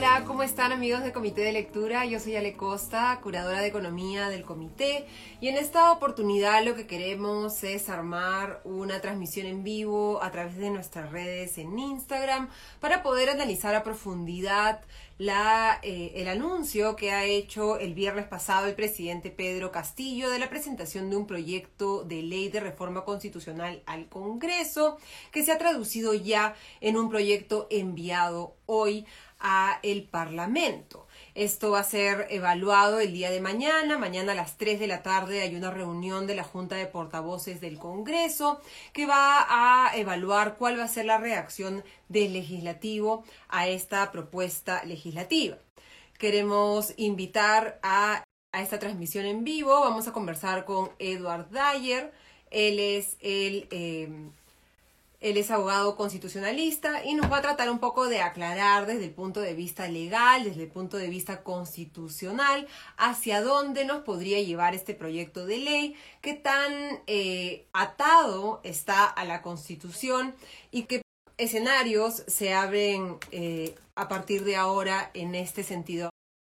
Hola, 0.00 0.24
¿cómo 0.26 0.42
están 0.42 0.72
amigos 0.72 1.02
del 1.02 1.12
Comité 1.12 1.42
de 1.42 1.52
Lectura? 1.52 2.06
Yo 2.06 2.18
soy 2.20 2.34
Ale 2.34 2.56
Costa, 2.56 3.20
curadora 3.22 3.60
de 3.60 3.66
Economía 3.66 4.30
del 4.30 4.44
Comité, 4.44 5.04
y 5.42 5.48
en 5.48 5.58
esta 5.58 5.92
oportunidad 5.92 6.64
lo 6.64 6.74
que 6.74 6.86
queremos 6.86 7.62
es 7.64 7.90
armar 7.90 8.62
una 8.64 9.02
transmisión 9.02 9.46
en 9.46 9.62
vivo 9.62 10.22
a 10.22 10.30
través 10.30 10.56
de 10.56 10.70
nuestras 10.70 11.12
redes 11.12 11.58
en 11.58 11.78
Instagram 11.78 12.48
para 12.80 13.02
poder 13.02 13.28
analizar 13.28 13.74
a 13.74 13.82
profundidad 13.82 14.80
la, 15.18 15.78
eh, 15.82 16.12
el 16.14 16.28
anuncio 16.28 16.96
que 16.96 17.12
ha 17.12 17.26
hecho 17.26 17.76
el 17.76 17.92
viernes 17.92 18.26
pasado 18.26 18.68
el 18.68 18.74
presidente 18.74 19.30
Pedro 19.30 19.70
Castillo 19.70 20.30
de 20.30 20.38
la 20.38 20.48
presentación 20.48 21.10
de 21.10 21.16
un 21.16 21.26
proyecto 21.26 22.04
de 22.04 22.22
ley 22.22 22.48
de 22.48 22.60
reforma 22.60 23.04
constitucional 23.04 23.82
al 23.84 24.08
Congreso, 24.08 24.96
que 25.30 25.44
se 25.44 25.52
ha 25.52 25.58
traducido 25.58 26.14
ya 26.14 26.54
en 26.80 26.96
un 26.96 27.10
proyecto 27.10 27.66
enviado 27.68 28.54
hoy 28.64 29.04
a 29.40 29.78
el 29.82 30.04
Parlamento. 30.04 31.06
Esto 31.34 31.70
va 31.70 31.80
a 31.80 31.84
ser 31.84 32.26
evaluado 32.30 33.00
el 33.00 33.12
día 33.12 33.30
de 33.30 33.40
mañana. 33.40 33.98
Mañana 33.98 34.32
a 34.32 34.34
las 34.34 34.56
3 34.56 34.80
de 34.80 34.86
la 34.86 35.02
tarde 35.02 35.40
hay 35.40 35.54
una 35.54 35.70
reunión 35.70 36.26
de 36.26 36.34
la 36.34 36.44
Junta 36.44 36.76
de 36.76 36.86
Portavoces 36.86 37.60
del 37.60 37.78
Congreso 37.78 38.60
que 38.92 39.06
va 39.06 39.46
a 39.48 39.96
evaluar 39.96 40.56
cuál 40.56 40.78
va 40.78 40.84
a 40.84 40.88
ser 40.88 41.06
la 41.06 41.18
reacción 41.18 41.84
del 42.08 42.32
legislativo 42.32 43.24
a 43.48 43.68
esta 43.68 44.10
propuesta 44.12 44.84
legislativa. 44.84 45.58
Queremos 46.18 46.92
invitar 46.96 47.78
a, 47.82 48.24
esta 48.52 48.78
transmisión 48.78 49.24
en 49.26 49.44
vivo. 49.44 49.80
Vamos 49.80 50.08
a 50.08 50.12
conversar 50.12 50.64
con 50.64 50.90
Edward 50.98 51.48
Dyer. 51.50 52.12
Él 52.50 52.78
es 52.78 53.16
el... 53.20 53.68
Eh, 53.70 54.30
él 55.20 55.36
es 55.36 55.50
abogado 55.50 55.96
constitucionalista 55.96 57.04
y 57.04 57.14
nos 57.14 57.30
va 57.30 57.38
a 57.38 57.42
tratar 57.42 57.70
un 57.70 57.78
poco 57.78 58.08
de 58.08 58.22
aclarar 58.22 58.86
desde 58.86 59.04
el 59.04 59.10
punto 59.10 59.40
de 59.40 59.52
vista 59.52 59.86
legal, 59.86 60.44
desde 60.44 60.62
el 60.62 60.70
punto 60.70 60.96
de 60.96 61.08
vista 61.08 61.42
constitucional, 61.42 62.66
hacia 62.96 63.42
dónde 63.42 63.84
nos 63.84 64.02
podría 64.02 64.40
llevar 64.40 64.74
este 64.74 64.94
proyecto 64.94 65.44
de 65.44 65.58
ley, 65.58 65.94
qué 66.22 66.32
tan 66.34 66.72
eh, 67.06 67.66
atado 67.74 68.60
está 68.64 69.04
a 69.04 69.24
la 69.24 69.42
constitución 69.42 70.34
y 70.70 70.84
qué 70.84 71.02
escenarios 71.36 72.24
se 72.26 72.54
abren 72.54 73.18
eh, 73.30 73.74
a 73.94 74.08
partir 74.08 74.44
de 74.44 74.56
ahora 74.56 75.10
en 75.12 75.34
este 75.34 75.62
sentido. 75.62 76.08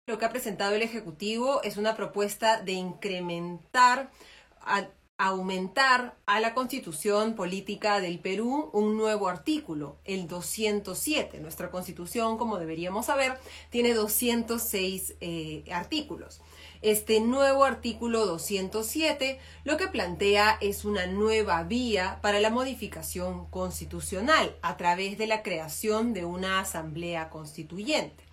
Lo 0.08 0.20
que 0.20 0.26
ha 0.26 0.30
presentado 0.30 0.76
el 0.76 0.82
Ejecutivo 0.84 1.62
es 1.64 1.78
una 1.78 1.96
propuesta 1.96 2.62
de 2.62 2.74
incrementar 2.74 4.12
aumentar 5.20 6.16
a 6.26 6.40
la 6.40 6.54
constitución 6.54 7.36
política 7.36 8.00
del 8.00 8.20
Perú 8.20 8.70
un 8.72 8.96
nuevo 8.98 9.28
artículo, 9.28 9.98
el 10.06 10.30
207. 10.30 11.42
Nuestra 11.42 11.70
constitución, 11.70 12.38
como 12.38 12.58
deberíamos 12.58 13.08
saber, 13.08 13.38
tiene 13.70 13.94
206 13.94 15.16
eh, 15.20 15.66
artículos. 15.74 16.40
Este 16.82 17.20
nuevo 17.20 17.66
artículo 17.66 18.26
207 18.26 19.40
lo 19.66 19.76
que 19.76 19.90
plantea 19.90 20.58
es 20.62 20.86
una 20.86 21.06
nueva 21.06 21.64
vía 21.64 22.20
para 22.22 22.40
la 22.40 22.50
modificación 22.50 23.46
constitucional 23.48 24.56
a 24.62 24.78
través 24.78 25.18
de 25.18 25.28
la 25.28 25.44
creación 25.44 26.14
de 26.14 26.24
una 26.24 26.62
asamblea 26.62 27.30
constituyente. 27.30 28.29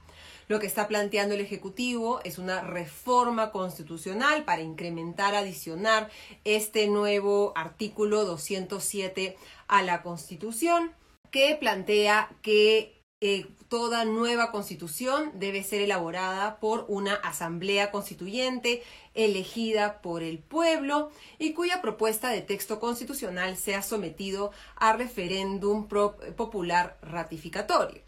Lo 0.48 0.60
que 0.60 0.66
está 0.66 0.86
planteando 0.86 1.34
el 1.34 1.40
Ejecutivo 1.40 2.20
es 2.22 2.38
una 2.38 2.60
reforma 2.60 3.50
constitucional 3.50 4.44
para 4.44 4.62
incrementar, 4.62 5.34
adicionar 5.34 6.08
este 6.44 6.86
nuevo 6.86 7.52
artículo 7.56 8.24
207 8.24 9.36
a 9.66 9.82
la 9.82 10.02
Constitución 10.02 10.92
que 11.32 11.56
plantea 11.56 12.30
que 12.42 13.02
eh, 13.20 13.46
toda 13.68 14.04
nueva 14.04 14.52
constitución 14.52 15.32
debe 15.34 15.64
ser 15.64 15.80
elaborada 15.80 16.60
por 16.60 16.84
una 16.88 17.14
asamblea 17.14 17.90
constituyente 17.90 18.82
elegida 19.14 20.02
por 20.02 20.22
el 20.22 20.38
pueblo 20.38 21.10
y 21.38 21.54
cuya 21.54 21.80
propuesta 21.82 22.28
de 22.28 22.42
texto 22.42 22.78
constitucional 22.78 23.56
sea 23.56 23.82
sometido 23.82 24.52
a 24.76 24.92
referéndum 24.92 25.88
popular 25.88 26.98
ratificatorio 27.00 28.05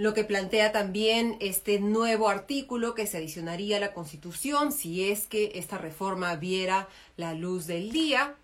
lo 0.00 0.14
que 0.14 0.24
plantea 0.24 0.72
también 0.72 1.36
este 1.40 1.78
nuevo 1.78 2.30
artículo 2.30 2.94
que 2.94 3.06
se 3.06 3.18
adicionaría 3.18 3.76
a 3.76 3.80
la 3.80 3.92
Constitución 3.92 4.72
si 4.72 5.10
es 5.10 5.26
que 5.26 5.52
esta 5.56 5.76
reforma 5.76 6.36
viera 6.36 6.88
la 7.18 7.34
luz 7.34 7.66
del 7.66 7.92
día, 7.92 8.34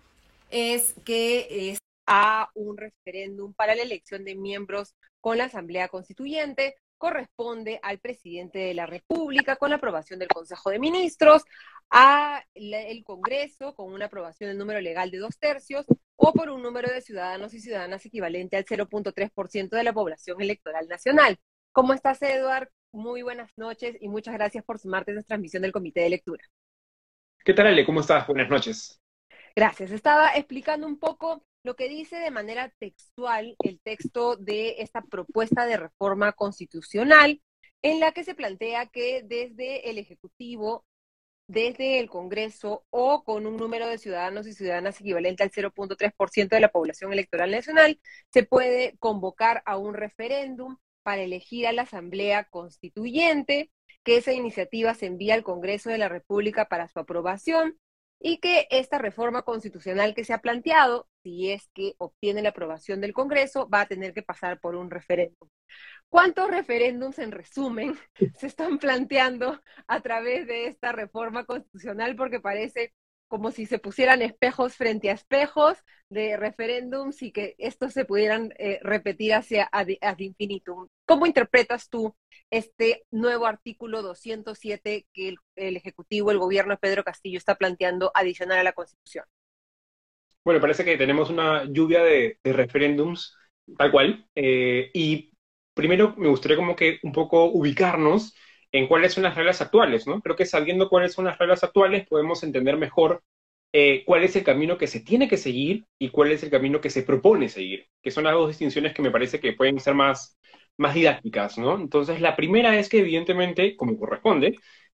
es 0.51 0.93
que 1.03 1.71
es 1.71 1.79
a 2.05 2.51
un 2.53 2.77
referéndum 2.77 3.55
para 3.55 3.73
la 3.73 3.81
elección 3.81 4.23
de 4.23 4.35
miembros 4.35 4.93
con 5.19 5.39
la 5.39 5.45
Asamblea 5.45 5.87
Constituyente 5.87 6.75
corresponde 6.99 7.79
al 7.81 7.97
presidente 7.97 8.59
de 8.59 8.75
la 8.75 8.85
República 8.85 9.55
con 9.55 9.71
la 9.71 9.77
aprobación 9.77 10.19
del 10.19 10.27
Consejo 10.27 10.69
de 10.69 10.77
Ministros, 10.77 11.43
a 11.89 12.43
el 12.53 13.03
Congreso 13.03 13.73
con 13.73 13.91
una 13.93 14.05
aprobación 14.05 14.49
del 14.49 14.59
número 14.59 14.79
legal 14.79 15.09
de 15.09 15.17
dos 15.17 15.39
tercios 15.39 15.87
o 16.17 16.33
por 16.33 16.49
un 16.49 16.61
número 16.61 16.91
de 16.91 17.01
ciudadanos 17.01 17.53
y 17.53 17.61
ciudadanas 17.61 18.05
equivalente 18.05 18.57
al 18.57 18.65
0.3% 18.65 19.69
de 19.69 19.83
la 19.83 19.93
población 19.93 20.41
electoral 20.41 20.87
nacional. 20.87 21.39
¿Cómo 21.77 21.93
estás, 21.93 22.19
Eduard? 22.23 22.69
Muy 22.91 23.21
buenas 23.21 23.55
noches 23.55 23.97
y 24.01 24.07
muchas 24.07 24.33
gracias 24.33 24.65
por 24.65 24.79
sumarte 24.79 25.11
a 25.11 25.13
esta 25.13 25.27
transmisión 25.27 25.61
del 25.61 25.71
Comité 25.71 26.01
de 26.01 26.09
Lectura. 26.09 26.43
¿Qué 27.45 27.53
tal, 27.53 27.67
Ale? 27.67 27.85
¿Cómo 27.85 27.99
estás? 27.99 28.25
Buenas 28.25 28.49
noches. 28.49 28.99
Gracias. 29.55 29.91
Estaba 29.91 30.35
explicando 30.35 30.87
un 30.87 30.97
poco 30.97 31.45
lo 31.63 31.75
que 31.75 31.87
dice 31.87 32.15
de 32.15 32.31
manera 32.31 32.73
textual 32.79 33.55
el 33.59 33.79
texto 33.79 34.37
de 34.37 34.77
esta 34.79 35.03
propuesta 35.03 35.67
de 35.67 35.77
reforma 35.77 36.31
constitucional, 36.31 37.43
en 37.83 37.99
la 37.99 38.11
que 38.11 38.23
se 38.23 38.33
plantea 38.33 38.87
que 38.87 39.21
desde 39.23 39.91
el 39.91 39.99
Ejecutivo, 39.99 40.83
desde 41.47 41.99
el 41.99 42.09
Congreso 42.09 42.87
o 42.89 43.23
con 43.23 43.45
un 43.45 43.55
número 43.55 43.85
de 43.85 43.99
ciudadanos 43.99 44.47
y 44.47 44.53
ciudadanas 44.53 44.99
equivalente 44.99 45.43
al 45.43 45.51
0.3% 45.51 46.55
de 46.55 46.59
la 46.59 46.71
población 46.71 47.13
electoral 47.13 47.51
nacional, 47.51 47.99
se 48.33 48.41
puede 48.41 48.97
convocar 48.97 49.61
a 49.67 49.77
un 49.77 49.93
referéndum 49.93 50.75
para 51.07 51.21
elegir 51.21 51.65
a 51.67 51.71
la 51.71 51.83
Asamblea 51.83 52.49
Constituyente, 52.49 53.71
que 54.03 54.17
esa 54.17 54.33
iniciativa 54.33 54.93
se 54.93 55.05
envía 55.05 55.35
al 55.35 55.43
Congreso 55.45 55.89
de 55.89 55.97
la 55.97 56.09
República 56.09 56.65
para 56.65 56.89
su 56.89 56.99
aprobación 56.99 57.79
y 58.19 58.39
que 58.39 58.67
esta 58.71 58.97
reforma 58.97 59.43
constitucional 59.43 60.13
que 60.13 60.25
se 60.25 60.33
ha 60.33 60.39
planteado, 60.39 61.07
si 61.23 61.49
es 61.49 61.69
que 61.73 61.93
obtiene 61.97 62.41
la 62.41 62.49
aprobación 62.49 62.99
del 62.99 63.13
Congreso, 63.13 63.69
va 63.69 63.79
a 63.79 63.87
tener 63.87 64.13
que 64.13 64.21
pasar 64.21 64.59
por 64.59 64.75
un 64.75 64.91
referéndum. 64.91 65.47
¿Cuántos 66.09 66.51
referéndums, 66.51 67.19
en 67.19 67.31
resumen, 67.31 67.97
se 68.37 68.47
están 68.47 68.77
planteando 68.77 69.61
a 69.87 70.01
través 70.01 70.45
de 70.45 70.67
esta 70.67 70.91
reforma 70.91 71.45
constitucional? 71.45 72.17
Porque 72.17 72.41
parece 72.41 72.93
como 73.27 73.51
si 73.51 73.65
se 73.65 73.79
pusieran 73.79 74.21
espejos 74.21 74.75
frente 74.75 75.09
a 75.09 75.13
espejos 75.13 75.77
de 76.09 76.37
referéndums 76.37 77.21
y 77.21 77.31
que 77.31 77.55
estos 77.57 77.93
se 77.93 78.05
pudieran 78.05 78.53
eh, 78.57 78.79
repetir 78.81 79.33
hacia 79.33 79.67
ad, 79.71 79.87
infinitum. 80.17 80.87
¿Cómo 81.05 81.25
interpretas 81.25 81.89
tú 81.89 82.15
este 82.49 83.03
nuevo 83.11 83.45
artículo 83.45 84.01
207 84.01 85.05
que 85.13 85.35
el, 85.55 85.77
Ejecutivo, 85.77 86.31
el 86.31 86.39
gobierno 86.39 86.73
de 86.73 86.77
Pedro 86.77 87.03
Castillo 87.03 87.37
está 87.37 87.55
planteando 87.55 88.11
adicionar 88.13 88.59
a 88.59 88.63
la 88.63 88.73
Constitución? 88.73 89.25
Bueno, 90.43 90.61
parece 90.61 90.85
que 90.85 90.97
tenemos 90.97 91.29
una 91.29 91.65
lluvia 91.65 92.03
de, 92.03 92.39
referéndums, 92.43 93.35
tal 93.77 93.91
cual, 93.91 94.25
eh, 94.33 94.89
y 94.93 95.33
primero 95.73 96.15
me 96.17 96.29
gustaría 96.29 96.55
como 96.55 96.75
que 96.75 96.99
un 97.03 97.11
poco 97.11 97.45
ubicarnos 97.45 98.33
en 98.71 98.87
cuáles 98.87 99.13
son 99.13 99.23
las 99.23 99.35
reglas 99.35 99.61
actuales, 99.61 100.07
¿no? 100.07 100.21
Creo 100.21 100.35
que 100.35 100.45
sabiendo 100.45 100.89
cuáles 100.89 101.13
son 101.13 101.25
las 101.25 101.37
reglas 101.37 101.63
actuales 101.63 102.07
podemos 102.07 102.43
entender 102.43 102.77
mejor 102.77 103.23
eh, 103.73 104.03
cuál 104.05 104.23
es 104.23 104.35
el 104.35 104.43
camino 104.43 104.77
que 104.77 104.87
se 104.87 105.01
tiene 105.01 105.27
que 105.27 105.37
seguir 105.37 105.85
y 105.99 106.09
cuál 106.09 106.31
es 106.31 106.43
el 106.43 106.49
camino 106.49 106.81
que 106.81 106.89
se 106.89 107.03
propone 107.03 107.49
seguir, 107.49 107.87
que 108.01 108.11
son 108.11 108.23
las 108.23 108.33
dos 108.33 108.49
distinciones 108.49 108.93
que 108.93 109.01
me 109.01 109.11
parece 109.11 109.39
que 109.39 109.53
pueden 109.53 109.79
ser 109.79 109.93
más, 109.93 110.37
más 110.77 110.95
didácticas, 110.95 111.57
¿no? 111.57 111.75
Entonces, 111.75 112.21
la 112.21 112.35
primera 112.35 112.77
es 112.79 112.89
que 112.89 112.99
evidentemente, 112.99 113.75
como 113.75 113.97
corresponde, 113.97 114.55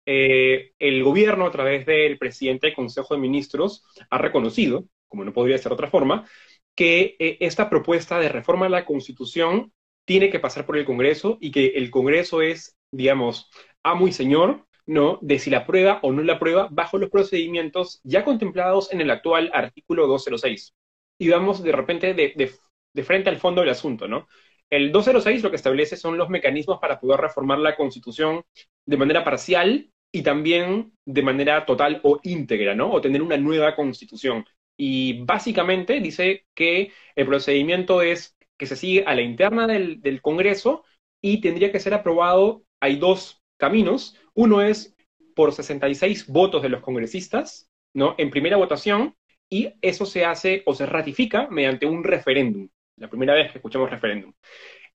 eh, 0.06 0.72
el 0.78 1.04
gobierno 1.04 1.46
a 1.46 1.50
través 1.50 1.84
del 1.86 2.18
presidente 2.18 2.66
del 2.68 2.76
Consejo 2.76 3.14
de 3.14 3.20
Ministros 3.20 3.84
ha 4.10 4.18
reconocido, 4.18 4.84
como 5.08 5.24
no 5.24 5.32
podría 5.32 5.58
ser 5.58 5.70
de 5.70 5.74
otra 5.74 5.90
forma, 5.90 6.26
que 6.74 7.16
eh, 7.18 7.38
esta 7.40 7.68
propuesta 7.68 8.18
de 8.18 8.28
reforma 8.28 8.66
a 8.66 8.70
la 8.70 8.84
Constitución 8.86 9.72
tiene 10.04 10.30
que 10.30 10.40
pasar 10.40 10.64
por 10.64 10.78
el 10.78 10.86
Congreso 10.86 11.36
y 11.40 11.50
que 11.50 11.66
el 11.76 11.90
Congreso 11.90 12.40
es, 12.42 12.77
digamos, 12.90 13.50
amo 13.82 14.08
y 14.08 14.12
señor, 14.12 14.66
¿no? 14.86 15.18
De 15.22 15.38
si 15.38 15.50
la 15.50 15.66
prueba 15.66 16.00
o 16.02 16.12
no 16.12 16.22
la 16.22 16.38
prueba 16.38 16.68
bajo 16.70 16.98
los 16.98 17.10
procedimientos 17.10 18.00
ya 18.04 18.24
contemplados 18.24 18.92
en 18.92 19.00
el 19.00 19.10
actual 19.10 19.50
artículo 19.52 20.06
206. 20.06 20.74
Y 21.18 21.28
vamos 21.28 21.62
de 21.62 21.72
repente 21.72 22.14
de, 22.14 22.52
de 22.92 23.02
frente 23.02 23.30
al 23.30 23.38
fondo 23.38 23.60
del 23.60 23.70
asunto, 23.70 24.08
¿no? 24.08 24.28
El 24.70 24.92
206 24.92 25.42
lo 25.42 25.50
que 25.50 25.56
establece 25.56 25.96
son 25.96 26.18
los 26.18 26.28
mecanismos 26.28 26.78
para 26.78 27.00
poder 27.00 27.20
reformar 27.20 27.58
la 27.58 27.76
Constitución 27.76 28.42
de 28.86 28.96
manera 28.96 29.24
parcial 29.24 29.90
y 30.12 30.22
también 30.22 30.92
de 31.04 31.22
manera 31.22 31.64
total 31.66 32.00
o 32.04 32.20
íntegra, 32.22 32.74
¿no? 32.74 32.90
O 32.92 33.00
tener 33.00 33.22
una 33.22 33.36
nueva 33.36 33.74
Constitución. 33.74 34.44
Y 34.76 35.24
básicamente 35.24 36.00
dice 36.00 36.46
que 36.54 36.92
el 37.16 37.26
procedimiento 37.26 38.02
es 38.02 38.36
que 38.56 38.66
se 38.66 38.76
sigue 38.76 39.04
a 39.06 39.14
la 39.14 39.22
interna 39.22 39.66
del, 39.66 40.20
Congreso 40.22 40.84
y 41.20 41.40
tendría 41.40 41.72
que 41.72 41.80
ser 41.80 41.94
aprobado 41.94 42.62
hay 42.80 42.96
dos 42.96 43.42
caminos. 43.56 44.16
Uno 44.34 44.62
es 44.62 44.94
por 45.34 45.52
66 45.52 46.26
votos 46.28 46.62
de 46.62 46.68
los 46.68 46.80
congresistas, 46.80 47.70
¿no? 47.94 48.14
En 48.18 48.30
primera 48.30 48.56
votación, 48.56 49.14
y 49.50 49.74
eso 49.80 50.04
se 50.04 50.24
hace 50.24 50.62
o 50.66 50.74
se 50.74 50.86
ratifica 50.86 51.48
mediante 51.50 51.86
un 51.86 52.04
referéndum. 52.04 52.68
La 52.96 53.08
primera 53.08 53.34
vez 53.34 53.50
que 53.50 53.58
escuchamos 53.58 53.90
referéndum. 53.90 54.32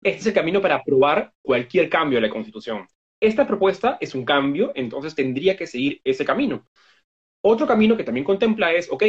Este 0.01 0.19
es 0.19 0.27
el 0.27 0.33
camino 0.33 0.61
para 0.61 0.75
aprobar 0.75 1.31
cualquier 1.41 1.89
cambio 1.89 2.17
a 2.17 2.21
la 2.21 2.29
Constitución. 2.29 2.87
Esta 3.19 3.45
propuesta 3.45 3.97
es 4.01 4.15
un 4.15 4.25
cambio, 4.25 4.71
entonces 4.73 5.13
tendría 5.13 5.55
que 5.55 5.67
seguir 5.67 6.01
ese 6.03 6.25
camino. 6.25 6.67
Otro 7.41 7.67
camino 7.67 7.95
que 7.95 8.03
también 8.03 8.23
contempla 8.23 8.73
es, 8.73 8.91
ok, 8.91 9.03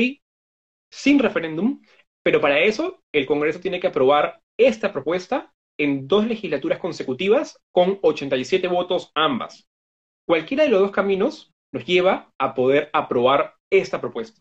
sin 0.91 1.19
referéndum, 1.19 1.81
pero 2.23 2.41
para 2.41 2.61
eso 2.61 3.03
el 3.13 3.27
Congreso 3.27 3.61
tiene 3.61 3.81
que 3.81 3.87
aprobar 3.87 4.41
esta 4.59 4.93
propuesta 4.93 5.53
en 5.85 6.07
dos 6.07 6.27
legislaturas 6.27 6.79
consecutivas 6.79 7.59
con 7.71 7.99
87 8.03 8.69
votos 8.69 9.11
ambas. 9.15 9.69
Cualquiera 10.27 10.65
de 10.65 10.71
los 10.71 10.81
dos 10.81 10.91
caminos 10.91 11.53
nos 11.73 11.85
lleva 11.85 12.33
a 12.39 12.55
poder 12.55 12.91
aprobar 12.93 13.55
esta 13.71 14.01
propuesta. 14.01 14.41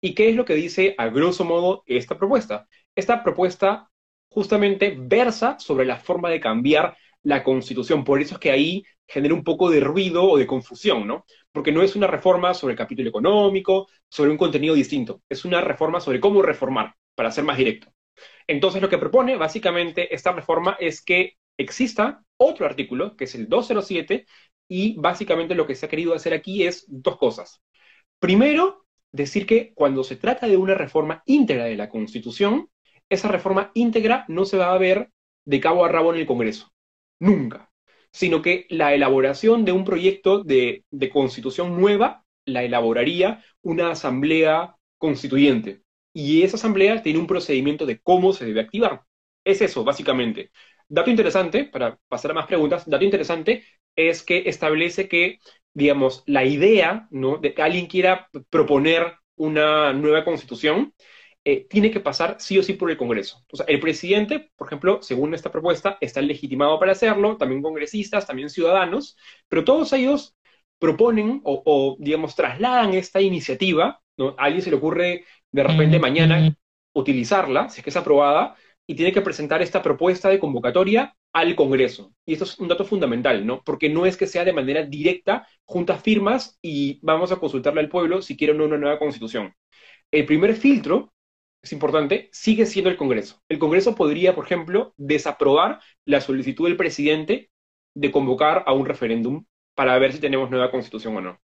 ¿Y 0.00 0.14
qué 0.14 0.28
es 0.28 0.36
lo 0.36 0.44
que 0.44 0.54
dice 0.54 0.94
a 0.98 1.08
grosso 1.08 1.44
modo 1.44 1.84
esta 1.86 2.18
propuesta? 2.18 2.66
Esta 2.94 3.22
propuesta 3.22 3.88
justamente 4.28 4.96
versa 4.98 5.58
sobre 5.58 5.86
la 5.86 5.96
forma 5.96 6.28
de 6.28 6.40
cambiar 6.40 6.96
la 7.22 7.44
constitución. 7.44 8.04
Por 8.04 8.20
eso 8.20 8.34
es 8.34 8.40
que 8.40 8.50
ahí 8.50 8.84
genera 9.06 9.34
un 9.34 9.44
poco 9.44 9.70
de 9.70 9.80
ruido 9.80 10.24
o 10.24 10.38
de 10.38 10.46
confusión, 10.46 11.06
¿no? 11.06 11.24
Porque 11.52 11.72
no 11.72 11.82
es 11.82 11.94
una 11.96 12.06
reforma 12.06 12.54
sobre 12.54 12.72
el 12.72 12.78
capítulo 12.78 13.08
económico, 13.08 13.88
sobre 14.08 14.30
un 14.30 14.36
contenido 14.36 14.74
distinto. 14.74 15.22
Es 15.28 15.44
una 15.44 15.60
reforma 15.60 16.00
sobre 16.00 16.20
cómo 16.20 16.42
reformar, 16.42 16.94
para 17.14 17.30
ser 17.30 17.44
más 17.44 17.58
directo. 17.58 17.92
Entonces 18.46 18.82
lo 18.82 18.88
que 18.88 18.98
propone 18.98 19.36
básicamente 19.36 20.14
esta 20.14 20.32
reforma 20.32 20.76
es 20.80 21.02
que 21.02 21.36
exista 21.56 22.22
otro 22.36 22.66
artículo, 22.66 23.16
que 23.16 23.24
es 23.24 23.34
el 23.34 23.48
207, 23.48 24.26
y 24.68 24.96
básicamente 24.98 25.54
lo 25.54 25.66
que 25.66 25.74
se 25.74 25.86
ha 25.86 25.88
querido 25.88 26.14
hacer 26.14 26.32
aquí 26.34 26.64
es 26.64 26.84
dos 26.88 27.18
cosas. 27.18 27.60
Primero, 28.18 28.86
decir 29.12 29.46
que 29.46 29.72
cuando 29.74 30.04
se 30.04 30.16
trata 30.16 30.46
de 30.46 30.56
una 30.56 30.74
reforma 30.74 31.22
íntegra 31.26 31.64
de 31.64 31.76
la 31.76 31.88
Constitución, 31.88 32.68
esa 33.08 33.28
reforma 33.28 33.70
íntegra 33.74 34.24
no 34.28 34.44
se 34.44 34.56
va 34.56 34.72
a 34.72 34.78
ver 34.78 35.10
de 35.44 35.60
cabo 35.60 35.84
a 35.84 35.88
rabo 35.88 36.14
en 36.14 36.20
el 36.20 36.26
Congreso. 36.26 36.72
Nunca. 37.18 37.70
Sino 38.10 38.42
que 38.42 38.66
la 38.68 38.94
elaboración 38.94 39.64
de 39.64 39.72
un 39.72 39.84
proyecto 39.84 40.42
de, 40.42 40.84
constitución 41.12 41.78
nueva 41.78 42.24
la 42.44 42.64
elaboraría 42.64 43.44
una 43.62 43.90
asamblea 43.90 44.76
constituyente. 44.98 45.82
Y 46.12 46.42
esa 46.42 46.56
asamblea 46.56 47.02
tiene 47.02 47.18
un 47.18 47.26
procedimiento 47.26 47.86
de 47.86 48.00
cómo 48.00 48.32
se 48.32 48.44
debe 48.46 48.60
activar. 48.60 49.02
Es 49.44 49.60
eso, 49.62 49.84
básicamente. 49.84 50.50
Dato 50.88 51.10
interesante, 51.10 51.64
para 51.64 51.98
pasar 52.08 52.32
a 52.32 52.34
más 52.34 52.46
preguntas, 52.46 52.88
dato 52.88 53.04
interesante 53.04 53.64
es 53.96 54.22
que 54.22 54.44
establece 54.46 55.08
que, 55.08 55.38
digamos, 55.74 56.22
la 56.26 56.44
idea 56.44 57.08
de 57.10 57.54
que 57.54 57.62
alguien 57.62 57.86
quiera 57.86 58.28
proponer 58.50 59.14
una 59.36 59.92
nueva 59.92 60.24
constitución 60.24 60.94
eh, 61.44 61.66
tiene 61.68 61.90
que 61.90 62.00
pasar 62.00 62.36
sí 62.38 62.58
o 62.58 62.62
sí 62.62 62.74
por 62.74 62.90
el 62.90 62.96
Congreso. 62.96 63.44
O 63.52 63.64
el 63.66 63.80
presidente, 63.80 64.50
por 64.56 64.68
ejemplo, 64.68 65.02
según 65.02 65.34
esta 65.34 65.50
propuesta, 65.50 65.98
está 66.00 66.20
legitimado 66.20 66.78
para 66.78 66.92
hacerlo, 66.92 67.36
también 67.36 67.62
congresistas, 67.62 68.26
también 68.26 68.48
ciudadanos, 68.50 69.16
pero 69.48 69.64
todos 69.64 69.92
ellos 69.92 70.36
proponen 70.78 71.40
o, 71.44 71.96
digamos, 71.98 72.34
trasladan 72.36 72.94
esta 72.94 73.20
iniciativa, 73.20 74.00
¿no? 74.16 74.30
A 74.38 74.44
alguien 74.44 74.62
se 74.62 74.70
le 74.70 74.76
ocurre 74.76 75.24
de 75.52 75.62
repente 75.62 75.98
mañana 75.98 76.56
utilizarla, 76.94 77.68
si 77.68 77.80
es 77.80 77.84
que 77.84 77.90
es 77.90 77.96
aprobada, 77.96 78.56
y 78.86 78.94
tiene 78.94 79.12
que 79.12 79.20
presentar 79.20 79.62
esta 79.62 79.82
propuesta 79.82 80.28
de 80.28 80.38
convocatoria 80.38 81.14
al 81.32 81.54
Congreso. 81.54 82.12
Y 82.26 82.34
esto 82.34 82.44
es 82.44 82.58
un 82.58 82.68
dato 82.68 82.84
fundamental, 82.84 83.46
¿no? 83.46 83.62
Porque 83.64 83.88
no 83.88 84.06
es 84.06 84.16
que 84.16 84.26
sea 84.26 84.44
de 84.44 84.52
manera 84.52 84.82
directa, 84.84 85.46
juntas 85.64 86.02
firmas 86.02 86.58
y 86.60 86.98
vamos 87.02 87.32
a 87.32 87.36
consultarle 87.36 87.80
al 87.80 87.88
pueblo 87.88 88.22
si 88.22 88.36
quiere 88.36 88.52
una 88.52 88.76
nueva 88.76 88.98
constitución. 88.98 89.54
El 90.10 90.26
primer 90.26 90.54
filtro 90.54 91.12
es 91.62 91.72
importante, 91.72 92.28
sigue 92.32 92.66
siendo 92.66 92.90
el 92.90 92.96
Congreso. 92.96 93.40
El 93.48 93.58
Congreso 93.58 93.94
podría, 93.94 94.34
por 94.34 94.44
ejemplo, 94.44 94.94
desaprobar 94.96 95.80
la 96.04 96.20
solicitud 96.20 96.66
del 96.66 96.76
presidente 96.76 97.50
de 97.94 98.10
convocar 98.10 98.64
a 98.66 98.72
un 98.72 98.84
referéndum 98.84 99.44
para 99.74 99.98
ver 99.98 100.12
si 100.12 100.18
tenemos 100.18 100.50
nueva 100.50 100.70
constitución 100.70 101.16
o 101.16 101.20
no. 101.20 101.40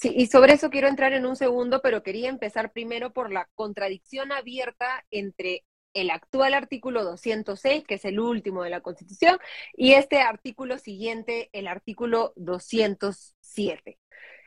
Sí, 0.00 0.12
y 0.14 0.28
sobre 0.28 0.52
eso 0.52 0.70
quiero 0.70 0.86
entrar 0.86 1.12
en 1.12 1.26
un 1.26 1.34
segundo, 1.34 1.82
pero 1.82 2.04
quería 2.04 2.28
empezar 2.28 2.70
primero 2.70 3.12
por 3.12 3.32
la 3.32 3.48
contradicción 3.56 4.30
abierta 4.30 5.04
entre 5.10 5.64
el 5.92 6.10
actual 6.10 6.54
artículo 6.54 7.02
206, 7.02 7.82
que 7.82 7.96
es 7.96 8.04
el 8.04 8.20
último 8.20 8.62
de 8.62 8.70
la 8.70 8.80
Constitución, 8.80 9.38
y 9.74 9.94
este 9.94 10.20
artículo 10.20 10.78
siguiente, 10.78 11.50
el 11.52 11.66
artículo 11.66 12.32
207. 12.36 13.98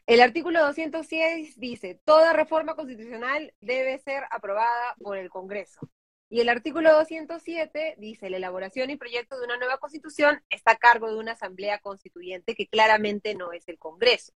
El 0.07 0.21
artículo 0.21 0.61
206 0.61 1.59
dice, 1.59 1.99
toda 2.05 2.31
reforma 2.31 2.75
constitucional 2.75 3.53
debe 3.59 3.99
ser 3.99 4.23
aprobada 4.31 4.95
por 5.01 5.17
el 5.17 5.29
Congreso. 5.29 5.81
Y 6.31 6.39
el 6.39 6.47
artículo 6.47 6.93
207 6.93 7.95
dice, 7.97 8.29
la 8.29 8.37
elaboración 8.37 8.89
y 8.89 8.95
proyecto 8.95 9.37
de 9.37 9.43
una 9.43 9.57
nueva 9.57 9.79
constitución 9.79 10.41
está 10.49 10.71
a 10.71 10.77
cargo 10.77 11.09
de 11.09 11.17
una 11.17 11.33
asamblea 11.33 11.79
constituyente 11.79 12.55
que 12.55 12.69
claramente 12.69 13.35
no 13.35 13.51
es 13.51 13.67
el 13.67 13.77
Congreso. 13.77 14.31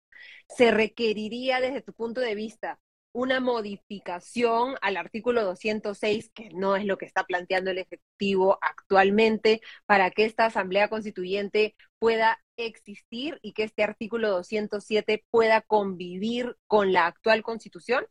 Se 0.50 0.72
requeriría 0.72 1.62
desde 1.62 1.82
tu 1.82 1.94
punto 1.94 2.20
de 2.20 2.36
vista 2.36 2.82
una 3.14 3.40
modificación 3.40 4.76
al 4.82 4.98
artículo 4.98 5.46
206, 5.46 6.32
que 6.36 6.50
no 6.50 6.76
es 6.76 6.84
lo 6.84 6.98
que 6.98 7.06
está 7.06 7.24
planteando 7.24 7.72
el 7.72 7.78
Ejecutivo 7.78 8.60
actualmente, 8.62 9.62
para 9.86 10.12
que 10.12 10.26
esta 10.26 10.48
Asamblea 10.48 10.90
Constituyente 10.90 11.78
pueda 11.98 12.44
existir 12.58 13.40
y 13.42 13.54
que 13.54 13.64
este 13.64 13.84
artículo 13.84 14.32
207 14.32 15.24
pueda 15.32 15.62
convivir 15.62 16.58
con 16.68 16.92
la 16.92 17.06
actual 17.06 17.42
constitución? 17.42 18.06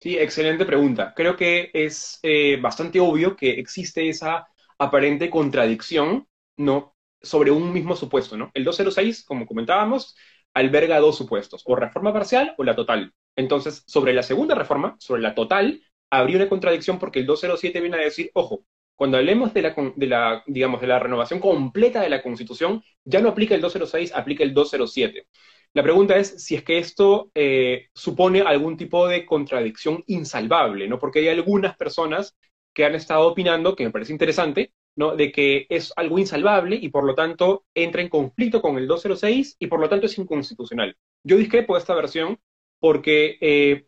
Sí, 0.00 0.16
excelente 0.16 0.64
pregunta. 0.64 1.12
Creo 1.16 1.36
que 1.36 1.70
es 1.74 2.20
eh, 2.22 2.56
bastante 2.60 3.00
obvio 3.00 3.34
que 3.36 3.50
existe 3.58 4.08
esa 4.08 4.46
aparente 4.78 5.28
contradicción, 5.28 6.28
¿no? 6.56 6.94
Sobre 7.20 7.50
un 7.50 7.72
mismo 7.72 7.96
supuesto, 7.96 8.36
¿no? 8.36 8.50
El 8.54 8.62
206, 8.64 9.24
como 9.24 9.44
comentábamos, 9.46 10.16
alberga 10.54 11.00
dos 11.00 11.16
supuestos, 11.16 11.62
o 11.66 11.74
reforma 11.74 12.12
parcial 12.12 12.54
o 12.58 12.64
la 12.64 12.76
total. 12.76 13.12
Entonces, 13.34 13.82
sobre 13.88 14.12
la 14.12 14.22
segunda 14.22 14.54
reforma, 14.54 14.94
sobre 15.00 15.20
la 15.22 15.34
total, 15.34 15.82
habría 16.10 16.36
una 16.36 16.48
contradicción 16.48 16.98
porque 17.00 17.18
el 17.20 17.26
207 17.26 17.80
viene 17.80 17.96
a 17.96 18.00
decir, 18.00 18.30
ojo, 18.34 18.64
cuando 18.94 19.16
hablemos 19.16 19.52
de 19.52 19.62
la, 19.62 19.74
de 19.96 20.06
la, 20.06 20.42
digamos, 20.46 20.80
de 20.80 20.86
la 20.86 20.98
renovación 21.00 21.40
completa 21.40 22.00
de 22.00 22.08
la 22.08 22.22
Constitución, 22.22 22.82
ya 23.04 23.20
no 23.20 23.28
aplica 23.30 23.54
el 23.56 23.60
206, 23.60 24.12
aplica 24.14 24.44
el 24.44 24.54
207. 24.54 25.26
La 25.74 25.82
pregunta 25.82 26.16
es 26.16 26.42
si 26.42 26.54
es 26.54 26.64
que 26.64 26.78
esto 26.78 27.30
eh, 27.34 27.88
supone 27.94 28.40
algún 28.40 28.76
tipo 28.76 29.06
de 29.06 29.26
contradicción 29.26 30.02
insalvable, 30.06 30.88
¿no? 30.88 30.98
Porque 30.98 31.20
hay 31.20 31.28
algunas 31.28 31.76
personas 31.76 32.36
que 32.74 32.84
han 32.84 32.94
estado 32.94 33.26
opinando, 33.28 33.76
que 33.76 33.84
me 33.84 33.90
parece 33.90 34.12
interesante, 34.12 34.72
¿no? 34.96 35.14
De 35.14 35.30
que 35.30 35.66
es 35.68 35.92
algo 35.96 36.18
insalvable 36.18 36.76
y 36.76 36.88
por 36.88 37.04
lo 37.04 37.14
tanto 37.14 37.64
entra 37.74 38.02
en 38.02 38.08
conflicto 38.08 38.60
con 38.60 38.78
el 38.78 38.86
206 38.88 39.56
y 39.58 39.66
por 39.66 39.80
lo 39.80 39.88
tanto 39.88 40.06
es 40.06 40.18
inconstitucional. 40.18 40.96
Yo 41.22 41.36
discrepo 41.36 41.74
de 41.74 41.80
esta 41.80 41.94
versión 41.94 42.38
porque 42.80 43.38
eh, 43.40 43.84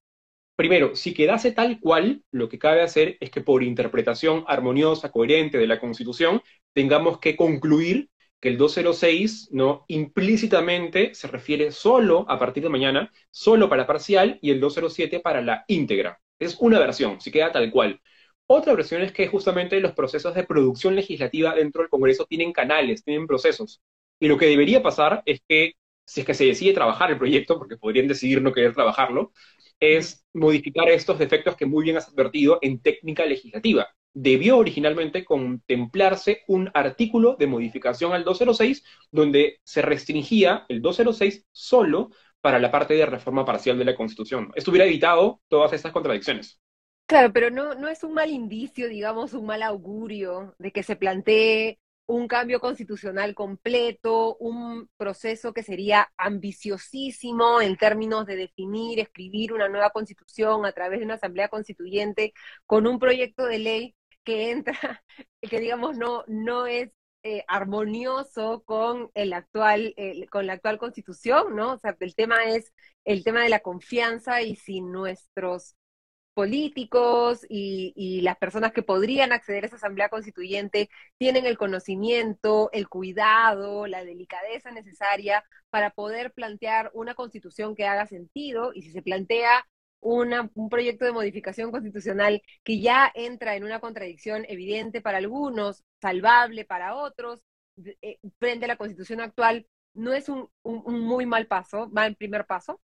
Primero, 0.60 0.94
si 0.94 1.14
quedase 1.14 1.52
tal 1.52 1.80
cual, 1.80 2.22
lo 2.32 2.50
que 2.50 2.58
cabe 2.58 2.82
hacer 2.82 3.16
es 3.20 3.30
que 3.30 3.40
por 3.40 3.62
interpretación 3.62 4.44
armoniosa, 4.46 5.10
coherente 5.10 5.56
de 5.56 5.66
la 5.66 5.80
Constitución, 5.80 6.42
tengamos 6.74 7.18
que 7.18 7.34
concluir 7.34 8.10
que 8.40 8.48
el 8.48 8.58
206 8.58 9.48
¿no? 9.52 9.84
implícitamente 9.88 11.14
se 11.14 11.28
refiere 11.28 11.72
solo 11.72 12.24
a 12.28 12.38
partir 12.38 12.62
de 12.62 12.68
mañana, 12.68 13.12
solo 13.30 13.68
para 13.68 13.86
parcial, 13.86 14.38
y 14.42 14.50
el 14.50 14.60
207 14.60 15.20
para 15.20 15.42
la 15.42 15.64
íntegra. 15.68 16.20
Es 16.38 16.56
una 16.60 16.78
versión, 16.78 17.20
si 17.20 17.30
queda 17.30 17.52
tal 17.52 17.70
cual. 17.70 18.00
Otra 18.46 18.74
versión 18.74 19.02
es 19.02 19.12
que 19.12 19.28
justamente 19.28 19.80
los 19.80 19.92
procesos 19.92 20.34
de 20.34 20.44
producción 20.44 20.96
legislativa 20.96 21.54
dentro 21.54 21.82
del 21.82 21.90
Congreso 21.90 22.26
tienen 22.26 22.52
canales, 22.52 23.04
tienen 23.04 23.26
procesos. 23.26 23.80
Y 24.18 24.26
lo 24.28 24.38
que 24.38 24.46
debería 24.46 24.82
pasar 24.82 25.22
es 25.26 25.40
que, 25.46 25.74
si 26.04 26.20
es 26.20 26.26
que 26.26 26.34
se 26.34 26.46
decide 26.46 26.72
trabajar 26.72 27.10
el 27.10 27.18
proyecto, 27.18 27.58
porque 27.58 27.76
podrían 27.76 28.08
decidir 28.08 28.42
no 28.42 28.52
querer 28.52 28.74
trabajarlo, 28.74 29.32
es 29.78 30.24
modificar 30.32 30.88
estos 30.90 31.18
defectos 31.18 31.56
que 31.56 31.66
muy 31.66 31.84
bien 31.84 31.96
has 31.96 32.08
advertido 32.08 32.58
en 32.62 32.80
técnica 32.80 33.24
legislativa. 33.24 33.88
Debió 34.12 34.58
originalmente 34.58 35.24
contemplarse 35.24 36.42
un 36.48 36.70
artículo 36.74 37.36
de 37.38 37.46
modificación 37.46 38.12
al 38.12 38.24
206 38.24 38.84
donde 39.10 39.60
se 39.62 39.82
restringía 39.82 40.64
el 40.68 40.82
206 40.82 41.46
solo 41.52 42.10
para 42.40 42.58
la 42.58 42.70
parte 42.70 42.94
de 42.94 43.06
reforma 43.06 43.44
parcial 43.44 43.78
de 43.78 43.84
la 43.84 43.94
Constitución. 43.94 44.50
Esto 44.54 44.70
hubiera 44.70 44.86
evitado 44.86 45.40
todas 45.48 45.72
estas 45.72 45.92
contradicciones. 45.92 46.60
Claro, 47.06 47.32
pero 47.32 47.50
no, 47.50 47.74
no 47.74 47.88
es 47.88 48.04
un 48.04 48.14
mal 48.14 48.30
indicio, 48.30 48.88
digamos, 48.88 49.34
un 49.34 49.46
mal 49.46 49.62
augurio 49.62 50.54
de 50.58 50.70
que 50.70 50.82
se 50.82 50.96
plantee 50.96 51.78
un 52.10 52.26
cambio 52.26 52.60
constitucional 52.60 53.34
completo, 53.34 54.36
un 54.36 54.88
proceso 54.96 55.52
que 55.52 55.62
sería 55.62 56.08
ambiciosísimo 56.16 57.60
en 57.60 57.76
términos 57.76 58.26
de 58.26 58.36
definir, 58.36 58.98
escribir 58.98 59.52
una 59.52 59.68
nueva 59.68 59.90
constitución 59.90 60.66
a 60.66 60.72
través 60.72 60.98
de 60.98 61.04
una 61.04 61.14
asamblea 61.14 61.48
constituyente 61.48 62.32
con 62.66 62.86
un 62.86 62.98
proyecto 62.98 63.46
de 63.46 63.58
ley 63.60 63.94
que 64.24 64.50
entra, 64.50 64.74
que 65.42 65.60
digamos 65.60 65.96
no, 65.96 66.24
no 66.26 66.66
es 66.66 66.90
eh, 67.22 67.44
armonioso 67.48 68.62
con 68.64 69.10
el 69.14 69.32
actual, 69.32 69.94
con 70.30 70.46
la 70.46 70.54
actual 70.54 70.78
constitución, 70.78 71.54
¿no? 71.56 71.74
O 71.74 71.78
sea, 71.78 71.96
el 72.00 72.14
tema 72.14 72.44
es 72.44 72.72
el 73.04 73.24
tema 73.24 73.42
de 73.42 73.50
la 73.50 73.60
confianza 73.60 74.42
y 74.42 74.56
si 74.56 74.80
nuestros 74.80 75.76
políticos 76.34 77.44
y, 77.48 77.92
y, 77.96 78.22
las 78.22 78.38
personas 78.38 78.72
que 78.72 78.82
podrían 78.82 79.32
acceder 79.32 79.64
a 79.64 79.66
esa 79.66 79.76
asamblea 79.76 80.08
constituyente 80.08 80.88
tienen 81.18 81.44
el 81.46 81.58
conocimiento, 81.58 82.70
el 82.72 82.88
cuidado, 82.88 83.86
la 83.86 84.04
delicadeza 84.04 84.70
necesaria 84.70 85.44
para 85.70 85.90
poder 85.90 86.32
plantear 86.32 86.90
una 86.94 87.14
constitución 87.14 87.74
que 87.74 87.86
haga 87.86 88.06
sentido 88.06 88.72
y 88.74 88.82
si 88.82 88.92
se 88.92 89.02
plantea 89.02 89.66
un 90.00 90.68
proyecto 90.70 91.04
de 91.04 91.12
modificación 91.12 91.70
constitucional 91.70 92.42
que 92.64 92.80
ya 92.80 93.10
entra 93.14 93.56
en 93.56 93.64
una 93.64 93.80
contradicción 93.80 94.44
evidente 94.48 95.00
para 95.00 95.18
algunos, 95.18 95.84
salvable 96.00 96.64
para 96.64 96.94
otros, 96.94 97.42
eh, 98.02 98.18
frente 98.38 98.64
a 98.64 98.68
la 98.68 98.76
constitución 98.76 99.20
actual, 99.20 99.66
¿no 99.94 100.12
es 100.12 100.28
un, 100.28 100.48
un, 100.62 101.00
muy 101.00 101.26
mal 101.26 101.46
paso, 101.46 101.88
mal 101.90 102.16
primer 102.16 102.46
paso? 102.46 102.80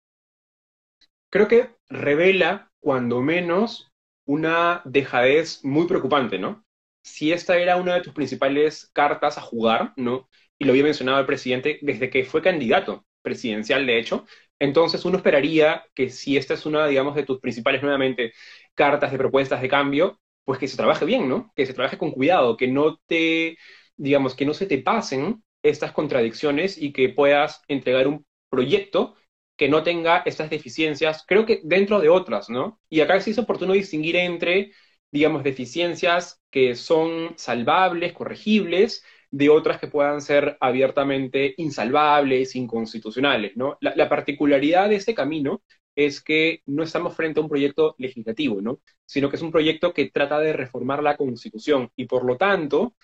Creo 1.30 1.48
que 1.48 1.70
revela, 1.89 2.72
cuando 2.80 3.22
menos, 3.22 3.91
una 4.25 4.82
dejadez 4.86 5.63
muy 5.63 5.88
preocupante, 5.88 6.39
¿no? 6.39 6.65
Si 7.03 7.32
esta 7.32 7.58
era 7.58 7.77
una 7.77 7.96
de 7.96 8.01
tus 8.01 8.13
principales 8.13 8.89
cartas 8.94 9.38
a 9.38 9.41
jugar, 9.41 9.94
¿no? 9.96 10.30
Y 10.60 10.65
lo 10.65 10.72
había 10.72 10.84
mencionado 10.84 11.20
el 11.20 11.25
presidente 11.25 11.80
desde 11.82 12.10
que 12.10 12.24
fue 12.25 12.41
candidato 12.41 13.06
presidencial, 13.22 13.86
de 13.86 14.00
hecho, 14.00 14.25
entonces 14.62 15.03
uno 15.06 15.18
esperaría 15.18 15.86
que 15.96 16.10
si 16.10 16.38
esta 16.38 16.53
es 16.53 16.65
una, 16.65 16.88
digamos, 16.88 17.15
de 17.15 17.24
tus 17.24 17.39
principales, 17.39 17.82
nuevamente, 17.82 18.34
cartas 18.75 19.12
de 19.12 19.18
propuestas 19.18 19.62
de 19.62 19.70
cambio, 19.70 20.20
pues 20.44 20.60
que 20.60 20.68
se 20.68 20.77
trabaje 20.77 21.06
bien, 21.06 21.27
¿no? 21.30 21.51
Que 21.56 21.65
se 21.65 21.74
trabaje 21.74 21.98
con 21.98 22.12
cuidado, 22.12 22.58
que 22.58 22.68
no 22.68 22.98
te, 23.08 23.58
digamos, 23.98 24.36
que 24.36 24.46
no 24.46 24.53
se 24.53 24.65
te 24.68 24.77
pasen 24.80 25.44
estas 25.63 25.91
contradicciones 25.91 26.77
y 26.77 26.94
que 26.94 27.10
puedas 27.10 27.62
entregar 27.68 28.08
un 28.08 28.25
proyecto 28.50 29.15
que 29.58 29.70
no 29.70 29.84
tenga 29.84 30.24
estas 30.25 30.50
deficiencias, 30.50 31.24
creo 31.27 31.46
que 31.46 31.62
dentro 31.63 32.00
de 32.00 32.10
otras, 32.10 32.50
¿no? 32.50 32.80
Y 32.89 33.01
acá 33.01 33.20
sí 33.22 33.32
es 33.32 33.38
oportuno 33.38 33.74
distinguir 33.74 34.15
entre, 34.15 34.72
digamos, 35.12 35.44
deficiencias 35.44 36.41
que 36.50 36.75
son 36.75 37.34
salvables, 37.38 38.13
corregibles, 38.13 39.03
de 39.31 39.50
otras 39.50 39.79
que 39.79 39.88
puedan 39.88 40.21
ser 40.21 40.57
abiertamente 40.59 41.53
insalvables, 41.57 42.55
inconstitucionales, 42.55 43.55
¿no? 43.55 43.77
La, 43.81 44.09
particularidad 44.09 44.89
de 44.89 44.95
este 44.95 45.15
camino 45.15 45.63
es 45.95 46.21
que 46.21 46.61
no 46.65 46.83
estamos 46.83 47.15
frente 47.15 47.39
a 47.39 47.43
un 47.43 47.50
proyecto 47.50 47.95
legislativo, 47.97 48.61
¿no? 48.61 48.81
Sino 49.05 49.29
que 49.29 49.38
es 49.38 49.41
un 49.41 49.51
proyecto 49.51 49.93
que 49.93 50.11
trata 50.11 50.39
de 50.39 50.53
reformar 50.53 51.01
la 51.01 51.17
Constitución 51.17 51.89
y 51.95 52.05
por 52.05 52.25
lo 52.25 52.38
tanto 52.38 52.95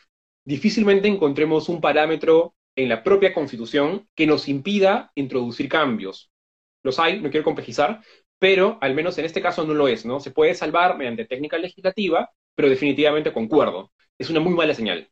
difícilmente 0.46 1.08
encontremos 1.08 1.70
un 1.70 1.82
parámetro 1.82 2.56
en 2.76 2.90
la 2.90 3.04
propia 3.04 3.34
Constitución 3.34 4.08
que 4.16 4.28
nos 4.28 4.48
impida 4.50 5.12
introducir 5.16 5.70
cambios. 5.70 6.32
Los 6.84 7.00
hay, 7.00 7.22
no 7.22 7.30
quiero 7.32 7.44
complejizar, 7.46 8.02
pero 8.40 8.78
al 8.82 8.96
menos 8.96 9.18
en 9.18 9.26
este 9.26 9.42
caso 9.42 9.66
no 9.66 9.74
lo 9.74 9.88
es, 9.88 10.06
¿no? 10.06 10.20
Se 10.20 10.32
puede 10.32 10.54
salvar 10.56 10.98
mediante 10.98 11.26
técnica 11.26 11.58
legislativa, 11.58 12.32
pero 12.56 12.70
definitivamente 12.70 13.34
concuerdo. 13.34 13.92
Es 14.18 14.30
una 14.30 14.40
muy 14.40 14.54
mala 14.54 14.74
señal. 14.74 15.10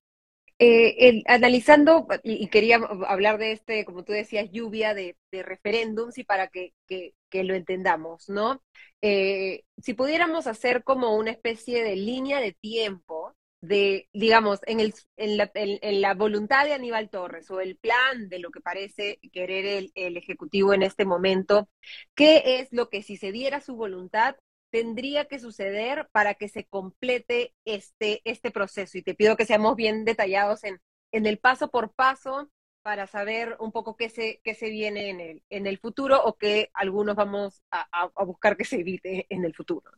Eh, 0.58 1.22
analizando, 1.28 2.08
y, 2.24 2.48
quería 2.48 2.78
hablar 3.08 3.38
de 3.38 3.52
este, 3.52 3.84
como 3.84 4.06
tú 4.06 4.14
decías, 4.14 4.50
lluvia 4.52 4.94
de, 4.94 5.18
referéndums 5.32 6.18
y 6.18 6.24
para 6.24 6.48
que, 6.48 6.74
lo 7.34 7.54
entendamos, 7.54 8.30
¿no? 8.30 8.64
Eh, 9.02 9.66
si 9.78 9.94
pudiéramos 9.94 10.48
hacer 10.48 10.84
como 10.86 11.18
una 11.18 11.32
especie 11.32 11.84
de 11.84 11.98
línea 11.98 12.40
de 12.40 12.54
tiempo 12.54 13.36
de, 13.60 14.08
digamos, 14.14 14.60
en, 14.66 14.80
el, 14.80 14.94
en, 15.18 15.38
la, 15.38 15.52
en, 15.56 16.02
la, 16.02 16.14
voluntad 16.14 16.64
de 16.66 16.74
Aníbal 16.74 17.10
Torres 17.10 17.52
o 17.52 17.60
el 17.60 17.76
plan 17.78 18.30
de 18.30 18.40
lo 18.40 18.52
que 18.52 18.62
parece 18.62 19.20
querer 19.34 19.90
el 19.96 20.18
Ejecutivo 20.18 20.74
en 20.74 20.84
este 20.84 21.04
momento, 21.06 21.68
¿qué 22.16 22.60
es 22.62 22.70
lo 22.72 22.90
que 22.90 23.04
si 23.04 23.18
se 23.18 23.34
diera 23.34 23.60
su 23.60 23.76
voluntad 23.76 24.38
tendría 24.76 25.24
que 25.24 25.40
suceder 25.40 26.10
para 26.12 26.34
que 26.34 26.50
se 26.50 26.66
complete 26.66 27.54
este, 27.64 28.20
este 28.26 28.52
proceso? 28.52 28.98
Y 28.98 29.04
te 29.04 29.16
pido 29.16 29.38
que 29.38 29.46
seamos 29.46 29.78
bien 29.78 30.04
detallados 30.04 30.66
en, 30.66 30.82
en 31.14 31.26
el 31.26 31.38
paso 31.38 31.72
por 31.72 31.94
paso 31.94 32.50
para 32.82 33.08
saber 33.08 33.56
un 33.62 33.72
poco 33.72 33.96
qué 33.96 34.10
se, 34.10 34.42
qué 34.44 34.54
se 34.54 34.70
viene 34.70 35.10
en 35.10 35.22
el, 35.22 35.44
en 35.50 35.66
el 35.66 35.78
futuro 35.78 36.22
o 36.22 36.36
qué 36.36 36.72
algunos 36.74 37.16
vamos 37.16 37.64
a, 37.72 37.88
a, 37.90 38.24
buscar 38.26 38.58
que 38.58 38.66
se 38.66 38.82
evite 38.82 39.26
en 39.30 39.46
el 39.46 39.56
futuro. 39.56 39.90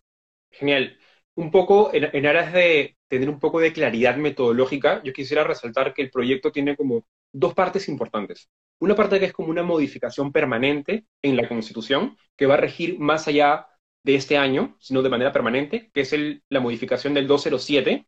Genial. 0.51 0.95
Un 1.33 1.49
poco 1.49 1.91
en, 1.91 2.15
en, 2.15 2.27
aras 2.27 2.53
de 2.53 2.97
tener 3.07 3.31
un 3.31 3.39
poco 3.39 3.59
de 3.59 3.73
claridad 3.73 4.15
metodológica, 4.17 5.01
yo 5.03 5.11
quisiera 5.11 5.43
resaltar 5.43 5.95
que 5.95 6.03
el 6.03 6.11
proyecto 6.11 6.51
tiene 6.51 6.75
como 6.75 7.03
dos 7.31 7.55
partes 7.55 7.89
importantes. 7.89 8.47
Una 8.77 8.93
parte 8.93 9.19
que 9.19 9.25
es 9.25 9.33
como 9.33 9.49
una 9.49 9.63
modificación 9.63 10.31
permanente 10.31 11.07
en 11.23 11.35
la 11.35 11.47
Constitución, 11.47 12.15
que 12.35 12.45
va 12.45 12.53
a 12.53 12.57
regir 12.57 12.99
más 12.99 13.27
allá 13.27 13.67
de 14.07 14.15
este 14.15 14.37
año, 14.37 14.77
sino 14.79 15.01
de 15.03 15.09
manera 15.09 15.33
permanente, 15.33 15.91
que 15.93 16.01
es 16.01 16.15
la 16.49 16.61
modificación 16.61 17.13
del 17.13 17.27
207. 17.27 18.07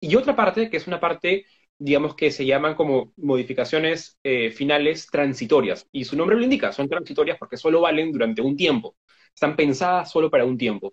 Y 0.00 0.14
otra 0.16 0.36
parte, 0.36 0.68
que 0.68 0.76
es 0.76 0.86
una 0.86 1.00
parte, 1.00 1.46
digamos, 1.78 2.14
que 2.14 2.30
se 2.30 2.44
llaman 2.44 2.74
como 2.74 3.14
modificaciones 3.16 4.18
eh, 4.22 4.50
finales 4.50 5.06
transitorias. 5.06 5.88
Y 5.90 6.04
su 6.04 6.16
nombre 6.16 6.36
lo 6.36 6.42
indica, 6.44 6.70
son 6.72 6.88
transitorias 6.88 7.38
porque 7.38 7.56
solo 7.56 7.80
valen 7.80 8.12
durante 8.12 8.42
un 8.42 8.56
tiempo. 8.56 8.96
Están 9.34 9.56
pensadas 9.56 10.10
solo 10.10 10.28
para 10.30 10.44
un 10.44 10.58
tiempo. 10.58 10.92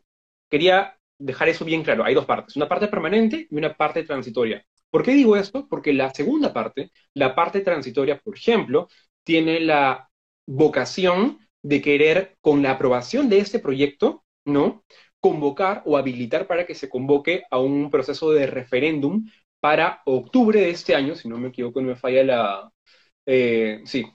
Quería 0.49 0.97
dejar 1.17 1.49
eso 1.49 1.65
bien 1.65 1.83
claro. 1.83 2.05
Hay 2.05 2.15
dos 2.15 2.25
partes, 2.25 2.55
una 2.55 2.69
parte 2.69 2.87
permanente 2.87 3.45
y 3.51 3.55
una 3.55 3.75
parte 3.75 4.03
transitoria. 4.03 4.65
¿Por 4.89 5.03
qué 5.03 5.11
digo 5.11 5.35
esto? 5.35 5.67
Porque 5.69 5.91
la 5.91 6.13
segunda 6.13 6.53
parte, 6.53 6.91
la 7.13 7.35
parte 7.35 7.59
transitoria, 7.59 8.19
por 8.19 8.37
ejemplo, 8.37 8.87
tiene 9.23 9.59
la 9.59 10.09
vocación 10.45 11.39
de 11.61 11.81
querer, 11.81 12.37
con 12.39 12.63
la 12.63 12.71
aprobación 12.71 13.27
de 13.29 13.39
este 13.39 13.59
proyecto, 13.59 14.23
¿no? 14.45 14.83
Convocar 15.19 15.83
o 15.85 15.97
habilitar 15.97 16.47
para 16.47 16.65
que 16.65 16.75
se 16.75 16.89
convoque 16.89 17.43
a 17.51 17.59
un 17.59 17.89
proceso 17.89 18.31
de 18.31 18.47
referéndum 18.47 19.25
para 19.59 20.01
octubre 20.05 20.61
de 20.61 20.69
este 20.71 20.95
año, 20.95 21.15
si 21.15 21.27
no 21.27 21.37
me 21.37 21.49
equivoco, 21.49 21.81
no 21.81 21.89
me 21.89 21.95
falla 21.95 22.23
la... 22.23 22.71
Eh, 23.25 23.81
sí, 23.85 24.05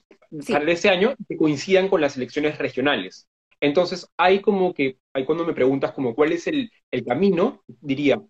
para 0.50 0.70
este 0.72 0.88
año, 0.88 1.14
que 1.28 1.36
coincidan 1.36 1.88
con 1.88 2.00
las 2.00 2.16
elecciones 2.16 2.58
regionales. 2.58 3.28
Entonces, 3.60 4.08
hay 4.16 4.40
como 4.40 4.74
que, 4.74 4.98
hay 5.12 5.24
cuando 5.24 5.44
me 5.44 5.54
preguntas 5.54 5.92
como 5.92 6.14
cuál 6.14 6.32
es 6.32 6.46
el, 6.46 6.70
el 6.90 7.04
camino, 7.04 7.62
diría, 7.66 8.20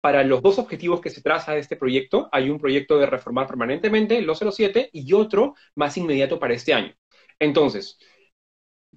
para 0.00 0.24
los 0.24 0.42
dos 0.42 0.58
objetivos 0.58 1.00
que 1.00 1.10
se 1.10 1.22
traza 1.22 1.52
de 1.52 1.60
este 1.60 1.76
proyecto, 1.76 2.28
hay 2.32 2.50
un 2.50 2.58
proyecto 2.60 2.98
de 2.98 3.06
reformar 3.06 3.46
permanentemente, 3.46 4.18
el 4.18 4.26
07, 4.26 4.90
y 4.92 5.12
otro 5.12 5.54
más 5.74 5.96
inmediato 5.96 6.38
para 6.38 6.54
este 6.54 6.72
año. 6.74 6.94
Entonces, 7.38 7.98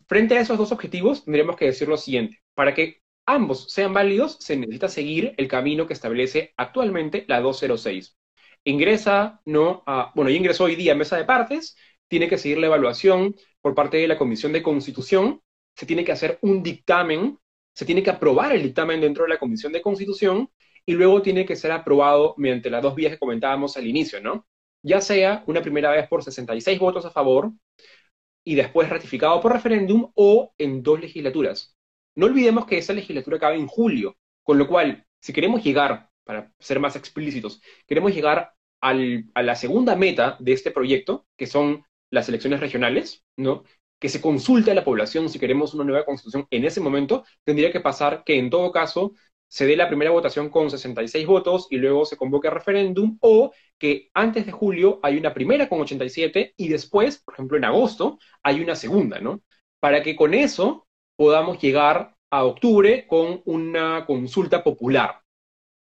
Frente 0.07 0.37
a 0.37 0.41
esos 0.41 0.57
dos 0.57 0.71
objetivos, 0.71 1.23
tendríamos 1.25 1.55
que 1.55 1.65
decir 1.65 1.87
lo 1.87 1.97
siguiente. 1.97 2.39
Para 2.53 2.73
que 2.73 3.01
ambos 3.25 3.71
sean 3.71 3.93
válidos, 3.93 4.37
se 4.39 4.57
necesita 4.57 4.89
seguir 4.89 5.33
el 5.37 5.47
camino 5.47 5.87
que 5.87 5.93
establece 5.93 6.53
actualmente 6.57 7.25
la 7.27 7.41
206. 7.41 8.17
Ingresa, 8.63 9.41
no, 9.45 9.83
a, 9.85 10.11
bueno, 10.15 10.29
ya 10.29 10.37
ingresó 10.37 10.65
hoy 10.65 10.75
día 10.75 10.93
a 10.93 10.95
mesa 10.95 11.17
de 11.17 11.25
partes, 11.25 11.75
tiene 12.07 12.27
que 12.27 12.37
seguir 12.37 12.57
la 12.57 12.67
evaluación 12.67 13.35
por 13.61 13.73
parte 13.73 13.97
de 13.97 14.07
la 14.07 14.17
Comisión 14.17 14.51
de 14.51 14.61
Constitución, 14.61 15.41
se 15.75 15.85
tiene 15.85 16.03
que 16.03 16.11
hacer 16.11 16.37
un 16.41 16.61
dictamen, 16.61 17.37
se 17.73 17.85
tiene 17.85 18.03
que 18.03 18.09
aprobar 18.09 18.53
el 18.53 18.63
dictamen 18.63 19.01
dentro 19.01 19.23
de 19.23 19.29
la 19.29 19.39
Comisión 19.39 19.71
de 19.71 19.81
Constitución 19.81 20.49
y 20.85 20.93
luego 20.93 21.21
tiene 21.21 21.45
que 21.45 21.55
ser 21.55 21.71
aprobado 21.71 22.35
mediante 22.37 22.69
las 22.69 22.81
dos 22.81 22.95
vías 22.95 23.13
que 23.13 23.19
comentábamos 23.19 23.77
al 23.77 23.87
inicio, 23.87 24.21
¿no? 24.21 24.47
Ya 24.83 24.99
sea 24.99 25.43
una 25.47 25.61
primera 25.61 25.91
vez 25.91 26.07
por 26.07 26.23
66 26.23 26.79
votos 26.79 27.05
a 27.05 27.11
favor 27.11 27.51
y 28.43 28.55
después 28.55 28.89
ratificado 28.89 29.39
por 29.41 29.53
referéndum 29.53 30.11
o 30.15 30.53
en 30.57 30.83
dos 30.83 30.99
legislaturas. 30.99 31.75
No 32.15 32.25
olvidemos 32.25 32.65
que 32.65 32.77
esa 32.77 32.93
legislatura 32.93 33.37
acaba 33.37 33.55
en 33.55 33.67
julio, 33.67 34.17
con 34.43 34.57
lo 34.57 34.67
cual, 34.67 35.05
si 35.19 35.33
queremos 35.33 35.63
llegar, 35.63 36.09
para 36.23 36.51
ser 36.59 36.79
más 36.79 36.95
explícitos, 36.95 37.61
queremos 37.87 38.13
llegar 38.13 38.53
al, 38.81 39.25
a 39.33 39.43
la 39.43 39.55
segunda 39.55 39.95
meta 39.95 40.37
de 40.39 40.53
este 40.53 40.71
proyecto, 40.71 41.27
que 41.37 41.47
son 41.47 41.85
las 42.09 42.27
elecciones 42.29 42.59
regionales, 42.59 43.23
¿no? 43.37 43.63
que 43.99 44.09
se 44.09 44.19
consulte 44.19 44.71
a 44.71 44.73
la 44.73 44.83
población 44.83 45.29
si 45.29 45.37
queremos 45.37 45.75
una 45.75 45.83
nueva 45.83 46.05
constitución 46.05 46.47
en 46.49 46.65
ese 46.65 46.81
momento, 46.81 47.23
tendría 47.43 47.71
que 47.71 47.79
pasar 47.79 48.23
que 48.25 48.37
en 48.37 48.49
todo 48.49 48.71
caso 48.71 49.13
se 49.51 49.65
dé 49.65 49.75
la 49.75 49.89
primera 49.89 50.11
votación 50.11 50.49
con 50.49 50.71
66 50.71 51.27
votos 51.27 51.67
y 51.69 51.75
luego 51.75 52.05
se 52.05 52.15
convoque 52.15 52.47
a 52.47 52.51
referéndum, 52.51 53.17
o 53.19 53.51
que 53.77 54.09
antes 54.13 54.45
de 54.45 54.53
julio 54.53 55.01
hay 55.03 55.17
una 55.17 55.33
primera 55.33 55.67
con 55.67 55.81
87 55.81 56.53
y 56.55 56.69
después, 56.69 57.21
por 57.21 57.33
ejemplo, 57.33 57.57
en 57.57 57.65
agosto, 57.65 58.17
hay 58.43 58.61
una 58.61 58.75
segunda, 58.77 59.19
¿no? 59.19 59.41
Para 59.81 60.03
que 60.03 60.15
con 60.15 60.33
eso 60.33 60.87
podamos 61.17 61.59
llegar 61.59 62.15
a 62.29 62.45
octubre 62.45 63.05
con 63.07 63.41
una 63.43 64.05
consulta 64.05 64.63
popular. 64.63 65.19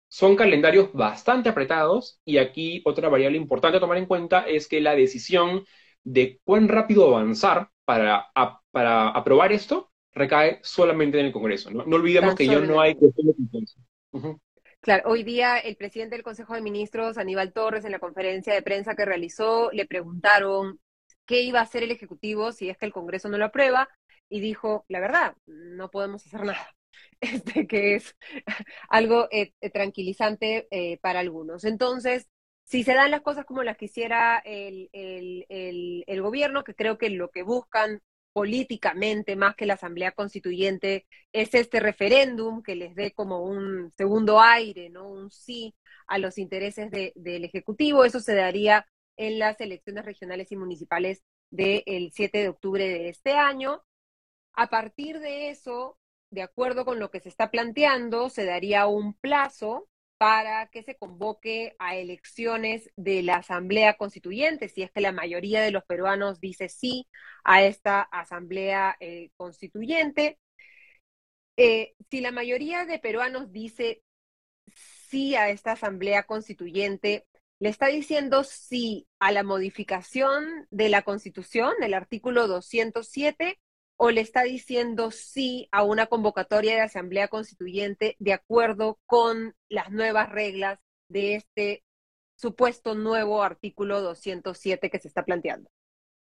Son 0.08 0.38
calendarios 0.38 0.94
bastante 0.94 1.50
apretados 1.50 2.22
y 2.24 2.38
aquí 2.38 2.82
otra 2.86 3.10
variable 3.10 3.38
importante 3.38 3.80
a 3.80 3.82
tomar 3.82 3.98
en 3.98 4.06
cuenta 4.06 4.44
es 4.48 4.70
que 4.70 4.80
la 4.80 4.96
decisión 4.96 5.66
de 6.06 6.40
cuán 6.46 6.70
rápido 6.70 7.06
avanzar 7.10 7.68
para, 7.84 8.28
para 8.72 9.10
aprobar 9.10 9.52
esto 9.52 9.92
recae 10.18 10.60
solamente 10.64 11.20
en 11.20 11.28
el 11.28 11.32
Congreso. 11.32 11.72
No, 11.72 11.84
olvidemos 11.84 12.36
que 12.36 12.46
ya 12.46 12.60
no 12.60 12.82
hay 12.82 12.96
cuestión 12.96 13.28
de 13.28 14.38
Claro, 14.80 15.10
hoy 15.10 15.24
día 15.24 15.58
el 15.58 15.76
presidente 15.76 16.16
del 16.16 16.24
Consejo 16.24 16.54
de 16.54 16.62
Ministros, 16.62 17.18
Aníbal 17.18 17.52
Torres, 17.52 17.84
en 17.84 17.92
la 17.92 18.00
conferencia 18.00 18.54
de 18.54 18.62
prensa 18.62 18.96
que 18.96 19.06
realizó, 19.06 19.70
le 19.72 19.86
preguntaron 19.86 20.80
qué 21.26 21.42
iba 21.42 21.60
a 21.60 21.64
hacer 21.64 21.84
el 21.84 21.92
Ejecutivo 21.92 22.52
si 22.52 22.70
es 22.70 22.78
que 22.78 22.86
el 22.86 22.94
Congreso 22.94 23.28
no 23.30 23.38
lo 23.38 23.46
aprueba 23.46 23.90
y 24.30 24.40
dijo, 24.40 24.86
la 24.88 25.00
verdad, 25.00 25.36
no 25.46 25.90
podemos 25.90 26.26
hacer 26.26 26.44
nada. 26.44 26.74
Este, 27.20 27.68
que 27.68 27.96
es 27.96 28.16
algo 28.90 29.28
eh, 29.32 29.54
eh, 29.62 29.70
tranquilizante 29.70 30.68
eh, 30.72 30.98
para 31.00 31.20
algunos. 31.20 31.64
Entonces, 31.64 32.28
si 32.64 32.84
se 32.84 32.94
dan 32.94 33.12
las 33.12 33.22
cosas 33.22 33.46
como 33.46 33.64
las 33.64 33.78
quisiera 33.78 34.42
el, 34.46 34.90
el, 34.94 36.22
gobierno, 36.22 36.64
que 36.64 36.76
creo 36.76 36.98
que 36.98 37.10
lo 37.10 37.30
que 37.30 37.44
buscan 37.44 38.02
políticamente 38.38 39.36
más 39.36 39.56
que 39.56 39.66
la 39.66 39.74
Asamblea 39.74 40.12
Constituyente 40.12 41.08
es 41.32 41.56
este 41.56 41.80
referéndum 41.80 42.62
que 42.62 42.76
les 42.76 42.94
dé 42.94 43.12
como 43.12 43.42
un 43.42 43.92
segundo 43.98 44.40
aire, 44.40 44.92
¿no? 44.92 45.10
Un 45.10 45.32
sí 45.32 45.74
a 46.06 46.20
los 46.20 46.38
intereses 46.38 46.92
del 46.92 47.46
Ejecutivo. 47.46 48.06
Eso 48.06 48.20
se 48.20 48.36
daría 48.36 48.86
en 49.16 49.40
las 49.40 49.60
elecciones 49.60 50.06
regionales 50.06 50.52
y 50.52 50.56
municipales 50.56 51.24
del 51.50 52.12
7 52.14 52.38
de 52.38 52.50
octubre 52.50 52.88
de 52.88 53.10
este 53.10 53.34
año. 53.34 53.84
A 54.54 54.68
partir 54.68 55.20
de 55.20 55.50
eso, 55.50 55.98
de 56.30 56.44
acuerdo 56.44 56.86
con 56.86 57.00
lo 57.00 57.10
que 57.10 57.22
se 57.22 57.30
está 57.30 57.50
planteando, 57.50 58.30
se 58.30 58.46
daría 58.46 58.86
un 58.86 59.16
plazo 59.16 59.90
para 60.18 60.68
que 60.68 60.84
se 60.84 60.96
convoque 60.98 61.76
a 61.80 61.96
elecciones 61.96 62.92
de 62.96 63.22
la 63.24 63.38
Asamblea 63.38 63.96
Constituyente, 63.98 64.70
si 64.70 64.82
es 64.82 64.92
que 64.92 65.02
la 65.02 65.12
mayoría 65.12 65.62
de 65.62 65.72
los 65.72 65.84
peruanos 65.86 66.40
dice 66.40 66.70
sí 66.70 67.08
a 67.44 67.64
esta 67.64 68.02
Asamblea 68.02 68.98
eh, 69.00 69.32
Constituyente. 69.38 70.40
Eh, 71.58 71.96
si 72.10 72.22
la 72.22 72.32
mayoría 72.32 72.86
de 72.86 73.00
peruanos 73.00 73.52
dice 73.52 74.04
sí 75.10 75.36
a 75.36 75.50
esta 75.50 75.74
Asamblea 75.74 76.24
Constituyente, 76.24 77.26
le 77.60 77.70
está 77.70 77.88
diciendo 77.88 78.44
sí 78.44 79.08
a 79.20 79.32
la 79.32 79.44
modificación 79.44 80.68
de 80.70 80.90
la 80.90 81.02
Constitución, 81.04 81.74
del 81.80 81.94
artículo 81.94 82.48
207, 82.48 83.60
o 83.98 84.12
le 84.12 84.22
está 84.22 84.44
diciendo 84.44 85.12
sí 85.12 85.68
a 85.72 85.84
una 85.84 86.06
convocatoria 86.06 86.76
de 86.76 86.82
asamblea 86.82 87.28
constituyente 87.28 88.16
de 88.20 88.34
acuerdo 88.34 89.00
con 89.06 89.56
las 89.70 89.92
nuevas 89.92 90.30
reglas 90.32 90.80
de 91.10 91.36
este 91.36 91.84
supuesto 92.36 92.94
nuevo 92.96 93.44
artículo 93.44 94.02
207 94.02 94.90
que 94.90 95.00
se 95.00 95.08
está 95.08 95.26
planteando? 95.26 95.70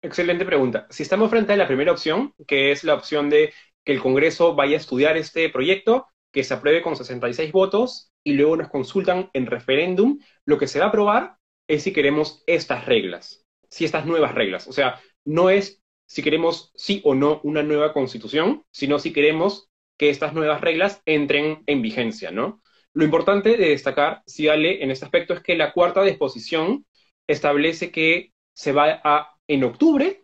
Excelente 0.02 0.46
pregunta. 0.46 0.88
Si 0.90 1.04
estamos 1.04 1.30
frente 1.30 1.54
a 1.54 1.58
la 1.58 1.68
primera 1.68 1.92
opción, 1.92 2.34
que 2.48 2.72
es 2.72 2.84
la 2.84 2.94
opción 2.94 3.30
de 3.30 3.54
que 3.84 3.92
el 3.92 4.02
Congreso 4.02 4.56
vaya 4.56 4.78
a 4.78 4.80
estudiar 4.80 5.18
este 5.18 5.50
proyecto, 5.50 6.08
que 6.32 6.44
se 6.44 6.54
apruebe 6.54 6.82
con 6.82 6.96
66 6.96 7.52
votos 7.52 8.12
y 8.24 8.34
luego 8.34 8.56
nos 8.56 8.70
consultan 8.70 9.30
en 9.34 9.46
referéndum, 9.46 10.20
lo 10.46 10.58
que 10.58 10.68
se 10.68 10.80
va 10.80 10.86
a 10.86 10.90
aprobar 10.90 11.38
es 11.68 11.84
si 11.84 11.94
queremos 11.94 12.44
estas 12.48 12.86
reglas, 12.86 13.46
si 13.70 13.86
estas 13.86 14.06
nuevas 14.06 14.34
reglas. 14.34 14.68
O 14.68 14.72
sea, 14.72 15.02
no 15.26 15.50
es 15.50 15.82
si 16.08 16.24
queremos 16.24 16.72
sí 16.74 17.02
o 17.04 17.14
no 17.14 17.42
una 17.44 17.62
nueva 17.62 17.94
constitución, 17.94 18.64
sino 18.72 18.98
si 18.98 19.14
queremos 19.14 19.70
que 19.98 20.10
estas 20.10 20.34
nuevas 20.34 20.62
reglas 20.62 21.02
entren 21.06 21.64
en 21.68 21.82
vigencia, 21.82 22.32
¿no? 22.32 22.64
Lo 22.94 23.04
importante 23.04 23.58
de 23.58 23.70
destacar, 23.70 24.24
si 24.26 24.48
Ale, 24.48 24.84
en 24.84 24.90
este 24.90 25.06
aspecto 25.06 25.34
es 25.34 25.42
que 25.42 25.56
la 25.56 25.74
cuarta 25.74 26.02
disposición 26.04 26.86
establece 27.28 27.92
que 27.92 28.32
se 28.54 28.72
va 28.72 29.02
a, 29.04 29.36
en 29.48 29.64
octubre, 29.64 30.24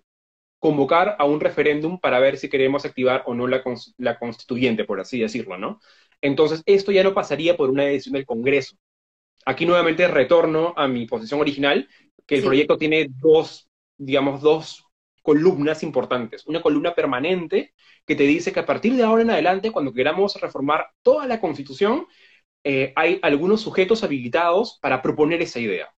convocar 0.57 1.17
a 1.19 1.25
un 1.25 1.41
referéndum 1.41 1.99
para 1.99 2.19
ver 2.19 2.37
si 2.37 2.49
queremos 2.49 2.85
activar 2.85 3.23
o 3.25 3.35
no 3.35 3.47
la, 3.47 3.61
la 3.97 4.17
constituyente, 4.17 4.85
por 4.85 5.01
así 5.01 5.19
decirlo, 5.19 5.57
¿no? 5.57 5.81
Entonces, 6.21 6.63
esto 6.65 6.93
ya 6.93 7.03
no 7.03 7.13
pasaría 7.13 7.57
por 7.57 7.69
una 7.69 7.83
decisión 7.83 8.13
del 8.13 8.25
Congreso. 8.25 8.77
Aquí 9.45 9.65
nuevamente 9.65 10.07
retorno 10.07 10.73
a 10.77 10.87
mi 10.87 11.05
posición 11.05 11.41
original, 11.41 11.89
que 12.25 12.35
el 12.35 12.43
proyecto 12.43 12.77
tiene 12.77 13.07
dos, 13.09 13.67
digamos, 13.97 14.39
dos 14.39 14.85
columnas 15.23 15.81
importantes. 15.83 16.45
Una 16.45 16.61
columna 16.61 16.93
permanente 16.93 17.73
que 18.05 18.15
te 18.15 18.23
dice 18.23 18.51
que 18.53 18.59
a 18.59 18.65
partir 18.65 18.93
de 18.95 19.03
ahora 19.03 19.23
en 19.23 19.31
adelante, 19.31 19.71
cuando 19.71 19.93
queramos 19.93 20.39
reformar 20.39 20.87
toda 21.01 21.25
la 21.25 21.39
constitución, 21.39 22.05
eh, 22.63 22.93
hay 22.95 23.19
algunos 23.23 23.61
sujetos 23.61 24.03
habilitados 24.03 24.79
para 24.81 25.01
proponer 25.01 25.41
esa 25.41 25.59
idea. 25.59 25.93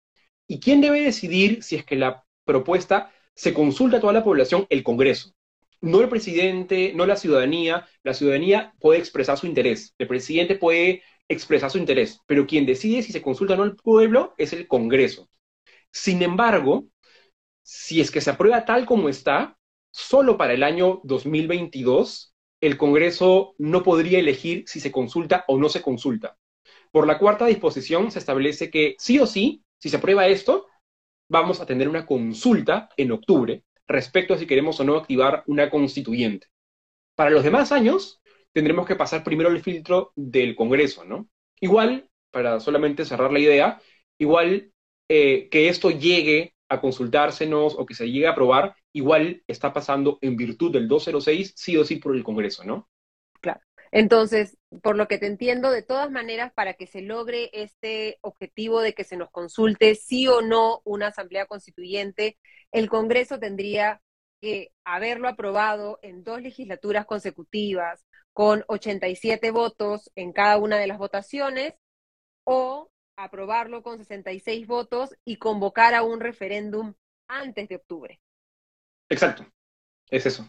¿Y 0.48 0.60
quién 0.60 0.82
debe 0.82 1.02
decidir 1.02 1.64
si 1.64 1.76
es 1.76 1.86
que 1.86 1.96
la 1.96 2.24
propuesta 2.46 3.12
se 3.34 3.54
consulta 3.54 3.98
a 3.98 4.00
toda 4.00 4.14
la 4.14 4.24
población? 4.24 4.66
El 4.70 4.84
Congreso. 4.84 5.34
No 5.82 6.02
el 6.02 6.10
presidente, 6.10 6.94
no 6.96 7.06
la 7.06 7.16
ciudadanía. 7.16 7.88
La 8.04 8.14
ciudadanía 8.14 8.74
puede 8.80 9.00
expresar 9.00 9.38
su 9.38 9.48
interés. 9.48 9.94
El 9.98 10.08
presidente 10.08 10.56
puede 10.56 11.04
expresar 11.28 11.72
su 11.72 11.78
interés. 11.80 12.22
Pero 12.28 12.48
quien 12.48 12.66
decide 12.66 13.02
si 13.04 13.12
se 13.12 13.22
consulta 13.22 13.56
o 13.56 13.58
no 13.58 13.64
al 13.64 13.76
pueblo 13.76 14.34
es 14.38 14.54
el 14.54 14.68
Congreso. 14.68 15.30
Sin 15.92 16.22
embargo, 16.22 16.86
si 17.66 18.00
es 18.00 18.12
que 18.12 18.22
se 18.22 18.30
aprueba 18.30 18.64
tal 18.64 18.86
como 18.86 19.10
está, 19.10 19.58
solo 19.90 20.38
para 20.38 20.54
el 20.54 20.62
año 20.62 21.02
2022, 21.04 22.36
el 22.62 22.78
Congreso 22.78 23.56
no 23.58 23.82
podría 23.82 24.20
elegir 24.20 24.66
si 24.68 24.80
se 24.80 24.92
consulta 24.92 25.44
o 25.48 25.58
no 25.58 25.68
se 25.68 25.82
consulta. 25.82 26.38
Por 26.92 27.08
la 27.08 27.18
cuarta 27.18 27.48
disposición 27.48 28.12
se 28.12 28.20
establece 28.20 28.70
que 28.70 28.96
sí 29.00 29.18
o 29.18 29.26
sí, 29.26 29.64
si 29.80 29.90
se 29.90 29.98
aprueba 29.98 30.28
esto, 30.28 30.68
vamos 31.28 31.60
a 31.60 31.66
tener 31.66 31.90
una 31.90 32.06
consulta 32.06 32.90
en 32.98 33.12
octubre 33.12 33.64
respecto 33.88 34.36
a 34.36 34.38
si 34.38 34.46
queremos 34.46 34.80
o 34.80 34.84
no 34.84 34.96
activar 34.96 35.44
una 35.48 35.72
constituyente. 35.72 36.48
Para 37.16 37.32
los 37.32 37.44
demás 37.44 37.72
años, 37.72 38.22
tendremos 38.54 38.86
que 38.86 38.96
pasar 38.96 39.24
primero 39.24 39.50
el 39.50 39.62
filtro 39.62 40.12
del 40.16 40.56
Congreso, 40.56 41.04
¿no? 41.04 41.28
Igual, 41.60 42.12
para 42.30 42.60
solamente 42.60 43.06
cerrar 43.06 43.34
la 43.34 43.40
idea, 43.40 43.82
igual 44.20 44.72
eh, 45.10 45.50
que 45.50 45.70
esto 45.70 45.90
llegue 45.90 46.55
a 46.70 46.82
consultársenos 46.82 47.76
o 47.78 47.86
que 47.86 47.94
se 47.94 48.10
llegue 48.10 48.28
a 48.28 48.32
aprobar, 48.32 48.76
igual 48.94 49.44
está 49.48 49.74
pasando 49.74 50.18
en 50.22 50.36
virtud 50.36 50.72
del 50.72 50.88
206, 50.88 51.54
sí 51.56 51.78
o 51.78 51.84
sí 51.86 51.98
por 51.98 52.16
el 52.16 52.24
Congreso, 52.24 52.64
¿no? 52.64 52.90
Claro. 53.42 53.62
Entonces, 53.92 54.58
por 54.82 54.98
lo 54.98 55.08
que 55.08 55.18
te 55.18 55.28
entiendo, 55.28 55.72
de 55.72 55.84
todas 55.84 56.12
maneras, 56.12 56.52
para 56.54 56.74
que 56.74 56.88
se 56.88 57.02
logre 57.02 57.50
este 57.54 58.18
objetivo 58.22 58.82
de 58.82 58.94
que 58.94 59.04
se 59.04 59.16
nos 59.16 59.30
consulte 59.32 59.96
sí 59.96 60.28
o 60.28 60.42
no 60.42 60.82
una 60.84 61.08
asamblea 61.08 61.46
constituyente, 61.46 62.38
el 62.72 62.90
Congreso 62.90 63.40
tendría 63.40 64.02
que 64.42 64.72
haberlo 64.84 65.28
aprobado 65.28 66.00
en 66.02 66.24
dos 66.24 66.42
legislaturas 66.42 67.06
consecutivas 67.06 68.06
con 68.34 68.66
87 68.68 69.52
votos 69.52 70.12
en 70.16 70.34
cada 70.34 70.58
una 70.58 70.78
de 70.78 70.88
las 70.88 70.98
votaciones 70.98 71.74
o 72.44 72.90
aprobarlo 73.18 73.84
con 73.84 73.98
66 73.98 74.68
votos 74.68 75.16
y 75.26 75.38
convocar 75.38 75.94
a 75.94 76.04
un 76.04 76.20
referéndum 76.20 76.94
antes 77.28 77.70
de 77.70 77.76
octubre. 77.76 78.20
Exacto, 79.10 79.46
es 80.10 80.26
eso. 80.26 80.46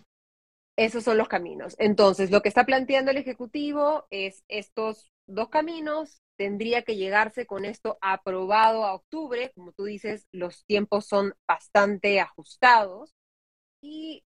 Esos 0.77 1.05
son 1.05 1.17
los 1.17 1.29
caminos. 1.29 1.75
Entonces, 1.79 2.31
lo 2.31 2.43
que 2.43 2.51
está 2.51 2.67
planteando 2.67 3.11
el 3.11 3.17
Ejecutivo 3.17 4.07
es 4.11 4.45
estos 4.49 5.11
dos 5.27 5.49
caminos. 5.49 6.21
Tendría 6.37 6.83
que 6.83 6.97
llegarse 6.97 7.47
con 7.47 7.65
esto 7.65 7.97
aprobado 8.03 8.85
a 8.85 8.95
octubre. 8.95 9.53
Como 9.55 9.73
tú 9.73 9.85
dices, 9.85 10.27
los 10.33 10.67
tiempos 10.67 11.07
son 11.07 11.35
bastante 11.49 12.21
ajustados. 12.21 13.15
Y 13.81 14.26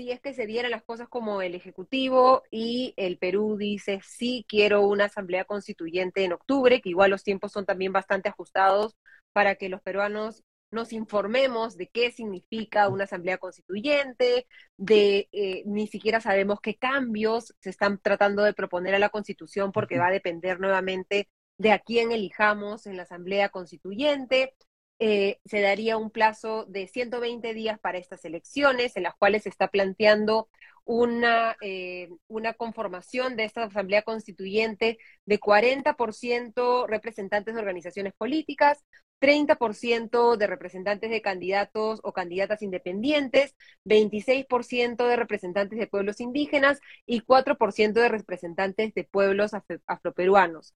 si 0.00 0.10
es 0.10 0.20
que 0.20 0.32
se 0.32 0.46
dieran 0.46 0.70
las 0.70 0.82
cosas 0.82 1.08
como 1.10 1.42
el 1.42 1.54
Ejecutivo 1.54 2.42
y 2.50 2.94
el 2.96 3.18
Perú 3.18 3.58
dice, 3.58 4.00
sí, 4.02 4.46
quiero 4.48 4.80
una 4.86 5.04
asamblea 5.04 5.44
constituyente 5.44 6.24
en 6.24 6.32
octubre, 6.32 6.80
que 6.80 6.88
igual 6.88 7.10
los 7.10 7.22
tiempos 7.22 7.52
son 7.52 7.66
también 7.66 7.92
bastante 7.92 8.30
ajustados 8.30 8.96
para 9.34 9.56
que 9.56 9.68
los 9.68 9.82
peruanos 9.82 10.42
nos 10.70 10.94
informemos 10.94 11.76
de 11.76 11.88
qué 11.88 12.12
significa 12.12 12.88
una 12.88 13.04
asamblea 13.04 13.36
constituyente, 13.36 14.46
de 14.78 15.28
eh, 15.32 15.64
ni 15.66 15.86
siquiera 15.86 16.22
sabemos 16.22 16.60
qué 16.62 16.76
cambios 16.76 17.54
se 17.60 17.68
están 17.68 17.98
tratando 17.98 18.42
de 18.42 18.54
proponer 18.54 18.94
a 18.94 18.98
la 18.98 19.10
constitución 19.10 19.70
porque 19.70 19.98
va 19.98 20.06
a 20.06 20.12
depender 20.12 20.60
nuevamente 20.60 21.28
de 21.58 21.72
a 21.72 21.78
quién 21.78 22.10
elijamos 22.10 22.86
en 22.86 22.96
la 22.96 23.02
asamblea 23.02 23.50
constituyente. 23.50 24.54
Eh, 25.02 25.38
se 25.46 25.62
daría 25.62 25.96
un 25.96 26.10
plazo 26.10 26.66
de 26.66 26.86
120 26.86 27.54
días 27.54 27.80
para 27.80 27.96
estas 27.98 28.22
elecciones, 28.26 28.96
en 28.96 29.04
las 29.04 29.16
cuales 29.16 29.44
se 29.44 29.48
está 29.48 29.68
planteando 29.68 30.50
una, 30.84 31.56
eh, 31.62 32.10
una 32.28 32.52
conformación 32.52 33.34
de 33.34 33.44
esta 33.44 33.62
Asamblea 33.64 34.02
Constituyente 34.02 34.98
de 35.24 35.40
40% 35.40 36.86
representantes 36.86 37.54
de 37.54 37.60
organizaciones 37.60 38.12
políticas, 38.12 38.84
30% 39.20 40.36
de 40.36 40.46
representantes 40.46 41.10
de 41.10 41.22
candidatos 41.22 42.00
o 42.02 42.12
candidatas 42.12 42.60
independientes, 42.62 43.54
26% 43.84 45.06
de 45.06 45.16
representantes 45.16 45.78
de 45.78 45.86
pueblos 45.86 46.20
indígenas 46.20 46.78
y 47.06 47.20
4% 47.20 48.00
de 48.00 48.08
representantes 48.10 48.92
de 48.94 49.04
pueblos 49.04 49.52
afroperuanos. 49.86 50.74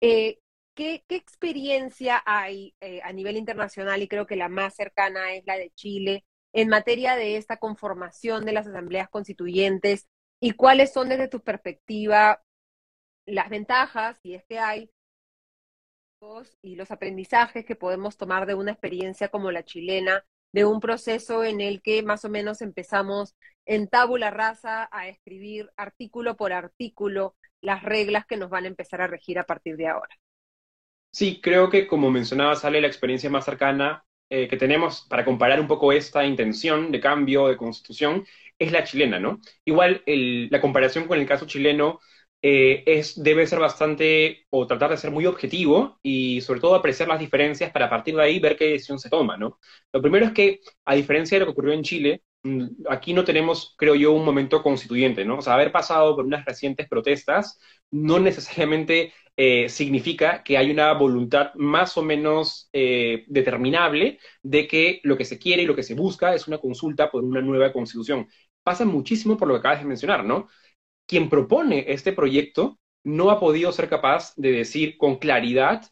Eh, 0.00 0.38
¿Qué, 0.76 1.02
experiencia 1.08 2.22
hay 2.26 2.74
eh, 2.80 3.00
a 3.02 3.12
nivel 3.12 3.36
internacional, 3.36 4.02
y 4.02 4.08
creo 4.08 4.26
que 4.26 4.36
la 4.36 4.48
más 4.50 4.74
cercana 4.76 5.34
es 5.34 5.44
la 5.46 5.56
de 5.56 5.70
Chile, 5.70 6.26
en 6.52 6.68
materia 6.68 7.16
de 7.16 7.36
esta 7.38 7.56
conformación 7.56 8.44
de 8.44 8.52
las 8.52 8.66
asambleas 8.66 9.08
constituyentes? 9.08 10.06
¿Y 10.40 10.52
cuáles 10.52 10.92
son 10.92 11.08
desde 11.08 11.28
tu 11.28 11.40
perspectiva 11.42 12.42
las 13.26 13.48
ventajas, 13.50 14.18
si 14.22 14.34
es 14.34 14.44
que 14.44 14.58
hay, 14.58 14.90
y 16.62 16.76
los 16.76 16.90
aprendizajes 16.90 17.64
que 17.64 17.76
podemos 17.76 18.16
tomar 18.16 18.46
de 18.46 18.54
una 18.54 18.72
experiencia 18.72 19.28
como 19.28 19.50
la 19.50 19.64
chilena, 19.64 20.24
de 20.52 20.64
un 20.64 20.80
proceso 20.80 21.44
en 21.44 21.60
el 21.60 21.82
que 21.82 22.02
más 22.02 22.24
o 22.24 22.28
menos 22.30 22.62
empezamos 22.62 23.34
en 23.64 23.88
tabula 23.88 24.30
rasa 24.30 24.88
a 24.92 25.08
escribir 25.08 25.70
artículo 25.76 26.36
por 26.36 26.52
artículo 26.52 27.34
las 27.60 27.82
reglas 27.82 28.26
que 28.26 28.36
nos 28.36 28.50
van 28.50 28.64
a 28.64 28.68
empezar 28.68 29.00
a 29.00 29.06
regir 29.06 29.38
a 29.38 29.44
partir 29.44 29.76
de 29.76 29.88
ahora. 29.88 30.16
Sí, 31.18 31.40
creo 31.42 31.70
que 31.70 31.86
como 31.86 32.10
mencionaba, 32.10 32.56
sale 32.56 32.78
la 32.80 32.88
experiencia 32.88 33.30
más 33.30 33.44
cercana 33.46 34.04
eh, 34.28 34.48
que 34.48 34.56
tenemos 34.58 35.06
para 35.08 35.24
comparar 35.24 35.58
un 35.60 35.66
poco 35.66 35.90
esta 35.92 36.26
intención 36.26 36.92
de 36.92 37.00
cambio 37.00 37.48
de 37.48 37.56
constitución 37.56 38.26
es 38.58 38.70
la 38.72 38.84
chilena, 38.84 39.18
¿no? 39.18 39.40
Igual 39.64 40.02
la 40.06 40.60
comparación 40.60 41.06
con 41.06 41.18
el 41.18 41.26
caso 41.26 41.46
chileno 41.46 42.00
eh, 42.42 42.82
es, 42.86 43.22
debe 43.22 43.46
ser 43.46 43.58
bastante, 43.60 44.46
o 44.50 44.66
tratar 44.66 44.90
de 44.90 44.98
ser 44.98 45.10
muy 45.10 45.24
objetivo 45.26 45.98
y 46.02 46.40
sobre 46.42 46.60
todo 46.60 46.74
apreciar 46.74 47.08
las 47.08 47.18
diferencias 47.20 47.70
para 47.72 47.86
a 47.86 47.90
partir 47.90 48.14
de 48.16 48.22
ahí 48.22 48.38
ver 48.38 48.56
qué 48.56 48.66
decisión 48.72 48.98
se 48.98 49.08
toma, 49.10 49.36
¿no? 49.38 49.58
Lo 49.92 50.02
primero 50.02 50.26
es 50.26 50.32
que, 50.32 50.60
a 50.84 50.94
diferencia 50.94 51.36
de 51.36 51.40
lo 51.40 51.46
que 51.46 51.52
ocurrió 51.52 51.72
en 51.72 51.82
Chile, 51.82 52.22
aquí 52.88 53.12
no 53.12 53.24
tenemos, 53.24 53.74
creo 53.78 53.94
yo, 53.94 54.12
un 54.12 54.24
momento 54.24 54.62
constituyente, 54.62 55.24
¿no? 55.24 55.38
O 55.38 55.42
sea, 55.42 55.54
haber 55.54 55.72
pasado 55.72 56.16
por 56.16 56.24
unas 56.26 56.44
recientes 56.44 56.88
protestas 56.88 57.58
no 57.90 58.18
necesariamente 58.18 59.12
eh, 59.36 59.68
significa 59.68 60.42
que 60.42 60.56
hay 60.58 60.70
una 60.70 60.92
voluntad 60.94 61.52
más 61.54 61.96
o 61.96 62.02
menos 62.02 62.68
eh, 62.72 63.24
determinable 63.28 64.18
de 64.42 64.66
que 64.66 65.00
lo 65.04 65.16
que 65.16 65.24
se 65.24 65.38
quiere 65.38 65.62
y 65.62 65.66
lo 65.66 65.76
que 65.76 65.82
se 65.82 65.94
busca 65.94 66.34
es 66.34 66.48
una 66.48 66.58
consulta 66.58 67.10
por 67.10 67.24
una 67.24 67.40
nueva 67.40 67.72
constitución. 67.72 68.28
Pasa 68.62 68.84
muchísimo 68.84 69.36
por 69.36 69.48
lo 69.48 69.54
que 69.54 69.58
acabas 69.60 69.80
de 69.80 69.86
mencionar, 69.86 70.24
¿no? 70.24 70.48
quien 71.06 71.28
propone 71.28 71.84
este 71.88 72.12
proyecto 72.12 72.78
no 73.04 73.30
ha 73.30 73.40
podido 73.40 73.72
ser 73.72 73.88
capaz 73.88 74.34
de 74.36 74.52
decir 74.52 74.96
con 74.98 75.16
claridad 75.16 75.84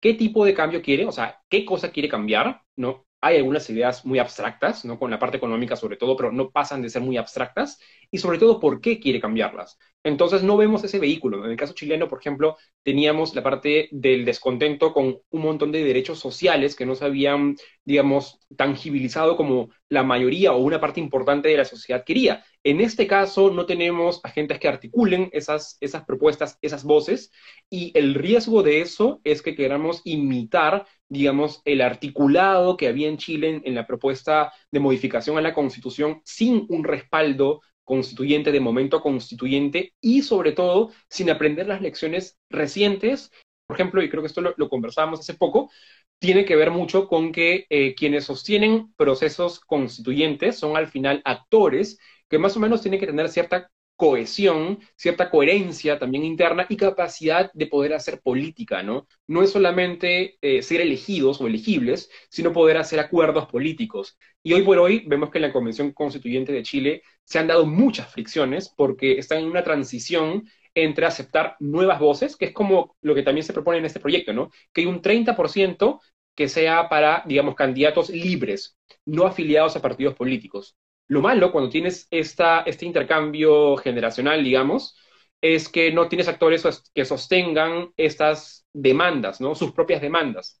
qué 0.00 0.14
tipo 0.14 0.44
de 0.44 0.54
cambio 0.54 0.82
quiere, 0.82 1.06
o 1.06 1.12
sea, 1.12 1.40
qué 1.48 1.64
cosa 1.64 1.90
quiere 1.92 2.08
cambiar, 2.08 2.62
¿no? 2.76 3.06
Hay 3.24 3.38
algunas 3.38 3.68
ideas 3.70 4.04
muy 4.04 4.18
abstractas, 4.18 4.84
¿no? 4.84 4.98
Con 4.98 5.10
la 5.10 5.18
parte 5.18 5.38
económica 5.38 5.76
sobre 5.76 5.96
todo, 5.96 6.14
pero 6.16 6.30
no 6.30 6.50
pasan 6.50 6.82
de 6.82 6.90
ser 6.90 7.02
muy 7.02 7.16
abstractas, 7.16 7.80
y 8.10 8.18
sobre 8.18 8.38
todo 8.38 8.60
por 8.60 8.80
qué 8.80 9.00
quiere 9.00 9.20
cambiarlas. 9.20 9.78
Entonces 10.04 10.42
no 10.42 10.56
vemos 10.58 10.84
ese 10.84 10.98
vehículo. 10.98 11.44
En 11.44 11.50
el 11.50 11.56
caso 11.56 11.72
chileno, 11.74 12.08
por 12.08 12.20
ejemplo, 12.20 12.56
teníamos 12.82 13.34
la 13.34 13.42
parte 13.42 13.88
del 13.90 14.24
descontento 14.26 14.92
con 14.92 15.18
un 15.30 15.42
montón 15.42 15.72
de 15.72 15.82
derechos 15.82 16.18
sociales 16.20 16.76
que 16.76 16.84
no 16.84 16.94
se 16.94 17.06
habían, 17.06 17.56
digamos, 17.84 18.38
tangibilizado 18.56 19.36
como 19.36 19.70
la 19.88 20.02
mayoría 20.02 20.52
o 20.52 20.58
una 20.58 20.80
parte 20.80 21.00
importante 21.00 21.48
de 21.48 21.56
la 21.56 21.64
sociedad 21.64 22.04
quería. 22.04 22.44
En 22.62 22.80
este 22.80 23.06
caso 23.06 23.50
no 23.50 23.66
tenemos 23.66 24.20
agentes 24.24 24.58
que 24.58 24.68
articulen 24.68 25.30
esas, 25.32 25.78
esas 25.80 26.04
propuestas, 26.04 26.58
esas 26.60 26.84
voces, 26.84 27.32
y 27.70 27.90
el 27.98 28.14
riesgo 28.14 28.62
de 28.62 28.82
eso 28.82 29.20
es 29.24 29.42
que 29.42 29.54
queramos 29.54 30.02
imitar, 30.04 30.86
digamos, 31.08 31.62
el 31.64 31.80
articulado 31.80 32.76
que 32.76 32.88
había 32.88 33.08
en 33.08 33.16
Chile 33.16 33.62
en 33.64 33.74
la 33.74 33.86
propuesta 33.86 34.52
de 34.70 34.80
modificación 34.80 35.38
a 35.38 35.42
la 35.42 35.54
Constitución 35.54 36.20
sin 36.24 36.66
un 36.68 36.84
respaldo 36.84 37.62
constituyente, 37.84 38.52
de 38.52 38.60
momento 38.60 39.00
constituyente 39.02 39.94
y 40.00 40.22
sobre 40.22 40.52
todo 40.52 40.90
sin 41.08 41.30
aprender 41.30 41.66
las 41.66 41.82
lecciones 41.82 42.38
recientes. 42.50 43.30
Por 43.66 43.76
ejemplo, 43.76 44.02
y 44.02 44.10
creo 44.10 44.22
que 44.22 44.28
esto 44.28 44.40
lo, 44.40 44.68
conversábamos 44.68 45.20
hace 45.20 45.34
poco, 45.34 45.70
tiene 46.18 46.44
que 46.44 46.56
ver 46.56 46.70
mucho 46.70 47.08
con 47.08 47.32
que 47.32 47.66
eh, 47.70 47.94
quienes 47.94 48.24
sostienen 48.24 48.92
procesos 48.96 49.60
constituyentes 49.60 50.58
son 50.58 50.76
al 50.76 50.88
final 50.88 51.22
actores 51.24 51.98
que 52.28 52.38
más 52.38 52.56
o 52.56 52.60
menos 52.60 52.82
tienen 52.82 53.00
que 53.00 53.06
tener 53.06 53.28
cierta 53.28 53.70
cohesión, 53.96 54.80
cierta 54.96 55.30
coherencia 55.30 55.98
también 55.98 56.24
interna 56.24 56.66
y 56.68 56.76
capacidad 56.76 57.50
de 57.54 57.66
poder 57.66 57.94
hacer 57.94 58.20
política, 58.20 58.82
¿no? 58.82 59.06
No 59.28 59.42
es 59.42 59.50
solamente 59.50 60.36
eh, 60.40 60.62
ser 60.62 60.80
elegidos 60.80 61.40
o 61.40 61.46
elegibles, 61.46 62.10
sino 62.28 62.52
poder 62.52 62.76
hacer 62.76 62.98
acuerdos 63.00 63.46
políticos. 63.46 64.18
Y 64.42 64.52
hoy 64.52 64.62
por 64.62 64.78
hoy 64.78 65.04
vemos 65.06 65.30
que 65.30 65.38
en 65.38 65.42
la 65.42 65.52
Convención 65.52 65.92
Constituyente 65.92 66.52
de 66.52 66.62
Chile 66.62 67.02
se 67.24 67.38
han 67.38 67.46
dado 67.46 67.66
muchas 67.66 68.12
fricciones 68.12 68.72
porque 68.76 69.18
están 69.18 69.38
en 69.38 69.46
una 69.46 69.62
transición 69.64 70.44
entre 70.74 71.06
aceptar 71.06 71.56
nuevas 71.60 72.00
voces, 72.00 72.36
que 72.36 72.46
es 72.46 72.52
como 72.52 72.96
lo 73.00 73.14
que 73.14 73.22
también 73.22 73.44
se 73.44 73.52
propone 73.52 73.78
en 73.78 73.84
este 73.84 74.00
proyecto, 74.00 74.32
¿no? 74.32 74.50
Que 74.72 74.82
hay 74.82 74.86
un 74.88 75.00
30% 75.00 76.00
que 76.34 76.48
sea 76.48 76.88
para, 76.88 77.22
digamos, 77.26 77.54
candidatos 77.54 78.10
libres, 78.10 78.76
no 79.04 79.24
afiliados 79.26 79.76
a 79.76 79.82
partidos 79.82 80.14
políticos. 80.14 80.76
Lo 81.08 81.20
malo 81.20 81.52
cuando 81.52 81.70
tienes 81.70 82.06
esta, 82.10 82.62
este 82.62 82.86
intercambio 82.86 83.76
generacional, 83.76 84.42
digamos, 84.42 84.96
es 85.40 85.68
que 85.68 85.92
no 85.92 86.08
tienes 86.08 86.28
actores 86.28 86.64
que 86.94 87.04
sostengan 87.04 87.92
estas 87.96 88.66
demandas, 88.72 89.40
¿no? 89.40 89.54
Sus 89.54 89.72
propias 89.72 90.00
demandas. 90.00 90.60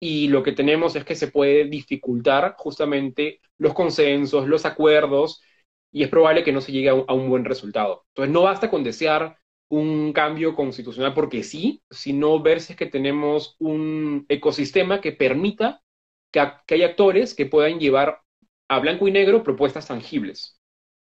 Y 0.00 0.28
lo 0.28 0.42
que 0.42 0.52
tenemos 0.52 0.96
es 0.96 1.04
que 1.04 1.14
se 1.14 1.28
puede 1.28 1.66
dificultar 1.66 2.56
justamente 2.58 3.40
los 3.58 3.74
consensos, 3.74 4.48
los 4.48 4.66
acuerdos, 4.66 5.40
y 5.92 6.02
es 6.02 6.08
probable 6.08 6.42
que 6.42 6.52
no 6.52 6.60
se 6.60 6.72
llegue 6.72 6.88
a 6.88 6.94
un, 6.94 7.30
buen 7.30 7.44
resultado. 7.44 8.04
Entonces, 8.08 8.32
no 8.32 8.42
basta 8.42 8.68
con 8.70 8.82
desear 8.82 9.38
un 9.68 10.12
cambio 10.12 10.56
constitucional 10.56 11.14
porque 11.14 11.44
sí, 11.44 11.82
sino 11.90 12.42
ver 12.42 12.60
si 12.60 12.72
es 12.72 12.78
que 12.78 12.86
tenemos 12.86 13.54
un 13.60 14.26
ecosistema 14.28 15.00
que 15.00 15.12
permita 15.12 15.82
que, 16.32 16.42
que 16.66 16.74
haya 16.74 16.86
actores 16.86 17.34
que 17.34 17.46
puedan 17.46 17.78
llevar 17.78 18.23
a 18.68 18.78
blanco 18.78 19.08
y 19.08 19.12
negro 19.12 19.42
propuestas 19.42 19.86
tangibles. 19.86 20.58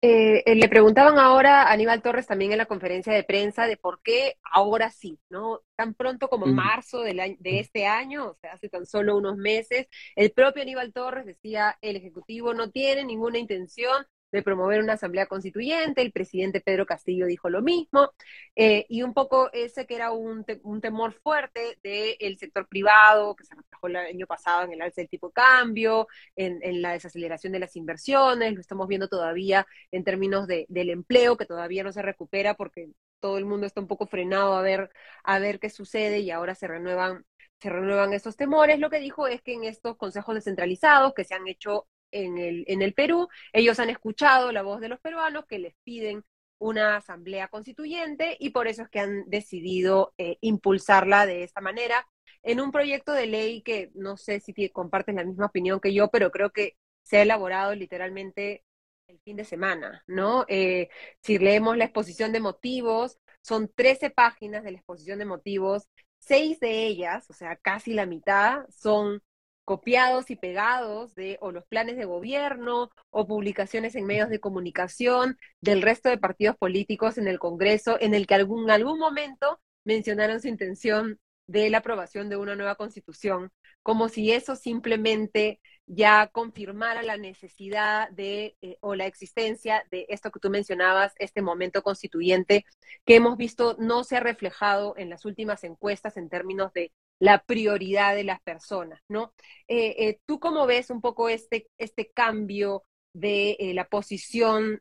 Eh, 0.01 0.45
eh, 0.47 0.55
le 0.55 0.69
preguntaban 0.69 1.19
ahora 1.19 1.65
a 1.65 1.73
Aníbal 1.73 2.03
Torres 2.03 2.29
también 2.29 2.53
en 2.53 2.59
la 2.59 2.67
conferencia 2.67 3.13
de 3.13 3.25
prensa 3.25 3.67
de 3.67 3.77
por 3.77 4.01
qué 4.01 4.35
ahora 4.45 4.91
sí, 4.91 5.19
¿no? 5.29 5.63
Tan 5.75 5.95
pronto 5.95 6.29
como 6.29 6.47
marzo 6.47 7.01
de 7.01 7.37
este 7.41 7.87
año, 7.87 8.29
o 8.29 8.37
sea, 8.41 8.53
hace 8.53 8.69
tan 8.69 8.87
solo 8.87 9.17
unos 9.17 9.37
meses, 9.37 9.89
el 10.15 10.31
propio 10.31 10.63
Aníbal 10.63 10.93
Torres 10.93 11.27
decía, 11.27 11.77
el 11.81 11.97
Ejecutivo 11.97 12.55
no 12.55 12.71
tiene 12.71 13.05
ninguna 13.05 13.39
intención 13.39 14.07
de 14.31 14.43
promover 14.43 14.81
una 14.83 14.95
asamblea 14.95 15.27
constituyente, 15.27 16.03
el 16.03 16.13
presidente 16.13 16.61
Pedro 16.61 16.87
Castillo 16.87 17.27
dijo 17.27 17.49
lo 17.49 17.63
mismo, 17.63 18.13
eh, 18.57 18.87
y 18.89 19.03
un 19.03 19.15
poco 19.15 19.51
ese 19.53 19.87
que 19.87 19.97
era 19.97 20.13
un, 20.13 20.45
temor 20.81 21.13
fuerte 21.13 21.79
del 21.83 22.39
sector 22.39 22.69
privado, 22.69 23.35
que 23.35 23.45
se 23.45 23.55
el 23.87 23.97
año 23.97 24.27
pasado 24.27 24.65
en 24.65 24.73
el 24.73 24.83
alza 24.83 25.01
del 25.01 25.09
tipo 25.09 25.29
de 25.29 25.35
cambio, 25.35 26.09
en, 26.37 26.83
la 26.83 26.93
desaceleración 26.93 27.53
de 27.53 27.61
las 27.61 27.77
inversiones, 27.77 28.55
lo 28.55 28.61
estamos 28.61 28.89
viendo 28.89 29.09
todavía 29.09 29.67
en 29.91 30.05
términos 30.05 30.47
de, 30.47 30.67
del 30.69 30.91
empleo, 30.91 31.37
que 31.37 31.47
todavía 31.47 31.85
no 31.85 31.93
se 31.93 32.03
recupera 32.03 32.55
porque 32.55 32.91
todo 33.21 33.39
el 33.39 33.45
mundo 33.45 33.67
está 33.67 33.81
un 33.81 33.89
poco 33.89 34.07
frenado 34.07 34.55
a 34.55 34.63
ver, 34.63 34.91
a 35.25 35.39
ver 35.39 35.61
qué 35.61 35.71
sucede 35.71 36.21
y 36.21 36.31
ahora 36.31 36.55
se 36.55 36.67
renuevan 36.67 37.25
se 37.61 37.71
renuevan 37.71 38.13
estos 38.13 38.37
temores. 38.37 38.79
Lo 38.79 38.91
que 38.91 39.01
dijo 39.01 39.27
es 39.27 39.43
que 39.43 39.55
en 39.55 39.65
estos 39.65 39.97
consejos 39.97 40.35
descentralizados 40.35 41.13
que 41.15 41.25
se 41.25 41.35
han 41.35 41.49
hecho 41.49 41.89
en 42.11 42.39
el, 42.39 42.65
en 42.69 42.83
el 42.83 42.95
Perú, 42.95 43.29
ellos 43.53 43.79
han 43.81 43.91
escuchado 43.91 44.53
la 44.53 44.63
voz 44.63 44.81
de 44.81 44.89
los 44.89 45.01
peruanos 45.01 45.45
que 45.47 45.59
les 45.59 45.75
piden 45.85 46.25
una 46.59 46.97
asamblea 46.97 47.49
constituyente 47.49 48.37
y 48.39 48.51
por 48.51 48.67
eso 48.69 48.83
es 48.83 48.89
que 48.89 49.01
han 49.01 49.25
decidido 49.29 50.15
eh, 50.19 50.39
impulsarla 50.41 51.27
de 51.27 51.45
esta 51.45 51.61
manera 51.61 52.07
en 52.43 52.61
un 52.61 52.73
proyecto 52.73 53.13
de 53.13 53.27
ley 53.27 53.63
que 53.63 53.91
no 53.95 54.17
sé 54.17 54.41
si 54.41 54.69
comparten 54.71 55.17
la 55.17 55.25
misma 55.25 55.47
opinión 55.47 55.81
que 55.81 55.95
yo, 55.95 56.09
pero 56.11 56.31
creo 56.31 56.51
que 56.51 56.77
se 57.03 57.19
ha 57.19 57.23
elaborado 57.23 57.75
literalmente 57.75 58.65
el 59.09 59.19
fin 59.21 59.37
de 59.37 59.45
semana, 59.45 60.03
¿no? 60.07 60.45
Eh, 60.49 60.89
si 61.23 61.39
leemos 61.39 61.77
la 61.77 61.85
exposición 61.85 62.33
de 62.33 62.41
motivos, 62.41 63.19
son 63.43 63.71
13 63.75 64.11
páginas 64.11 64.65
de 64.65 64.73
la 64.73 64.79
exposición 64.79 65.19
de 65.19 65.25
motivos, 65.25 65.89
seis 66.19 66.61
de 66.61 66.87
ellas, 66.87 67.29
o 67.31 67.33
sea, 67.33 67.57
casi 67.57 67.95
la 67.95 68.07
mitad, 68.07 68.67
son 68.69 69.23
copiados 69.65 70.31
y 70.31 70.37
pegados 70.37 71.15
de 71.15 71.37
o 71.41 71.53
los 71.53 71.67
planes 71.67 71.97
de 71.97 72.07
gobierno 72.07 72.91
o 73.11 73.27
publicaciones 73.27 73.95
en 73.97 74.07
medios 74.07 74.31
de 74.31 74.41
comunicación 74.41 75.39
del 75.61 75.83
resto 75.83 76.09
de 76.09 76.19
partidos 76.19 76.57
políticos 76.57 77.19
en 77.19 77.29
el 77.29 77.39
Congreso, 77.39 77.99
en 78.01 78.15
el 78.15 78.27
que 78.27 78.35
algún, 78.35 78.71
algún 78.71 78.99
momento 78.99 79.61
mencionaron 79.85 80.41
su 80.41 80.49
intención 80.49 81.21
de 81.49 81.71
la 81.71 81.79
aprobación 81.79 82.29
de 82.29 82.37
una 82.37 82.55
nueva 82.55 82.77
constitución, 82.77 83.51
como 83.83 84.09
si 84.11 84.33
eso 84.33 84.55
simplemente 84.55 85.61
ya 85.87 86.29
confirmara 86.29 87.03
la 87.03 87.17
necesidad 87.17 88.11
de 88.11 88.57
eh, 88.61 88.77
o 88.81 88.95
la 88.95 89.07
existencia 89.07 89.83
de 89.91 90.05
esto 90.11 90.31
que 90.31 90.41
tú 90.41 90.51
mencionabas, 90.51 91.15
este 91.19 91.41
momento 91.43 91.83
constituyente 91.83 92.67
que 93.07 93.17
hemos 93.17 93.39
visto 93.39 93.77
no 93.79 94.05
se 94.05 94.19
ha 94.19 94.21
reflejado 94.21 94.95
en 94.99 95.09
las 95.09 95.25
últimas 95.25 95.65
encuestas 95.65 96.19
en 96.19 96.29
términos 96.29 96.73
de 96.75 96.93
la 97.19 97.43
prioridad 97.43 98.15
de 98.15 98.25
las 98.25 98.41
personas, 98.43 99.01
¿no? 99.09 99.33
Eh, 99.69 99.97
eh, 99.99 100.21
¿Tú 100.27 100.39
cómo 100.41 100.67
ves 100.67 100.91
un 100.91 101.01
poco 101.01 101.29
este, 101.31 101.69
este 101.79 102.11
cambio 102.13 102.85
de 103.15 103.73
la 103.75 103.87
posición, 103.89 104.81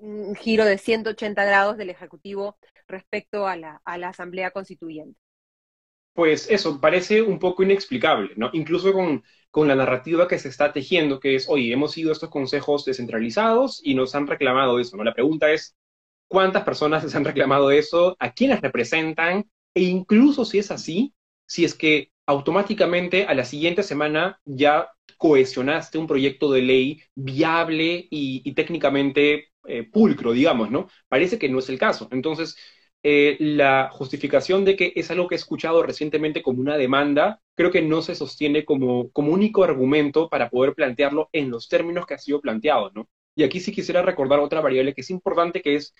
un 0.00 0.34
giro 0.36 0.64
de 0.64 0.78
180 0.78 1.44
grados 1.44 1.76
del 1.76 1.90
Ejecutivo 1.90 2.56
respecto 2.88 3.46
a 3.46 3.56
la, 3.56 3.80
a 3.84 3.98
la 3.98 4.08
Asamblea 4.08 4.50
Constituyente? 4.50 5.18
Pues 6.12 6.50
eso, 6.50 6.80
parece 6.80 7.22
un 7.22 7.38
poco 7.38 7.62
inexplicable, 7.62 8.30
¿no? 8.36 8.50
Incluso 8.52 8.92
con, 8.92 9.22
con 9.50 9.68
la 9.68 9.74
narrativa 9.76 10.28
que 10.28 10.38
se 10.38 10.48
está 10.48 10.72
tejiendo, 10.72 11.20
que 11.20 11.36
es, 11.36 11.48
oye, 11.48 11.72
hemos 11.72 11.96
ido 11.96 12.10
a 12.10 12.12
estos 12.12 12.30
consejos 12.30 12.84
descentralizados 12.84 13.80
y 13.82 13.94
nos 13.94 14.14
han 14.14 14.26
reclamado 14.26 14.78
eso, 14.80 14.96
¿no? 14.96 15.04
La 15.04 15.14
pregunta 15.14 15.50
es, 15.52 15.76
¿cuántas 16.28 16.64
personas 16.64 17.04
les 17.04 17.14
han 17.14 17.24
reclamado 17.24 17.70
eso? 17.70 18.16
¿A 18.18 18.32
quiénes 18.32 18.60
representan? 18.60 19.50
E 19.74 19.82
incluso 19.82 20.44
si 20.44 20.58
es 20.58 20.70
así, 20.70 21.14
si 21.46 21.64
es 21.64 21.74
que 21.74 22.10
automáticamente 22.26 23.24
a 23.26 23.34
la 23.34 23.44
siguiente 23.44 23.82
semana 23.82 24.40
ya 24.44 24.90
cohesionaste 25.18 25.98
un 25.98 26.06
proyecto 26.06 26.50
de 26.52 26.62
ley 26.62 27.02
viable 27.14 28.06
y, 28.10 28.52
técnicamente 28.54 29.48
eh, 29.66 29.84
pulcro, 29.84 30.32
digamos, 30.32 30.70
¿no? 30.70 30.88
Parece 31.08 31.38
que 31.38 31.48
no 31.48 31.58
es 31.60 31.68
el 31.68 31.78
caso. 31.78 32.08
Entonces, 32.10 32.56
eh, 33.02 33.36
la 33.40 33.88
justificación 33.92 34.64
de 34.64 34.76
que 34.76 34.92
es 34.96 35.10
algo 35.10 35.28
que 35.28 35.34
he 35.34 35.38
escuchado 35.38 35.82
recientemente 35.82 36.42
como 36.42 36.60
una 36.60 36.76
demanda, 36.76 37.40
creo 37.54 37.70
que 37.70 37.82
no 37.82 38.02
se 38.02 38.14
sostiene 38.14 38.64
como, 38.64 39.10
como 39.10 39.32
único 39.32 39.64
argumento 39.64 40.28
para 40.28 40.50
poder 40.50 40.74
plantearlo 40.74 41.28
en 41.32 41.50
los 41.50 41.68
términos 41.68 42.06
que 42.06 42.14
ha 42.14 42.18
sido 42.18 42.40
planteado, 42.40 42.90
¿no? 42.94 43.08
Y 43.34 43.44
aquí 43.44 43.60
sí 43.60 43.72
quisiera 43.72 44.02
recordar 44.02 44.40
otra 44.40 44.60
variable 44.60 44.94
que 44.94 45.00
es 45.02 45.10
importante, 45.10 45.62
que 45.62 45.76
es 45.76 45.94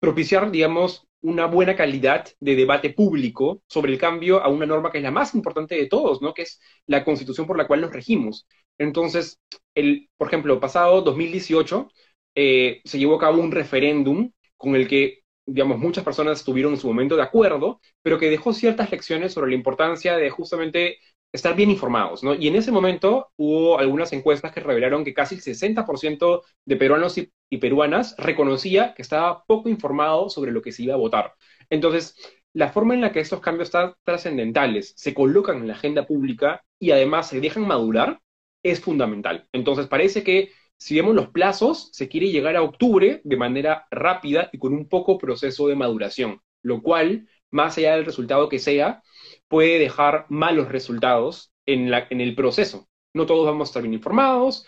propiciar, 0.00 0.50
digamos, 0.50 1.06
una 1.20 1.46
buena 1.46 1.76
calidad 1.76 2.26
de 2.40 2.56
debate 2.56 2.90
público 2.90 3.62
sobre 3.68 3.92
el 3.92 3.98
cambio 3.98 4.42
a 4.42 4.48
una 4.48 4.66
norma 4.66 4.90
que 4.90 4.98
es 4.98 5.04
la 5.04 5.12
más 5.12 5.34
importante 5.34 5.76
de 5.76 5.86
todos, 5.86 6.20
¿no? 6.20 6.34
Que 6.34 6.42
es 6.42 6.60
la 6.86 7.04
constitución 7.04 7.46
por 7.46 7.56
la 7.56 7.66
cual 7.68 7.80
nos 7.82 7.92
regimos. 7.92 8.46
Entonces, 8.78 9.38
el, 9.74 10.10
por 10.16 10.28
ejemplo, 10.28 10.58
pasado 10.60 11.02
2018 11.02 11.88
eh, 12.34 12.80
se 12.84 12.98
llevó 12.98 13.16
a 13.16 13.20
cabo 13.20 13.40
un 13.42 13.52
referéndum 13.52 14.32
con 14.56 14.74
el 14.76 14.88
que, 14.88 15.21
digamos, 15.46 15.78
muchas 15.78 16.04
personas 16.04 16.38
estuvieron 16.38 16.72
en 16.74 16.80
su 16.80 16.86
momento 16.88 17.16
de 17.16 17.22
acuerdo, 17.22 17.80
pero 18.02 18.18
que 18.18 18.30
dejó 18.30 18.52
ciertas 18.52 18.90
lecciones 18.90 19.32
sobre 19.32 19.50
la 19.50 19.56
importancia 19.56 20.16
de 20.16 20.30
justamente 20.30 20.98
estar 21.32 21.56
bien 21.56 21.70
informados, 21.70 22.22
¿no? 22.22 22.34
Y 22.34 22.48
en 22.48 22.56
ese 22.56 22.70
momento 22.72 23.30
hubo 23.36 23.78
algunas 23.78 24.12
encuestas 24.12 24.52
que 24.52 24.60
revelaron 24.60 25.04
que 25.04 25.14
casi 25.14 25.36
el 25.36 25.40
60% 25.40 26.42
de 26.64 26.76
peruanos 26.76 27.18
y, 27.18 27.32
peruanas 27.58 28.14
reconocía 28.18 28.94
que 28.94 29.02
estaba 29.02 29.44
poco 29.44 29.68
informado 29.68 30.30
sobre 30.30 30.52
lo 30.52 30.62
que 30.62 30.72
se 30.72 30.84
iba 30.84 30.94
a 30.94 30.96
votar. 30.98 31.34
Entonces, 31.70 32.16
la 32.54 32.72
forma 32.72 32.94
en 32.94 33.02
la 33.02 33.12
que 33.12 33.20
estos 33.20 33.40
cambios 33.40 33.70
tan 33.70 33.94
trascendentales 34.04 34.94
se 34.96 35.14
colocan 35.14 35.58
en 35.58 35.68
la 35.68 35.74
agenda 35.74 36.06
pública 36.06 36.62
y 36.78 36.90
además 36.92 37.28
se 37.28 37.40
dejan 37.40 37.66
madurar 37.66 38.20
es 38.62 38.80
fundamental. 38.80 39.48
Entonces, 39.52 39.86
parece 39.86 40.22
que 40.22 40.50
si 40.82 40.96
vemos 40.96 41.14
los 41.14 41.28
plazos, 41.28 41.90
se 41.92 42.08
quiere 42.08 42.32
llegar 42.32 42.56
a 42.56 42.62
octubre 42.62 43.20
de 43.22 43.36
manera 43.36 43.86
rápida 43.92 44.50
y 44.52 44.58
con 44.58 44.72
un 44.72 44.88
poco 44.88 45.16
proceso 45.16 45.68
de 45.68 45.76
maduración, 45.76 46.40
lo 46.60 46.82
cual, 46.82 47.28
más 47.52 47.78
allá 47.78 47.94
del 47.94 48.04
resultado 48.04 48.48
que 48.48 48.58
sea, 48.58 49.00
puede 49.46 49.78
dejar 49.78 50.26
malos 50.28 50.70
resultados 50.70 51.52
en, 51.66 51.92
el 51.92 52.34
proceso. 52.34 52.88
No 53.14 53.26
todos 53.26 53.46
vamos 53.46 53.68
a 53.68 53.70
estar 53.70 53.82
bien 53.82 53.94
informados, 53.94 54.66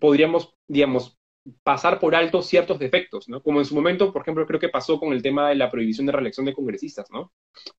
podríamos, 0.00 0.52
digamos, 0.66 1.16
pasar 1.62 2.00
por 2.00 2.16
alto 2.16 2.42
ciertos 2.42 2.80
defectos, 2.80 3.28
¿no? 3.28 3.40
Como 3.40 3.60
en 3.60 3.64
su 3.64 3.76
momento, 3.76 4.12
por 4.12 4.22
ejemplo, 4.22 4.44
creo 4.48 4.58
que 4.58 4.68
pasó 4.68 4.98
con 4.98 5.12
el 5.12 5.22
tema 5.22 5.48
de 5.48 5.54
la 5.54 5.70
prohibición 5.70 6.06
de 6.06 6.12
reelección 6.12 6.44
de 6.44 6.54
congresistas, 6.54 7.08
¿no? 7.12 7.32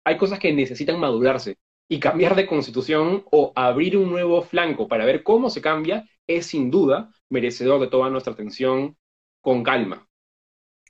Hay 0.06 0.16
cosas 0.16 0.40
que 0.40 0.54
necesitan 0.54 1.02
madurarse 1.02 1.58
y 1.90 2.00
cambiar 2.00 2.34
de 2.36 2.48
constitución 2.48 3.26
o 3.30 3.52
abrir 3.58 3.98
un 3.98 4.10
nuevo 4.10 4.42
flanco 4.42 4.88
para 4.88 5.04
ver 5.04 5.22
cómo 5.22 5.50
se 5.50 5.60
cambia 5.60 6.08
es 6.28 6.48
sin 6.48 6.72
duda 6.72 7.12
merecedor 7.34 7.82
de 7.82 7.88
toda 7.88 8.10
nuestra 8.10 8.34
atención 8.34 8.96
con 9.42 9.64
calma. 9.64 10.08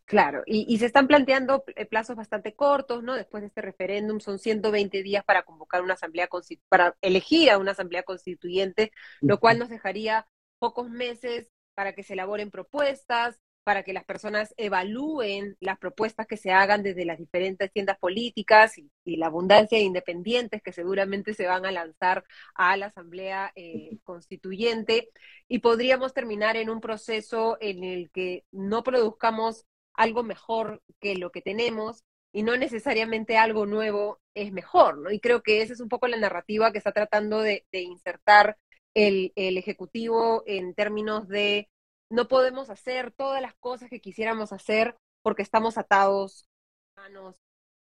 Claro, 0.05 0.43
y, 0.45 0.77
se 0.77 0.85
están 0.85 1.07
planteando 1.07 1.63
eh, 1.75 1.85
plazos 1.85 2.17
bastante 2.17 2.53
cortos, 2.53 3.01
¿no? 3.03 3.15
Después 3.15 3.41
de 3.41 3.47
este 3.47 3.61
referéndum 3.61 4.19
son 4.19 4.37
120 4.37 5.01
días 5.01 5.23
para 5.23 5.43
convocar 5.43 5.81
una 5.81 5.93
asamblea 5.93 6.27
para 6.67 6.97
elegir 7.01 7.49
a 7.49 7.57
una 7.57 7.71
asamblea 7.71 8.03
constituyente, 8.03 8.91
lo 9.21 9.39
cual 9.39 9.59
nos 9.59 9.69
dejaría 9.69 10.27
pocos 10.59 10.89
meses 10.89 11.49
para 11.73 11.93
que 11.93 12.03
se 12.03 12.13
elaboren 12.13 12.51
propuestas, 12.51 13.39
para 13.63 13.83
que 13.83 13.93
las 13.93 14.03
personas 14.05 14.53
evalúen 14.57 15.55
las 15.59 15.77
propuestas 15.77 16.27
que 16.27 16.37
se 16.37 16.51
hagan 16.51 16.83
desde 16.83 17.05
las 17.05 17.17
diferentes 17.17 17.71
tiendas 17.71 17.97
políticas 17.97 18.77
y, 18.77 18.89
la 19.05 19.27
abundancia 19.27 19.77
de 19.77 19.83
independientes 19.83 20.61
que 20.61 20.73
seguramente 20.73 21.33
se 21.33 21.45
van 21.45 21.65
a 21.65 21.71
lanzar 21.71 22.25
a 22.55 22.75
la 22.77 22.87
Asamblea 22.87 23.51
eh, 23.55 23.97
Constituyente. 24.03 25.09
Y 25.47 25.59
podríamos 25.59 26.13
terminar 26.13 26.57
en 26.57 26.69
un 26.69 26.81
proceso 26.81 27.57
en 27.61 27.83
el 27.83 28.09
que 28.11 28.45
no 28.51 28.83
produzcamos 28.83 29.65
algo 29.93 30.23
mejor 30.23 30.81
que 30.99 31.15
lo 31.15 31.31
que 31.31 31.41
tenemos 31.41 32.03
y 32.33 32.43
no 32.43 32.57
necesariamente 32.57 33.37
algo 33.37 33.65
nuevo 33.65 34.19
es 34.33 34.51
mejor, 34.51 34.97
¿no? 34.97 35.11
Y 35.11 35.19
creo 35.19 35.43
que 35.43 35.61
esa 35.61 35.73
es 35.73 35.79
un 35.79 35.89
poco 35.89 36.07
la 36.07 36.17
narrativa 36.17 36.71
que 36.71 36.79
está 36.79 36.91
tratando 36.91 37.39
de, 37.41 37.65
insertar 37.71 38.57
el, 38.95 39.31
Ejecutivo 39.35 40.43
en 40.47 40.73
términos 40.73 41.27
de 41.27 41.69
no 42.09 42.27
podemos 42.27 42.69
hacer 42.69 43.11
todas 43.11 43.41
las 43.41 43.55
cosas 43.55 43.89
que 43.89 44.01
quisiéramos 44.01 44.53
hacer 44.53 44.95
porque 45.21 45.41
estamos 45.43 45.77
atados 45.77 46.47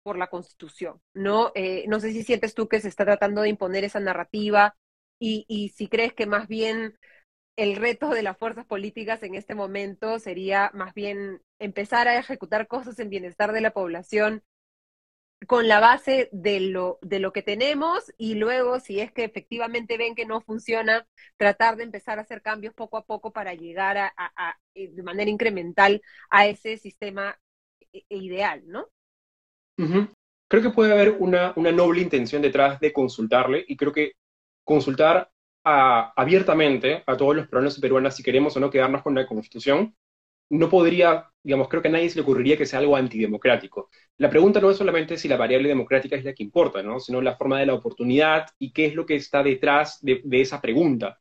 por 0.02 0.18
la 0.18 0.28
Constitución, 0.28 1.00
¿no? 1.14 1.52
Eh, 1.54 1.84
no 1.88 2.00
sé 2.00 2.12
si 2.12 2.22
sientes 2.22 2.54
tú 2.54 2.68
que 2.68 2.80
se 2.80 2.88
está 2.88 3.04
tratando 3.04 3.42
de 3.42 3.48
imponer 3.48 3.84
esa 3.84 4.00
narrativa 4.00 4.76
y, 5.18 5.44
y 5.48 5.70
si 5.70 5.88
crees 5.88 6.12
que 6.14 6.26
más 6.26 6.46
bien 6.48 6.96
el 7.56 7.76
reto 7.76 8.10
de 8.10 8.22
las 8.22 8.38
fuerzas 8.38 8.66
políticas 8.66 9.22
en 9.22 9.34
este 9.34 9.54
momento 9.54 10.18
sería 10.20 10.70
más 10.74 10.94
bien 10.94 11.42
empezar 11.58 12.08
a 12.08 12.18
ejecutar 12.18 12.68
cosas 12.68 12.98
en 13.00 13.10
bienestar 13.10 13.52
de 13.52 13.62
la 13.62 13.72
población 13.72 14.44
con 15.46 15.68
la 15.68 15.80
base 15.80 16.28
de 16.32 16.60
lo, 16.60 16.98
de 17.02 17.18
lo 17.20 17.32
que 17.32 17.42
tenemos 17.42 18.12
y 18.16 18.34
luego, 18.34 18.80
si 18.80 19.00
es 19.00 19.12
que 19.12 19.24
efectivamente 19.24 19.98
ven 19.98 20.14
que 20.14 20.26
no 20.26 20.40
funciona, 20.40 21.06
tratar 21.36 21.76
de 21.76 21.84
empezar 21.84 22.18
a 22.18 22.22
hacer 22.22 22.42
cambios 22.42 22.74
poco 22.74 22.96
a 22.96 23.04
poco 23.04 23.32
para 23.32 23.54
llegar 23.54 23.98
a, 23.98 24.12
eh, 24.74 24.90
de 24.92 25.02
manera 25.02 25.30
incremental 25.30 26.00
a 26.30 26.46
ese 26.46 26.78
sistema 26.78 27.38
eh, 27.92 28.02
ideal, 28.08 28.62
¿no? 28.66 28.88
Creo 30.48 30.62
que 30.62 30.70
puede 30.70 30.92
haber 30.92 31.16
una, 31.18 31.52
una 31.56 31.72
noble 31.72 32.00
intención 32.00 32.40
detrás 32.40 32.80
de 32.80 32.92
consultarle 32.92 33.64
y 33.68 33.76
creo 33.76 33.92
que 33.92 34.12
consultar 34.64 35.30
abiertamente 35.68 37.02
a 37.06 37.16
todos 37.16 37.34
los 37.34 37.48
peruanos 37.48 37.76
y 37.76 37.80
peruanas 37.80 38.14
si 38.16 38.22
queremos 38.22 38.56
o 38.56 38.60
no 38.60 38.70
quedarnos 38.70 39.02
con 39.02 39.16
la 39.16 39.26
Constitución, 39.26 39.96
no 40.48 40.70
podría, 40.70 41.28
digamos, 41.46 41.68
creo 41.68 41.80
que 41.80 41.86
a 41.88 41.92
nadie 41.92 42.10
se 42.10 42.16
le 42.16 42.22
ocurriría 42.22 42.56
que 42.56 42.66
sea 42.66 42.80
algo 42.80 42.96
antidemocrático. 42.96 43.88
La 44.18 44.28
pregunta 44.28 44.60
no 44.60 44.68
es 44.68 44.76
solamente 44.78 45.16
si 45.16 45.28
la 45.28 45.36
variable 45.36 45.68
democrática 45.68 46.16
es 46.16 46.24
la 46.24 46.34
que 46.34 46.42
importa, 46.42 46.82
¿no? 46.82 46.98
sino 46.98 47.20
la 47.22 47.36
forma 47.36 47.60
de 47.60 47.66
la 47.66 47.74
oportunidad 47.74 48.48
y 48.58 48.72
qué 48.72 48.86
es 48.86 48.96
lo 48.96 49.06
que 49.06 49.14
está 49.14 49.44
detrás 49.44 50.00
de, 50.02 50.22
esa 50.32 50.60
pregunta. 50.60 51.18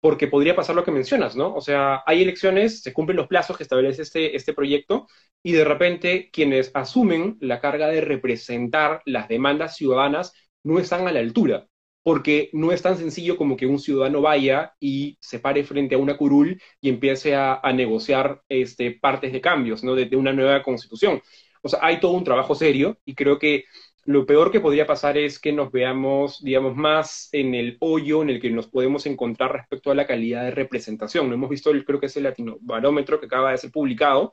Porque 0.00 0.26
podría 0.26 0.56
pasar 0.56 0.74
lo 0.74 0.84
que 0.84 0.90
mencionas, 0.90 1.36
¿no? 1.36 1.54
O 1.54 1.60
sea, 1.60 2.02
hay 2.06 2.22
elecciones, 2.22 2.82
se 2.82 2.92
cumplen 2.92 3.16
los 3.16 3.28
plazos 3.28 3.56
que 3.56 3.62
establece 3.62 4.02
este, 4.02 4.34
este 4.36 4.52
proyecto 4.52 5.06
y 5.44 5.52
de 5.52 5.64
repente 5.64 6.30
quienes 6.32 6.72
asumen 6.74 7.36
la 7.40 7.60
carga 7.60 7.86
de 7.88 8.00
representar 8.00 9.00
las 9.04 9.28
demandas 9.28 9.76
ciudadanas 9.76 10.32
no 10.64 10.80
están 10.80 11.06
a 11.06 11.12
la 11.12 11.20
altura 11.20 11.68
porque 12.08 12.48
no 12.54 12.72
es 12.72 12.80
tan 12.80 12.96
sencillo 12.96 13.36
como 13.36 13.54
que 13.54 13.66
un 13.66 13.78
ciudadano 13.78 14.22
vaya 14.22 14.72
y 14.80 15.18
se 15.20 15.40
pare 15.40 15.62
frente 15.62 15.94
a 15.94 15.98
una 15.98 16.16
curul 16.16 16.58
y 16.80 16.88
empiece 16.88 17.36
a, 17.36 17.60
negociar 17.74 18.40
este, 18.48 18.92
partes 18.92 19.30
de 19.30 19.42
cambios, 19.42 19.84
¿no? 19.84 19.94
De, 19.94 20.16
una 20.16 20.32
nueva 20.32 20.62
constitución. 20.62 21.20
O 21.60 21.68
sea, 21.68 21.80
hay 21.82 22.00
todo 22.00 22.12
un 22.12 22.24
trabajo 22.24 22.54
serio 22.54 22.98
y 23.04 23.14
creo 23.14 23.38
que 23.38 23.64
lo 24.06 24.24
peor 24.24 24.50
que 24.50 24.60
podría 24.60 24.86
pasar 24.86 25.18
es 25.18 25.38
que 25.38 25.52
nos 25.52 25.70
veamos, 25.70 26.42
digamos, 26.42 26.74
más 26.74 27.28
en 27.32 27.54
el 27.54 27.76
hoyo 27.80 28.22
en 28.22 28.30
el 28.30 28.40
que 28.40 28.48
nos 28.48 28.68
podemos 28.68 29.04
encontrar 29.04 29.52
respecto 29.52 29.90
a 29.90 29.94
la 29.94 30.06
calidad 30.06 30.44
de 30.44 30.50
representación. 30.52 31.28
¿no? 31.28 31.34
Hemos 31.34 31.50
visto, 31.50 31.72
creo 31.84 32.00
que 32.00 32.06
es 32.06 32.16
el 32.16 32.22
Latino 32.22 32.56
Barómetro 32.62 33.20
que 33.20 33.26
acaba 33.26 33.50
de 33.50 33.58
ser 33.58 33.70
publicado, 33.70 34.32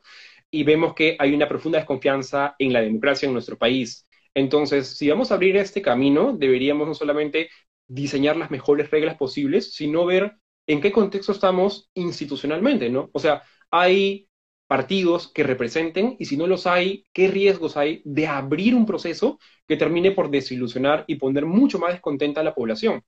y 0.49 0.63
vemos 0.63 0.93
que 0.93 1.17
hay 1.19 1.33
una 1.33 1.49
profunda 1.49 1.79
desconfianza 1.79 2.55
en 2.57 2.71
la 2.71 2.79
democracia 2.79 3.27
en 3.27 3.33
nuestro 3.33 3.57
país. 3.57 4.04
Entonces, 4.35 4.97
si 4.97 5.09
vamos 5.09 5.31
a 5.31 5.35
abrir 5.35 5.57
este 5.57 5.81
camino, 5.83 6.33
deberíamos 6.37 6.87
no 6.87 6.95
solamente 6.95 7.49
diseñar 7.87 8.37
las 8.37 8.51
mejores 8.51 8.91
reglas 8.91 9.17
posibles, 9.17 9.73
sino 9.75 10.05
ver 10.05 10.37
en 10.67 10.81
qué 10.81 10.91
contexto 10.93 11.33
estamos 11.33 11.91
institucionalmente, 11.95 12.89
¿no? 12.91 13.11
O 13.13 13.19
sea, 13.19 13.43
hay 13.71 14.29
partidos 14.67 15.31
que 15.33 15.43
representen 15.43 16.17
y 16.19 16.25
si 16.25 16.37
no 16.37 16.47
los 16.47 16.67
hay, 16.67 17.05
¿qué 17.13 17.29
riesgos 17.29 17.77
hay 17.77 18.03
de 18.05 18.27
abrir 18.27 18.75
un 18.75 18.85
proceso 18.87 19.39
que 19.67 19.77
termine 19.77 20.11
por 20.11 20.31
desilusionar 20.31 21.05
y 21.07 21.17
poner 21.17 21.47
mucho 21.47 21.79
más 21.79 21.93
descontenta 21.93 22.41
a 22.41 22.45
la 22.45 22.55
población? 22.55 23.03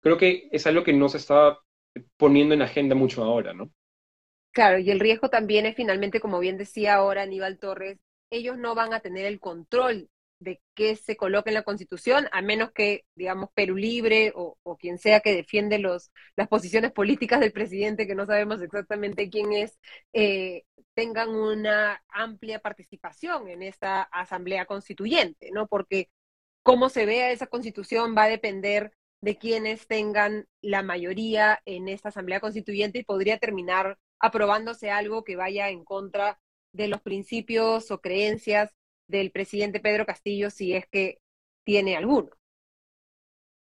Creo 0.00 0.18
que 0.18 0.48
es 0.52 0.66
algo 0.66 0.84
que 0.84 0.92
no 0.94 1.08
se 1.10 1.18
está 1.18 1.58
poniendo 2.18 2.54
en 2.54 2.62
agenda 2.62 2.94
mucho 2.96 3.24
ahora, 3.24 3.54
¿no? 3.54 3.70
Claro, 4.52 4.78
y 4.78 4.90
el 4.90 5.00
riesgo 5.00 5.28
también 5.30 5.66
es 5.66 5.74
finalmente, 5.76 6.20
como 6.20 6.38
bien 6.38 6.56
decía 6.56 6.94
ahora 6.94 7.22
Aníbal 7.22 7.58
Torres, 7.58 7.98
ellos 8.30 8.56
no 8.56 8.74
van 8.74 8.94
a 8.94 9.00
tener 9.00 9.26
el 9.26 9.40
control 9.40 10.08
de 10.44 10.60
qué 10.74 10.94
se 10.94 11.16
coloca 11.16 11.50
en 11.50 11.54
la 11.54 11.62
Constitución, 11.62 12.28
a 12.30 12.42
menos 12.42 12.70
que, 12.72 13.04
digamos, 13.16 13.50
Perú 13.54 13.76
Libre 13.76 14.32
o, 14.36 14.56
quien 14.78 14.98
sea 14.98 15.20
que 15.20 15.34
defiende 15.34 15.78
los, 15.78 16.12
las 16.36 16.48
posiciones 16.48 16.92
políticas 16.92 17.40
del 17.40 17.52
presidente, 17.52 18.06
que 18.06 18.14
no 18.14 18.26
sabemos 18.26 18.60
exactamente 18.62 19.30
quién 19.30 19.52
es, 19.52 19.78
eh, 20.12 20.64
tengan 20.94 21.30
una 21.30 22.02
amplia 22.08 22.60
participación 22.60 23.48
en 23.48 23.62
esta 23.62 24.02
Asamblea 24.02 24.66
Constituyente, 24.66 25.50
¿no? 25.52 25.66
Porque 25.66 26.10
cómo 26.62 26.88
se 26.90 27.06
vea 27.06 27.32
esa 27.32 27.46
Constitución 27.46 28.14
va 28.16 28.24
a 28.24 28.28
depender 28.28 28.92
de 29.22 29.38
quienes 29.38 29.86
tengan 29.86 30.46
la 30.60 30.82
mayoría 30.82 31.62
en 31.64 31.88
esta 31.88 32.10
Asamblea 32.10 32.40
Constituyente 32.40 32.98
y 32.98 33.04
podría 33.04 33.38
terminar 33.38 33.98
aprobándose 34.20 34.90
algo 34.90 35.24
que 35.24 35.36
vaya 35.36 35.70
en 35.70 35.84
contra 35.84 36.38
de 36.72 36.88
los 36.88 37.00
principios 37.00 37.90
o 37.90 38.00
creencias 38.00 38.74
del 39.06 39.30
presidente 39.30 39.80
Pedro 39.80 40.06
Castillo 40.06 40.50
si 40.50 40.74
es 40.74 40.86
que 40.86 41.18
tiene 41.64 41.96
alguno. 41.96 42.30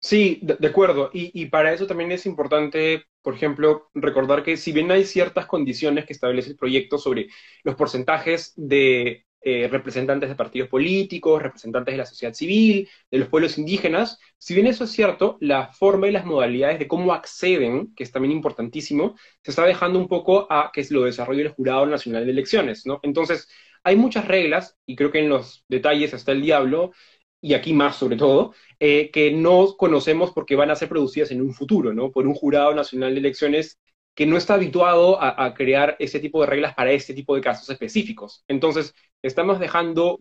Sí, 0.04 0.38
de, 0.42 0.68
acuerdo. 0.68 1.08
Y, 1.14 1.46
para 1.46 1.72
eso 1.72 1.86
también 1.86 2.12
es 2.12 2.26
importante, 2.26 3.06
por 3.22 3.34
ejemplo, 3.34 3.88
recordar 3.94 4.42
que 4.42 4.58
si 4.58 4.70
bien 4.70 4.90
hay 4.90 5.04
ciertas 5.06 5.46
condiciones 5.46 6.04
que 6.04 6.12
establece 6.12 6.50
el 6.50 6.56
proyecto 6.56 6.98
sobre 6.98 7.28
los 7.62 7.74
porcentajes 7.74 8.52
de 8.54 9.24
eh, 9.40 9.66
representantes 9.68 10.28
de 10.28 10.34
partidos 10.34 10.68
políticos, 10.68 11.42
representantes 11.42 11.94
de 11.94 11.98
la 11.98 12.04
sociedad 12.04 12.34
civil, 12.34 12.86
de 13.10 13.18
los 13.18 13.28
pueblos 13.28 13.56
indígenas, 13.56 14.18
si 14.36 14.54
bien 14.54 14.66
eso 14.66 14.84
es 14.84 14.90
cierto, 14.90 15.38
la 15.40 15.72
forma 15.72 16.06
y 16.06 16.12
las 16.12 16.26
modalidades 16.26 16.78
de 16.78 16.88
cómo 16.88 17.14
acceden, 17.14 17.94
que 17.94 18.04
es 18.04 18.12
también 18.12 18.32
importantísimo, 18.32 19.16
se 19.42 19.52
está 19.52 19.64
dejando 19.64 19.98
un 19.98 20.08
poco 20.08 20.46
a 20.52 20.70
que 20.70 20.86
lo 20.90 21.04
desarrolle 21.04 21.42
el 21.42 21.48
Jurado 21.48 21.86
Nacional 21.86 22.26
de 22.26 22.32
Elecciones, 22.32 22.84
¿no? 22.84 23.00
Entonces, 23.02 23.48
hay 23.84 23.96
muchas 23.96 24.26
reglas, 24.26 24.76
y 24.86 24.96
creo 24.96 25.12
que 25.12 25.20
en 25.20 25.28
los 25.28 25.64
detalles 25.68 26.14
está 26.14 26.32
el 26.32 26.42
diablo, 26.42 26.92
y 27.40 27.54
aquí 27.54 27.74
más 27.74 27.96
sobre 27.96 28.16
todo, 28.16 28.54
eh, 28.80 29.10
que 29.12 29.30
no 29.32 29.76
conocemos 29.76 30.32
porque 30.32 30.56
van 30.56 30.70
a 30.70 30.76
ser 30.76 30.88
producidas 30.88 31.30
en 31.30 31.42
un 31.42 31.52
futuro, 31.54 31.92
¿no? 31.92 32.10
Por 32.10 32.26
un 32.26 32.34
jurado 32.34 32.74
nacional 32.74 33.12
de 33.14 33.20
elecciones 33.20 33.78
que 34.14 34.26
no 34.26 34.36
está 34.36 34.54
habituado 34.54 35.20
a, 35.20 35.52
crear 35.54 35.96
ese 35.98 36.20
tipo 36.20 36.40
de 36.40 36.46
reglas 36.46 36.74
para 36.74 36.92
este 36.92 37.14
tipo 37.14 37.34
de 37.34 37.40
casos 37.42 37.68
específicos. 37.68 38.44
Entonces, 38.48 38.94
estamos 39.22 39.58
dejando 39.58 40.18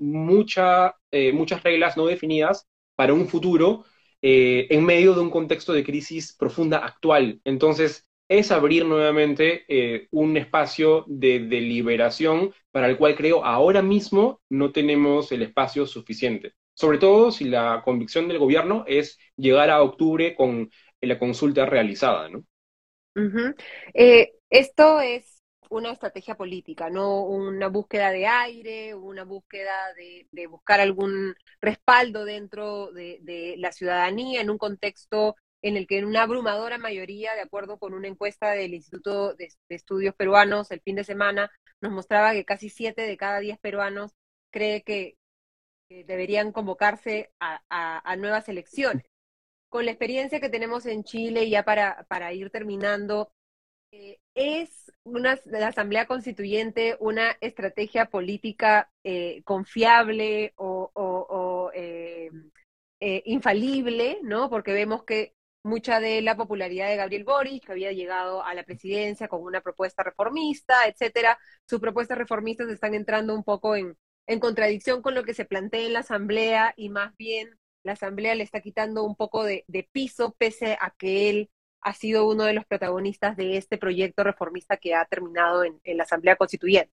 eh, 1.12 1.32
muchas 1.32 1.64
reglas 1.64 1.96
no 1.96 2.08
definidas 2.08 2.68
para 2.96 3.14
un 3.14 3.28
futuro 3.28 3.86
eh, 4.22 4.68
en 4.72 4.84
medio 4.84 5.14
de 5.14 5.22
un 5.22 5.30
contexto 5.30 5.74
de 5.74 5.84
crisis 5.84 6.36
profunda 6.36 6.80
actual. 6.80 7.40
Entonces, 7.44 8.08
es 8.38 8.52
abrir 8.52 8.86
nuevamente 8.86 10.08
un 10.12 10.38
espacio 10.38 11.06
de 11.08 11.40
deliberación 11.40 12.54
para 12.72 12.88
el 12.88 12.98
cual 12.98 13.16
creo 13.16 13.46
ahora 13.46 13.82
mismo 13.82 14.42
no 14.50 14.72
tenemos 14.72 15.32
el 15.32 15.44
espacio 15.44 15.86
suficiente 15.86 16.54
sobre 16.74 16.98
todo 16.98 17.32
si 17.32 17.46
la 17.46 17.82
convicción 17.84 18.28
del 18.28 18.40
gobierno 18.40 18.84
es 18.88 19.20
llegar 19.36 19.70
a 19.70 19.82
octubre 19.82 20.36
con 20.36 20.72
la 21.02 21.20
consulta 21.20 21.66
realizada, 21.66 22.30
¿no? 22.30 22.46
Eh, 23.94 24.34
esto 24.50 25.00
es 25.00 25.44
una 25.70 25.92
estrategia 25.92 26.36
política, 26.36 26.90
no 26.90 27.26
una 27.26 27.68
búsqueda 27.68 28.12
de 28.12 28.26
aire, 28.26 28.96
una 28.96 29.24
búsqueda 29.24 29.72
de, 29.96 30.48
buscar 30.48 30.80
algún 30.80 31.36
respaldo 31.62 32.26
dentro 32.26 32.92
de, 32.92 33.56
la 33.58 33.72
ciudadanía 33.72 34.42
en 34.42 34.50
un 34.50 34.58
contexto 34.58 35.36
en 35.64 35.78
el 35.78 35.88
que 35.88 35.98
en 35.98 36.06
una 36.06 36.24
abrumadora 36.24 36.78
mayoría, 36.78 37.34
de 37.36 37.42
acuerdo 37.42 37.80
con 37.80 37.94
una 37.94 38.10
encuesta 38.10 38.52
del 38.52 38.74
Instituto 38.74 39.34
de, 39.34 39.50
Estudios 39.70 40.14
Peruanos 40.14 40.70
el 40.72 40.82
fin 40.82 40.98
de 40.98 41.06
semana, 41.06 41.50
nos 41.82 41.94
mostraba 41.94 42.34
que 42.34 42.44
casi 42.46 42.70
siete 42.70 43.04
de 43.04 43.18
cada 43.18 43.40
diez 43.40 43.58
peruanos 43.60 44.12
cree 44.52 44.84
que, 44.84 45.18
deberían 46.08 46.52
convocarse 46.52 47.32
a, 47.40 48.16
nuevas 48.18 48.50
elecciones. 48.50 49.06
Con 49.70 49.86
la 49.86 49.92
experiencia 49.92 50.40
que 50.40 50.50
tenemos 50.50 50.88
en 50.88 51.04
Chile, 51.04 51.48
ya 51.50 51.64
para, 51.64 52.06
para 52.10 52.34
ir 52.34 52.50
terminando, 52.50 53.32
eh, 53.92 54.20
¿es 54.34 54.92
una, 55.04 55.40
la 55.46 55.68
Asamblea 55.68 56.08
Constituyente 56.08 56.98
una 57.00 57.38
estrategia 57.42 58.08
política 58.08 58.92
eh, 59.04 59.44
confiable 59.44 60.54
o, 60.56 61.70
eh, 61.76 62.32
infalible, 63.26 64.18
¿no? 64.24 64.50
Porque 64.50 64.74
vemos 64.74 65.04
que 65.04 65.36
mucha 65.64 66.00
de 66.00 66.22
la 66.22 66.36
popularidad 66.36 66.90
de 66.90 66.98
Gabriel 66.98 67.24
Boric, 67.24 67.66
que 67.66 67.72
había 67.72 67.92
llegado 67.92 68.44
a 68.44 68.54
la 68.54 68.64
presidencia 68.64 69.28
con 69.28 69.42
una 69.42 69.62
propuesta 69.62 70.04
reformista, 70.04 70.88
etcétera, 70.88 71.40
sus 71.66 71.80
propuestas 71.80 72.18
reformistas 72.18 72.70
están 72.70 72.94
entrando 72.94 73.34
un 73.34 73.44
poco 73.44 73.76
en, 73.76 73.96
contradicción 74.40 75.02
con 75.02 75.16
lo 75.16 75.24
que 75.24 75.34
se 75.34 75.46
plantea 75.46 75.86
en 75.86 75.94
la 75.94 76.00
Asamblea 76.00 76.74
y 76.78 76.90
más 76.90 77.16
bien 77.18 77.58
la 77.84 77.94
Asamblea 77.94 78.36
le 78.36 78.44
está 78.44 78.62
quitando 78.62 79.04
un 79.04 79.16
poco 79.16 79.44
de, 79.44 79.66
piso 79.92 80.36
pese 80.38 80.78
a 80.80 80.94
que 80.98 81.30
él 81.30 81.50
ha 81.82 81.94
sido 81.94 82.28
uno 82.28 82.44
de 82.44 82.54
los 82.54 82.66
protagonistas 82.66 83.36
de 83.36 83.58
este 83.58 83.78
proyecto 83.78 84.24
reformista 84.24 84.78
que 84.78 84.96
ha 84.96 85.06
terminado 85.06 85.64
en, 85.64 85.80
la 85.84 86.04
Asamblea 86.04 86.38
Constituyente. 86.38 86.92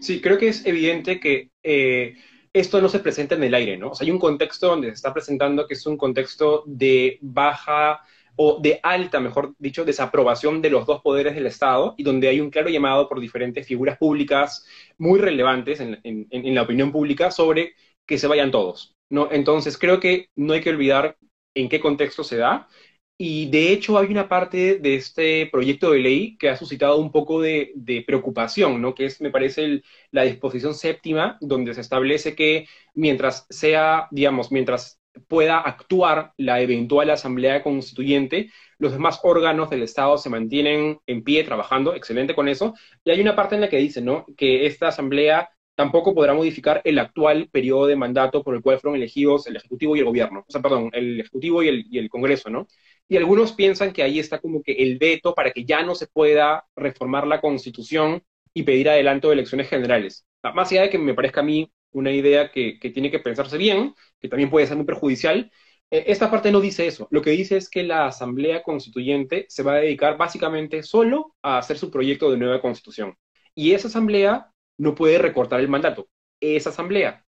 Sí, 0.00 0.20
creo 0.20 0.38
que 0.38 0.48
es 0.48 0.64
evidente 0.64 1.20
que 1.20 1.50
eh, 1.62 2.16
esto 2.52 2.80
no 2.80 2.88
se 2.88 2.98
presenta 3.00 3.34
en 3.34 3.44
el 3.44 3.54
aire, 3.54 3.76
¿no? 3.78 3.90
O 3.90 3.94
sea, 3.94 4.04
hay 4.04 4.10
un 4.10 4.18
contexto 4.18 4.68
donde 4.68 4.88
se 4.88 4.94
está 4.94 5.12
presentando 5.12 5.66
que 5.66 5.74
es 5.74 5.86
un 5.86 5.96
contexto 5.96 6.64
de 6.66 7.18
baja 7.22 8.02
o 8.36 8.60
de 8.60 8.80
alta, 8.82 9.20
mejor 9.20 9.54
dicho, 9.58 9.84
desaprobación 9.84 10.62
de 10.62 10.70
los 10.70 10.86
dos 10.86 11.02
poderes 11.02 11.34
del 11.34 11.46
Estado 11.46 11.94
y 11.96 12.02
donde 12.02 12.28
hay 12.28 12.40
un 12.40 12.50
claro 12.50 12.68
llamado 12.68 13.08
por 13.08 13.20
diferentes 13.20 13.66
figuras 13.66 13.98
públicas 13.98 14.66
muy 14.98 15.18
relevantes 15.18 15.80
en, 15.80 16.54
la 16.54 16.62
opinión 16.62 16.92
pública 16.92 17.30
sobre 17.30 17.74
que 18.06 18.18
se 18.18 18.26
vayan 18.26 18.50
todos. 18.50 18.94
¿no? 19.10 19.28
Entonces, 19.30 19.78
creo 19.78 20.00
que 20.00 20.28
no 20.36 20.54
hay 20.54 20.60
que 20.60 20.70
olvidar 20.70 21.16
en 21.54 21.68
qué 21.68 21.80
contexto 21.80 22.24
se 22.24 22.36
da. 22.38 22.68
Y 23.24 23.46
de 23.50 23.70
hecho 23.70 23.98
hay 23.98 24.08
una 24.10 24.28
parte 24.28 24.80
de 24.80 24.96
este 24.96 25.46
proyecto 25.46 25.92
de 25.92 26.00
ley 26.00 26.36
que 26.38 26.48
ha 26.50 26.56
suscitado 26.56 26.98
un 26.98 27.12
poco 27.12 27.40
de, 27.40 27.72
preocupación, 28.04 28.82
¿no? 28.82 28.96
que 28.96 29.06
es, 29.06 29.20
me 29.20 29.30
parece, 29.30 29.82
la 30.10 30.24
disposición 30.24 30.74
séptima, 30.74 31.38
donde 31.40 31.72
se 31.72 31.82
establece 31.82 32.34
que 32.34 32.66
mientras 32.94 33.46
sea, 33.48 34.08
digamos, 34.10 34.50
mientras 34.50 35.00
pueda 35.28 35.60
actuar 35.60 36.32
la 36.36 36.62
eventual 36.62 37.10
asamblea 37.10 37.62
constituyente, 37.62 38.50
los 38.78 38.90
demás 38.90 39.20
órganos 39.22 39.70
del 39.70 39.84
Estado 39.84 40.18
se 40.18 40.28
mantienen 40.28 40.98
en 41.06 41.22
pie 41.22 41.44
trabajando, 41.44 41.94
excelente 41.94 42.34
con 42.34 42.48
eso, 42.48 42.74
y 43.04 43.12
hay 43.12 43.20
una 43.20 43.36
parte 43.36 43.54
en 43.54 43.60
la 43.60 43.68
que 43.68 43.76
dice, 43.76 44.00
¿no? 44.00 44.26
Que 44.36 44.66
esta 44.66 44.88
asamblea 44.88 45.48
tampoco 45.76 46.12
podrá 46.12 46.34
modificar 46.34 46.80
el 46.84 46.98
actual 46.98 47.48
periodo 47.52 47.86
de 47.86 47.96
mandato 47.96 48.42
por 48.42 48.56
el 48.56 48.62
cual 48.62 48.80
fueron 48.80 48.96
elegidos 48.96 49.46
el 49.46 49.56
Ejecutivo 49.56 49.94
y 49.94 50.00
el 50.00 50.06
Gobierno, 50.06 50.40
o 50.40 50.50
sea, 50.50 50.60
perdón, 50.60 50.90
el 50.92 51.20
Ejecutivo 51.20 51.62
y 51.62 51.68
el, 51.68 51.86
y 51.88 51.98
el 51.98 52.08
Congreso, 52.10 52.50
¿no? 52.50 52.66
Y 53.08 53.16
algunos 53.16 53.52
piensan 53.52 53.92
que 53.92 54.02
ahí 54.02 54.18
está 54.18 54.40
como 54.40 54.62
que 54.62 54.72
el 54.72 54.98
veto 54.98 55.34
para 55.34 55.52
que 55.52 55.64
ya 55.64 55.82
no 55.82 55.94
se 55.94 56.06
pueda 56.06 56.64
reformar 56.76 57.26
la 57.26 57.40
Constitución 57.40 58.22
y 58.54 58.62
pedir 58.62 58.88
adelanto 58.88 59.28
de 59.28 59.34
elecciones 59.34 59.68
generales. 59.68 60.26
Más 60.54 60.70
allá 60.72 60.82
de 60.82 60.90
que 60.90 60.98
me 60.98 61.14
parezca 61.14 61.40
a 61.40 61.44
mí 61.44 61.72
una 61.92 62.10
idea 62.10 62.50
que, 62.50 62.78
tiene 62.92 63.10
que 63.10 63.18
pensarse 63.18 63.58
bien, 63.58 63.94
que 64.20 64.28
también 64.28 64.50
puede 64.50 64.66
ser 64.66 64.76
muy 64.76 64.86
perjudicial. 64.86 65.50
Eh, 65.90 66.04
esta 66.08 66.30
parte 66.30 66.50
no 66.50 66.60
dice 66.60 66.86
eso. 66.86 67.08
Lo 67.10 67.22
que 67.22 67.30
dice 67.30 67.56
es 67.56 67.68
que 67.68 67.82
la 67.82 68.06
Asamblea 68.06 68.62
Constituyente 68.62 69.46
se 69.48 69.62
va 69.62 69.74
a 69.74 69.76
dedicar 69.76 70.16
básicamente 70.16 70.82
solo 70.82 71.34
a 71.42 71.58
hacer 71.58 71.78
su 71.78 71.90
proyecto 71.90 72.30
de 72.30 72.38
nueva 72.38 72.60
constitución. 72.60 73.16
Y 73.54 73.72
esa 73.72 73.88
Asamblea 73.88 74.50
no 74.78 74.94
puede 74.94 75.18
recortar 75.18 75.60
el 75.60 75.68
mandato. 75.68 76.08
Esa 76.40 76.70
Asamblea. 76.70 77.24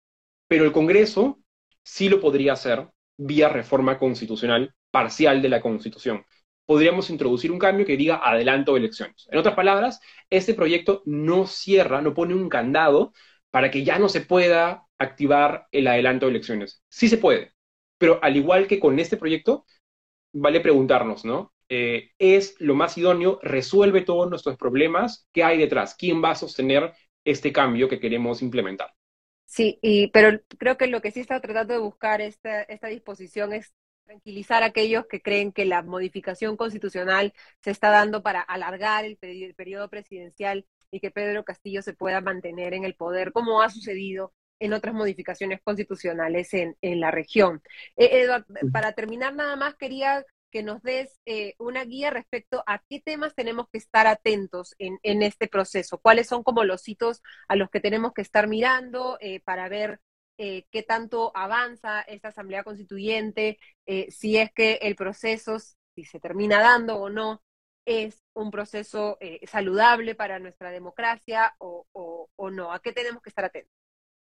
Pero 0.47 0.65
el 0.65 0.71
Congreso 0.71 1.39
sí 1.83 2.09
lo 2.09 2.21
podría 2.21 2.53
hacer 2.53 2.87
vía 3.17 3.49
reforma 3.49 3.97
constitucional 3.97 4.73
parcial 4.91 5.41
de 5.41 5.49
la 5.49 5.61
Constitución. 5.61 6.25
Podríamos 6.65 7.09
introducir 7.09 7.51
un 7.51 7.59
cambio 7.59 7.85
que 7.85 7.97
diga 7.97 8.21
adelanto 8.23 8.73
de 8.73 8.79
elecciones. 8.79 9.27
En 9.29 9.37
otras 9.39 9.55
palabras, 9.55 9.99
este 10.29 10.53
proyecto 10.53 11.01
no 11.05 11.45
cierra, 11.45 12.01
no 12.01 12.13
pone 12.13 12.35
un 12.35 12.49
candado 12.49 13.13
para 13.51 13.69
que 13.69 13.83
ya 13.83 13.99
no 13.99 14.09
se 14.09 14.21
pueda 14.21 14.85
activar 14.97 15.67
el 15.71 15.87
adelanto 15.87 16.25
de 16.25 16.31
elecciones. 16.31 16.83
Sí 16.89 17.09
se 17.09 17.17
puede, 17.17 17.53
pero 17.97 18.19
al 18.23 18.37
igual 18.37 18.67
que 18.67 18.79
con 18.79 18.99
este 18.99 19.17
proyecto, 19.17 19.65
vale 20.33 20.61
preguntarnos, 20.61 21.25
¿no? 21.25 21.53
Eh, 21.69 22.11
¿Es 22.19 22.55
lo 22.59 22.75
más 22.75 22.97
idóneo? 22.97 23.39
¿Resuelve 23.41 24.01
todos 24.01 24.29
nuestros 24.29 24.57
problemas? 24.57 25.27
¿Qué 25.33 25.43
hay 25.43 25.57
detrás? 25.57 25.95
¿Quién 25.95 26.23
va 26.23 26.31
a 26.31 26.35
sostener 26.35 26.93
este 27.25 27.51
cambio 27.51 27.89
que 27.89 27.99
queremos 27.99 28.41
implementar? 28.41 28.93
Sí, 29.45 29.77
y, 29.81 30.07
pero 30.07 30.41
creo 30.57 30.77
que 30.77 30.87
lo 30.87 31.01
que 31.01 31.11
sí 31.11 31.19
está 31.19 31.39
tratando 31.39 31.73
de 31.73 31.79
buscar 31.79 32.21
esta, 32.21 32.63
esta 32.63 32.87
disposición 32.87 33.53
es 33.53 33.73
tranquilizar 34.05 34.63
a 34.63 34.67
aquellos 34.67 35.05
que 35.07 35.21
creen 35.21 35.51
que 35.51 35.65
la 35.65 35.81
modificación 35.81 36.57
constitucional 36.57 37.33
se 37.61 37.71
está 37.71 37.89
dando 37.89 38.23
para 38.23 38.41
alargar 38.41 39.05
el 39.05 39.17
periodo 39.17 39.89
presidencial 39.89 40.65
y 40.91 40.99
que 40.99 41.11
Pedro 41.11 41.43
Castillo 41.43 41.81
se 41.81 41.93
pueda 41.93 42.21
mantener 42.21 42.73
en 42.73 42.83
el 42.83 42.95
poder, 42.95 43.31
como 43.31 43.61
ha 43.61 43.69
sucedido 43.69 44.33
en 44.59 44.73
otras 44.73 44.93
modificaciones 44.93 45.59
constitucionales 45.61 46.53
en, 46.53 46.75
la 46.81 47.11
región. 47.11 47.61
Eh, 47.97 48.27
para 48.71 48.93
terminar 48.93 49.33
nada 49.35 49.55
más 49.55 49.75
quería 49.75 50.23
que 50.53 50.63
nos 50.63 50.81
des 50.83 51.19
eh, 51.25 51.55
una 51.57 51.83
guía 51.83 52.11
respecto 52.11 52.63
a 52.67 52.79
qué 52.87 53.01
temas 53.01 53.35
tenemos 53.35 53.67
que 53.69 53.79
estar 53.79 54.07
atentos 54.07 54.75
en, 54.77 55.23
este 55.23 55.47
proceso, 55.47 55.97
cuáles 55.99 56.27
son 56.27 56.43
como 56.43 56.63
los 56.63 56.87
hitos 56.87 57.21
a 57.49 57.55
los 57.55 57.69
que 57.69 57.81
tenemos 57.81 58.13
que 58.13 58.21
estar 58.21 58.47
mirando 58.47 59.17
eh, 59.19 59.41
para 59.41 59.67
ver 59.67 59.99
qué 60.37 60.83
tanto 60.85 61.31
avanza 61.35 62.01
esta 62.01 62.29
Asamblea 62.29 62.63
Constituyente, 62.63 63.59
si 64.09 64.37
es 64.37 64.51
que 64.51 64.73
el 64.81 64.95
proceso, 64.95 65.57
si 65.59 66.03
se 66.03 66.19
termina 66.19 66.59
dando 66.59 66.97
o 66.97 67.09
no, 67.09 67.41
es 67.85 68.23
un 68.33 68.51
proceso 68.51 69.17
eh, 69.19 69.39
saludable 69.47 70.15
para 70.15 70.39
nuestra 70.39 70.71
democracia 70.71 71.55
o, 71.59 71.85
no? 72.51 72.73
¿A 72.73 72.81
qué 72.81 72.91
tenemos 72.91 73.21
que 73.21 73.29
estar 73.29 73.45
atentos? 73.45 73.82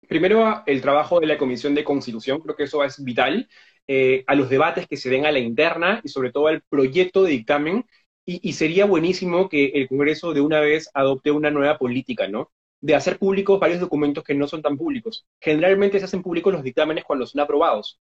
Primero, 0.09 0.62
el 0.66 0.80
trabajo 0.80 1.20
de 1.20 1.26
la 1.26 1.38
Comisión 1.38 1.74
de 1.74 1.84
Constitución, 1.84 2.40
creo 2.40 2.57
que 2.57 2.64
eso 2.64 2.84
es 2.84 3.02
vital, 3.02 3.48
eh, 3.88 4.24
a 4.26 4.34
los 4.34 4.48
debates 4.48 4.86
que 4.86 4.96
se 4.96 5.11
den 5.11 5.26
a 5.26 5.32
la 5.32 5.38
interna 5.38 6.00
y 6.04 6.09
sobre 6.09 6.32
todo 6.32 6.48
al 6.48 6.62
proyecto 6.62 7.22
de 7.24 7.30
dictamen. 7.32 7.84
Y, 8.28 8.54
sería 8.54 8.86
buenísimo 8.86 9.48
que 9.48 9.66
el 9.66 9.88
Congreso 9.88 10.32
de 10.34 10.40
una 10.40 10.59
vez 10.61 10.90
adopte 10.94 11.30
una 11.30 11.50
nueva 11.52 11.78
política, 11.78 12.26
¿no? 12.26 12.50
De 12.80 12.96
hacer 12.96 13.18
públicos 13.18 13.61
varios 13.61 13.78
documentos 13.80 14.24
que 14.24 14.34
no 14.34 14.48
son 14.48 14.62
tan 14.62 14.76
públicos. 14.76 15.26
Generalmente 15.40 16.00
se 16.00 16.07
hacen 16.07 16.22
públicos 16.22 16.52
los 16.52 16.64
dictámenes 16.64 17.04
cuando 17.04 17.26
son 17.26 17.40
aprobados. 17.40 18.00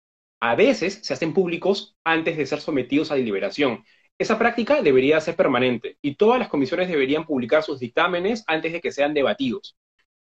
a 0.41 0.55
veces 0.55 1.01
se 1.03 1.15
hacen 1.15 1.35
públicos 1.35 1.97
antes 2.05 2.37
de 2.37 2.47
ser 2.47 2.61
sometidos 2.61 3.11
a 3.11 3.17
deliberación. 3.17 3.85
Esa 4.19 4.39
práctica 4.39 4.83
debería 4.83 5.21
ser 5.21 5.37
permanente 5.37 5.99
y 6.03 6.17
todas 6.17 6.39
las 6.39 6.49
comisiones 6.49 6.89
deberían 6.89 7.27
publicar 7.27 7.63
sus 7.63 7.81
dictámenes 7.81 8.45
antes 8.47 8.73
de 8.73 8.81
que 8.81 8.93
sean 8.93 9.15
debatidos. 9.15 9.77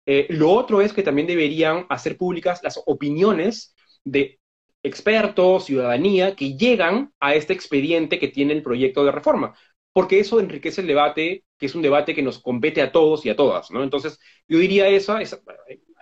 Eh, 0.06 0.26
lo 0.30 0.50
otro 0.52 0.80
es 0.80 0.92
que 0.92 1.02
también 1.02 1.26
deberían 1.26 1.86
hacer 1.88 2.16
públicas 2.16 2.60
las 2.62 2.80
opiniones 2.86 3.74
de 4.04 4.38
expertos, 4.82 5.64
ciudadanía, 5.64 6.36
que 6.36 6.56
llegan 6.56 7.12
a 7.20 7.34
este 7.34 7.52
expediente 7.52 8.18
que 8.18 8.28
tiene 8.28 8.52
el 8.52 8.62
proyecto 8.62 9.04
de 9.04 9.12
reforma, 9.12 9.54
porque 9.92 10.20
eso 10.20 10.38
enriquece 10.40 10.80
el 10.82 10.86
debate, 10.86 11.44
que 11.58 11.66
es 11.66 11.74
un 11.74 11.82
debate 11.82 12.14
que 12.14 12.22
nos 12.22 12.38
compete 12.40 12.82
a 12.82 12.92
todos 12.92 13.26
y 13.26 13.30
a 13.30 13.36
todas, 13.36 13.70
¿no? 13.70 13.82
Entonces, 13.82 14.18
yo 14.46 14.58
diría 14.58 14.88
esa, 14.88 15.18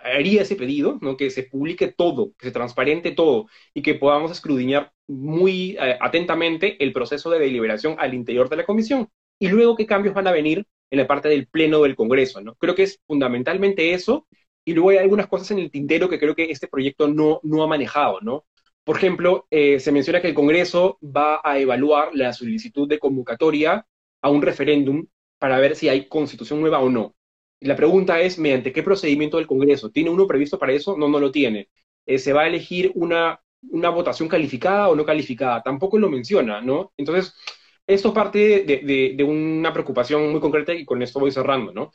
haría 0.03 0.41
ese 0.43 0.55
pedido, 0.55 0.99
¿no? 1.01 1.17
Que 1.17 1.29
se 1.29 1.43
publique 1.43 1.87
todo, 1.91 2.33
que 2.37 2.47
se 2.47 2.51
transparente 2.51 3.11
todo 3.11 3.47
y 3.73 3.81
que 3.81 3.95
podamos 3.95 4.31
escrudiñar 4.31 4.91
muy 5.07 5.77
eh, 5.79 5.97
atentamente 5.99 6.81
el 6.83 6.93
proceso 6.93 7.29
de 7.29 7.39
deliberación 7.39 7.95
al 7.99 8.13
interior 8.13 8.49
de 8.49 8.57
la 8.57 8.65
comisión 8.65 9.09
y 9.39 9.47
luego 9.49 9.75
qué 9.75 9.85
cambios 9.85 10.15
van 10.15 10.27
a 10.27 10.31
venir 10.31 10.65
en 10.89 10.99
la 10.99 11.07
parte 11.07 11.29
del 11.29 11.47
pleno 11.47 11.81
del 11.81 11.95
Congreso, 11.95 12.41
¿no? 12.41 12.55
Creo 12.55 12.75
que 12.75 12.83
es 12.83 13.01
fundamentalmente 13.07 13.93
eso 13.93 14.27
y 14.63 14.73
luego 14.73 14.89
hay 14.89 14.97
algunas 14.97 15.27
cosas 15.27 15.51
en 15.51 15.59
el 15.59 15.71
tintero 15.71 16.09
que 16.09 16.19
creo 16.19 16.35
que 16.35 16.51
este 16.51 16.67
proyecto 16.67 17.07
no, 17.07 17.39
no 17.43 17.63
ha 17.63 17.67
manejado, 17.67 18.19
¿no? 18.21 18.45
Por 18.83 18.97
ejemplo, 18.97 19.47
eh, 19.49 19.79
se 19.79 19.91
menciona 19.91 20.21
que 20.21 20.27
el 20.27 20.35
Congreso 20.35 20.99
va 21.03 21.41
a 21.43 21.59
evaluar 21.59 22.11
la 22.13 22.33
solicitud 22.33 22.87
de 22.87 22.99
convocatoria 22.99 23.85
a 24.21 24.29
un 24.29 24.41
referéndum 24.41 25.07
para 25.39 25.59
ver 25.59 25.75
si 25.75 25.89
hay 25.89 26.07
constitución 26.07 26.61
nueva 26.61 26.79
o 26.79 26.89
no. 26.89 27.15
La 27.59 27.75
pregunta 27.75 28.19
es, 28.21 28.37
¿mediante 28.37 28.71
qué 28.71 28.83
procedimiento 28.83 29.37
del 29.37 29.47
Congreso? 29.47 29.89
¿Tiene 29.91 30.09
uno 30.11 30.27
previsto 30.27 30.59
para 30.59 30.73
eso? 30.73 30.97
No, 30.97 31.07
no 31.07 31.19
lo 31.19 31.31
tiene. 31.31 31.69
Eh, 32.05 32.19
¿Se 32.19 32.33
va 32.33 32.43
a 32.43 32.47
elegir 32.47 32.91
una, 32.95 33.41
una 33.69 33.89
votación 33.89 34.29
calificada 34.29 34.89
o 34.89 34.95
no 34.95 35.05
calificada? 35.05 35.63
Tampoco 35.63 35.97
lo 35.97 36.09
menciona, 36.09 36.61
¿no? 36.61 36.93
Entonces, 36.97 37.33
esto 37.87 38.13
parte 38.13 38.63
de, 38.63 39.13
de, 39.15 39.23
una 39.23 39.71
preocupación 39.73 40.31
muy 40.31 40.39
concreta 40.39 40.73
y 40.73 40.85
con 40.85 41.01
esto 41.01 41.19
voy 41.19 41.31
cerrando, 41.31 41.71
¿no? 41.73 41.91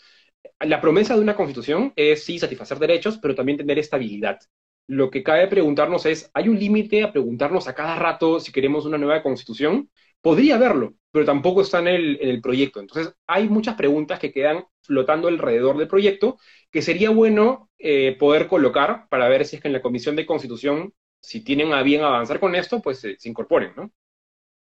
La 0.61 0.81
promesa 0.81 1.15
de 1.15 1.21
una 1.21 1.37
constitución 1.37 1.93
es, 1.97 2.25
sí, 2.25 2.39
satisfacer 2.39 2.79
derechos, 2.79 3.19
pero 3.19 3.35
también 3.35 3.59
tener 3.59 3.79
estabilidad. 3.79 4.39
Lo 4.87 5.11
que 5.11 5.23
cabe 5.23 5.47
preguntarnos 5.49 6.07
es, 6.07 6.31
¿hay 6.35 6.49
un 6.49 6.59
límite 6.59 7.03
a 7.03 7.13
preguntarnos 7.13 7.69
a 7.69 7.75
cada 7.75 7.97
rato 7.97 8.41
si 8.41 8.53
queremos 8.53 8.87
una 8.87 8.99
nueva 8.99 9.23
constitución? 9.23 9.91
Podría 10.21 10.57
haberlo, 10.57 10.95
pero 11.13 11.25
tampoco 11.25 11.63
está 11.63 11.79
en 11.81 11.89
el, 11.89 12.41
proyecto. 12.43 12.81
Entonces, 12.81 13.15
hay 13.27 13.49
muchas 13.49 13.75
preguntas 13.77 14.19
que 14.19 14.33
quedan 14.33 14.65
flotando 14.83 15.29
alrededor 15.29 15.79
del 15.79 15.89
proyecto 15.89 16.39
que 16.71 16.83
sería 16.83 17.11
bueno 17.11 17.71
eh, 17.79 18.17
poder 18.19 18.47
colocar 18.49 19.07
para 19.09 19.29
ver 19.29 19.45
si 19.47 19.57
es 19.57 19.63
que 19.63 19.69
en 19.69 19.75
la 19.75 19.83
Comisión 19.83 20.17
de 20.17 20.27
Constitución, 20.27 20.93
si 21.21 21.43
tienen 21.43 21.73
a 21.73 21.83
bien 21.83 22.03
avanzar 22.03 22.41
con 22.41 22.55
esto, 22.55 22.83
pues 22.83 23.01
se 23.01 23.29
incorporen, 23.29 23.73
¿no? 23.77 23.91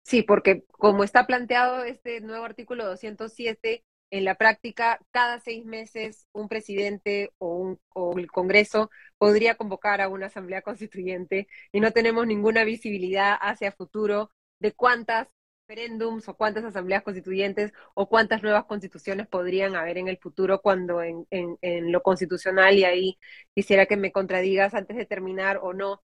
Sí, 0.04 0.22
porque 0.24 0.64
como 0.72 1.04
está 1.04 1.26
planteado 1.28 1.84
este 1.84 2.22
nuevo 2.22 2.46
artículo 2.46 2.86
207, 2.86 3.84
en 4.12 4.26
la 4.26 4.36
práctica, 4.36 5.00
cada 5.12 5.40
seis 5.40 5.66
meses 5.66 6.28
un 6.34 6.48
presidente 6.48 7.32
o, 7.40 7.56
un, 7.58 7.80
o 7.96 8.18
el 8.20 8.28
Congreso 8.32 8.92
podría 9.18 9.56
convocar 9.56 10.02
a 10.02 10.10
una 10.10 10.28
asamblea 10.28 10.62
constituyente 10.62 11.48
y 11.72 11.80
no 11.80 11.92
tenemos 11.92 12.28
ninguna 12.28 12.64
visibilidad 12.64 13.36
hacia 13.42 13.72
futuro 13.72 14.30
de 14.60 14.72
cuántas 14.74 15.30
referéndums 15.68 16.28
o 16.30 16.36
cuántas 16.36 16.64
asambleas 16.66 17.04
constituyentes 17.04 17.74
o 17.96 18.08
cuántas 18.08 18.44
nuevas 18.44 18.66
constituciones 18.66 19.28
podrían 19.28 19.76
haber 19.76 19.98
en 19.98 20.08
el 20.10 20.18
futuro 20.20 20.62
cuando 20.62 21.02
en, 21.02 21.26
en, 21.32 21.92
lo 21.92 22.04
constitucional, 22.04 22.76
y 22.78 22.84
ahí 22.84 23.20
quisiera 23.56 23.86
que 23.86 23.98
me 23.98 24.12
contradigas 24.12 24.74
antes 24.74 24.98
de 24.98 25.06
terminar 25.06 25.60
o 25.62 25.74
no, 25.74 26.04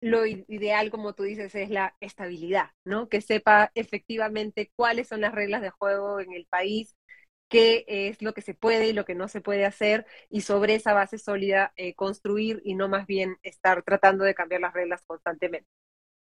lo 0.00 0.26
ideal, 0.26 0.90
como 0.90 1.14
tú 1.14 1.24
dices, 1.24 1.54
es 1.54 1.70
la 1.70 1.96
estabilidad, 2.00 2.70
¿no? 2.84 3.08
Que 3.08 3.20
sepa 3.20 3.72
efectivamente 3.74 4.70
cuáles 4.76 5.08
son 5.08 5.20
las 5.20 5.34
reglas 5.34 5.62
de 5.62 5.70
juego 5.70 6.20
en 6.20 6.32
el 6.32 6.46
país, 6.46 6.96
qué 7.48 7.84
es 7.88 8.22
lo 8.22 8.34
que 8.34 8.42
se 8.42 8.54
puede 8.54 8.88
y 8.88 8.92
lo 8.92 9.04
que 9.04 9.14
no 9.14 9.26
se 9.28 9.40
puede 9.40 9.64
hacer, 9.64 10.06
y 10.30 10.42
sobre 10.42 10.74
esa 10.74 10.92
base 10.92 11.18
sólida 11.18 11.72
eh, 11.76 11.94
construir 11.94 12.60
y 12.64 12.74
no 12.74 12.88
más 12.88 13.06
bien 13.06 13.38
estar 13.42 13.82
tratando 13.82 14.24
de 14.24 14.34
cambiar 14.34 14.60
las 14.60 14.74
reglas 14.74 15.02
constantemente. 15.06 15.68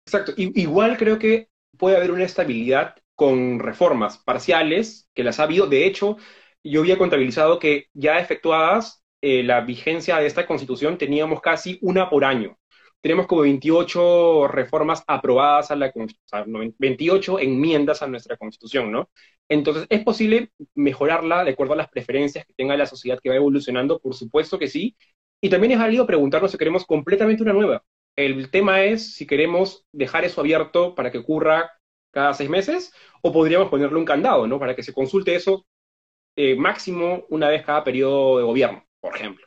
Exacto. 0.06 0.34
igual 0.36 0.98
creo 0.98 1.18
que 1.18 1.48
puede 1.78 1.96
haber 1.96 2.10
una 2.10 2.24
estabilidad 2.24 2.94
con 3.14 3.58
reformas 3.58 4.18
parciales, 4.18 5.08
que 5.14 5.24
las 5.24 5.40
ha 5.40 5.44
habido. 5.44 5.66
De 5.66 5.86
hecho, 5.86 6.18
yo 6.62 6.80
había 6.80 6.98
contabilizado 6.98 7.58
que 7.58 7.86
ya 7.94 8.18
efectuadas 8.18 9.02
eh, 9.22 9.42
la 9.42 9.62
vigencia 9.62 10.18
de 10.18 10.26
esta 10.26 10.46
constitución 10.46 10.98
teníamos 10.98 11.40
casi 11.40 11.78
una 11.80 12.10
por 12.10 12.24
año. 12.24 12.58
Tenemos 13.04 13.26
como 13.26 13.42
28 13.42 14.48
reformas 14.48 15.04
aprobadas 15.06 15.70
a 15.70 15.76
la 15.76 15.92
Constitución, 15.92 16.74
28 16.78 17.38
enmiendas 17.38 18.00
a 18.02 18.06
nuestra 18.06 18.38
constitución, 18.38 18.90
¿no? 18.90 19.10
Entonces, 19.46 19.86
¿es 19.90 20.02
posible 20.02 20.52
mejorarla 20.74 21.44
de 21.44 21.50
acuerdo 21.50 21.74
a 21.74 21.76
las 21.76 21.90
preferencias 21.90 22.46
que 22.46 22.54
tenga 22.54 22.78
la 22.78 22.86
sociedad 22.86 23.18
que 23.22 23.28
va 23.28 23.36
evolucionando? 23.36 24.00
Por 24.00 24.14
supuesto 24.14 24.58
que 24.58 24.68
sí. 24.68 24.96
Y 25.42 25.50
también 25.50 25.72
es 25.72 25.78
válido 25.80 26.06
preguntarnos 26.06 26.50
si 26.50 26.56
queremos 26.56 26.86
completamente 26.86 27.42
una 27.42 27.52
nueva. 27.52 27.84
El 28.16 28.50
tema 28.50 28.82
es 28.84 29.14
si 29.14 29.26
queremos 29.26 29.84
dejar 29.92 30.24
eso 30.24 30.40
abierto 30.40 30.94
para 30.94 31.12
que 31.12 31.18
ocurra 31.18 31.72
cada 32.10 32.32
seis 32.32 32.48
meses 32.48 32.90
o 33.20 33.32
podríamos 33.32 33.68
ponerle 33.68 33.98
un 33.98 34.06
candado, 34.06 34.46
¿no? 34.46 34.58
Para 34.58 34.74
que 34.74 34.82
se 34.82 34.94
consulte 34.94 35.34
eso 35.34 35.66
eh, 36.36 36.56
máximo 36.56 37.26
una 37.28 37.48
vez 37.50 37.66
cada 37.66 37.84
periodo 37.84 38.38
de 38.38 38.44
gobierno, 38.44 38.82
por 38.98 39.14
ejemplo. 39.14 39.46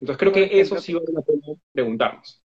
Entonces 0.00 0.18
creo 0.18 0.32
que 0.32 0.60
eso 0.60 0.78
sí 0.78 0.92
vale 0.92 1.06
la 1.14 1.22
pena 1.22 1.58
preguntarnos. 1.72 2.42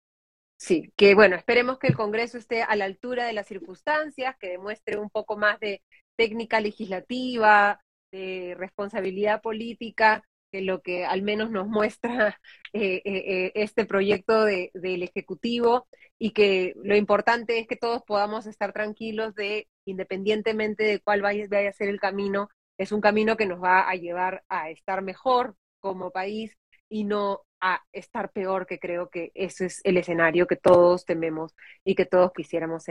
Sí, 0.59 0.91
que 0.97 1.15
bueno, 1.15 1.37
esperemos 1.37 1.79
que 1.79 1.87
el 1.87 1.95
Congreso 1.95 2.37
esté 2.37 2.63
a 2.63 2.75
la 2.75 2.83
altura 2.85 3.25
de 3.25 3.33
las 3.33 3.47
circunstancias, 3.47 4.35
que 4.39 4.49
demuestre 4.49 4.97
un 4.97 5.09
poco 5.09 5.37
más 5.37 5.57
de 5.59 5.81
técnica 6.17 6.59
legislativa, 6.59 7.81
de 8.11 8.55
responsabilidad 8.57 9.41
política 9.41 10.23
que 10.51 10.61
lo 10.61 10.81
que 10.81 11.05
al 11.05 11.21
menos 11.21 11.51
nos 11.51 11.67
muestra 11.67 12.39
eh, 12.73 13.01
eh, 13.05 13.23
eh, 13.45 13.51
este 13.55 13.85
proyecto 13.85 14.43
del 14.45 15.03
Ejecutivo 15.03 15.87
y 16.17 16.31
que 16.31 16.73
lo 16.83 16.95
importante 16.95 17.59
es 17.59 17.67
que 17.67 17.75
todos 17.77 18.03
podamos 18.03 18.45
estar 18.45 18.73
tranquilos 18.73 19.35
de, 19.35 19.67
independientemente 19.85 20.83
de 20.83 20.99
cuál 20.99 21.21
vaya, 21.21 21.45
vaya 21.49 21.69
a 21.69 21.73
ser 21.73 21.87
el 21.89 21.99
camino, 21.99 22.49
es 22.77 22.91
un 22.91 23.01
camino 23.01 23.37
que 23.37 23.45
nos 23.45 23.61
va 23.63 23.89
a 23.89 23.95
llevar 23.95 24.43
a 24.49 24.69
estar 24.71 25.01
mejor 25.03 25.55
como 25.79 26.11
país 26.11 26.57
y 26.89 27.05
no 27.05 27.41
a 27.61 27.83
estar 27.91 28.31
peor, 28.31 28.65
que 28.65 28.79
creo 28.79 29.09
que 29.09 29.31
ese 29.35 29.65
es 29.65 29.81
el 29.83 29.97
escenario 29.97 30.47
que 30.47 30.55
todos 30.55 31.05
tememos 31.05 31.55
y 31.83 31.95
que 31.95 32.05
todos 32.05 32.31
quisiéramos 32.33 32.85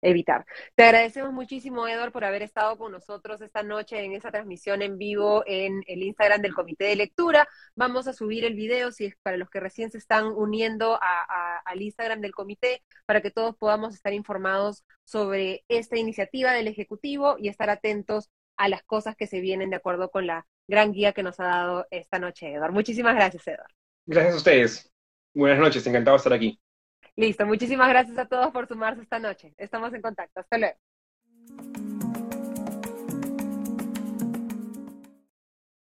evitar. 0.00 0.44
Te 0.74 0.84
agradecemos 0.84 1.32
muchísimo, 1.32 1.88
Edward, 1.88 2.12
por 2.12 2.24
haber 2.24 2.42
estado 2.42 2.76
con 2.78 2.92
nosotros 2.92 3.40
esta 3.40 3.62
noche 3.62 4.04
en 4.04 4.12
esa 4.12 4.30
transmisión 4.30 4.82
en 4.82 4.98
vivo 4.98 5.42
en 5.46 5.82
el 5.86 6.02
Instagram 6.02 6.42
del 6.42 6.54
Comité 6.54 6.84
de 6.84 6.96
Lectura. 6.96 7.48
Vamos 7.74 8.06
a 8.08 8.12
subir 8.12 8.44
el 8.44 8.54
video, 8.54 8.92
si 8.92 9.06
es 9.06 9.16
para 9.22 9.36
los 9.36 9.50
que 9.50 9.60
recién 9.60 9.90
se 9.90 9.98
están 9.98 10.26
uniendo 10.26 10.98
al 11.00 11.80
Instagram 11.80 12.20
del 12.20 12.32
comité, 12.32 12.82
para 13.06 13.20
que 13.20 13.30
todos 13.30 13.56
podamos 13.56 13.94
estar 13.94 14.12
informados 14.12 14.84
sobre 15.04 15.64
esta 15.68 15.98
iniciativa 15.98 16.52
del 16.52 16.68
Ejecutivo 16.68 17.36
y 17.38 17.48
estar 17.48 17.70
atentos 17.70 18.30
a 18.56 18.68
las 18.68 18.82
cosas 18.82 19.16
que 19.16 19.26
se 19.26 19.40
vienen 19.40 19.70
de 19.70 19.76
acuerdo 19.76 20.10
con 20.10 20.26
la 20.26 20.46
gran 20.68 20.92
guía 20.92 21.12
que 21.12 21.22
nos 21.22 21.40
ha 21.40 21.44
dado 21.44 21.86
esta 21.90 22.18
noche, 22.18 22.52
Edward. 22.52 22.72
Muchísimas 22.72 23.14
gracias, 23.14 23.46
Edward. 23.46 23.81
Gracias 24.12 24.34
a 24.34 24.36
ustedes. 24.36 24.92
Buenas 25.34 25.58
noches, 25.58 25.86
encantado 25.86 26.16
de 26.16 26.18
estar 26.18 26.32
aquí. 26.34 26.60
Listo, 27.16 27.46
muchísimas 27.46 27.88
gracias 27.88 28.18
a 28.18 28.26
todos 28.26 28.52
por 28.52 28.68
sumarse 28.68 29.00
esta 29.00 29.18
noche. 29.18 29.54
Estamos 29.56 29.92
en 29.94 30.02
contacto. 30.02 30.40
Hasta 30.40 30.58
luego. 30.58 32.01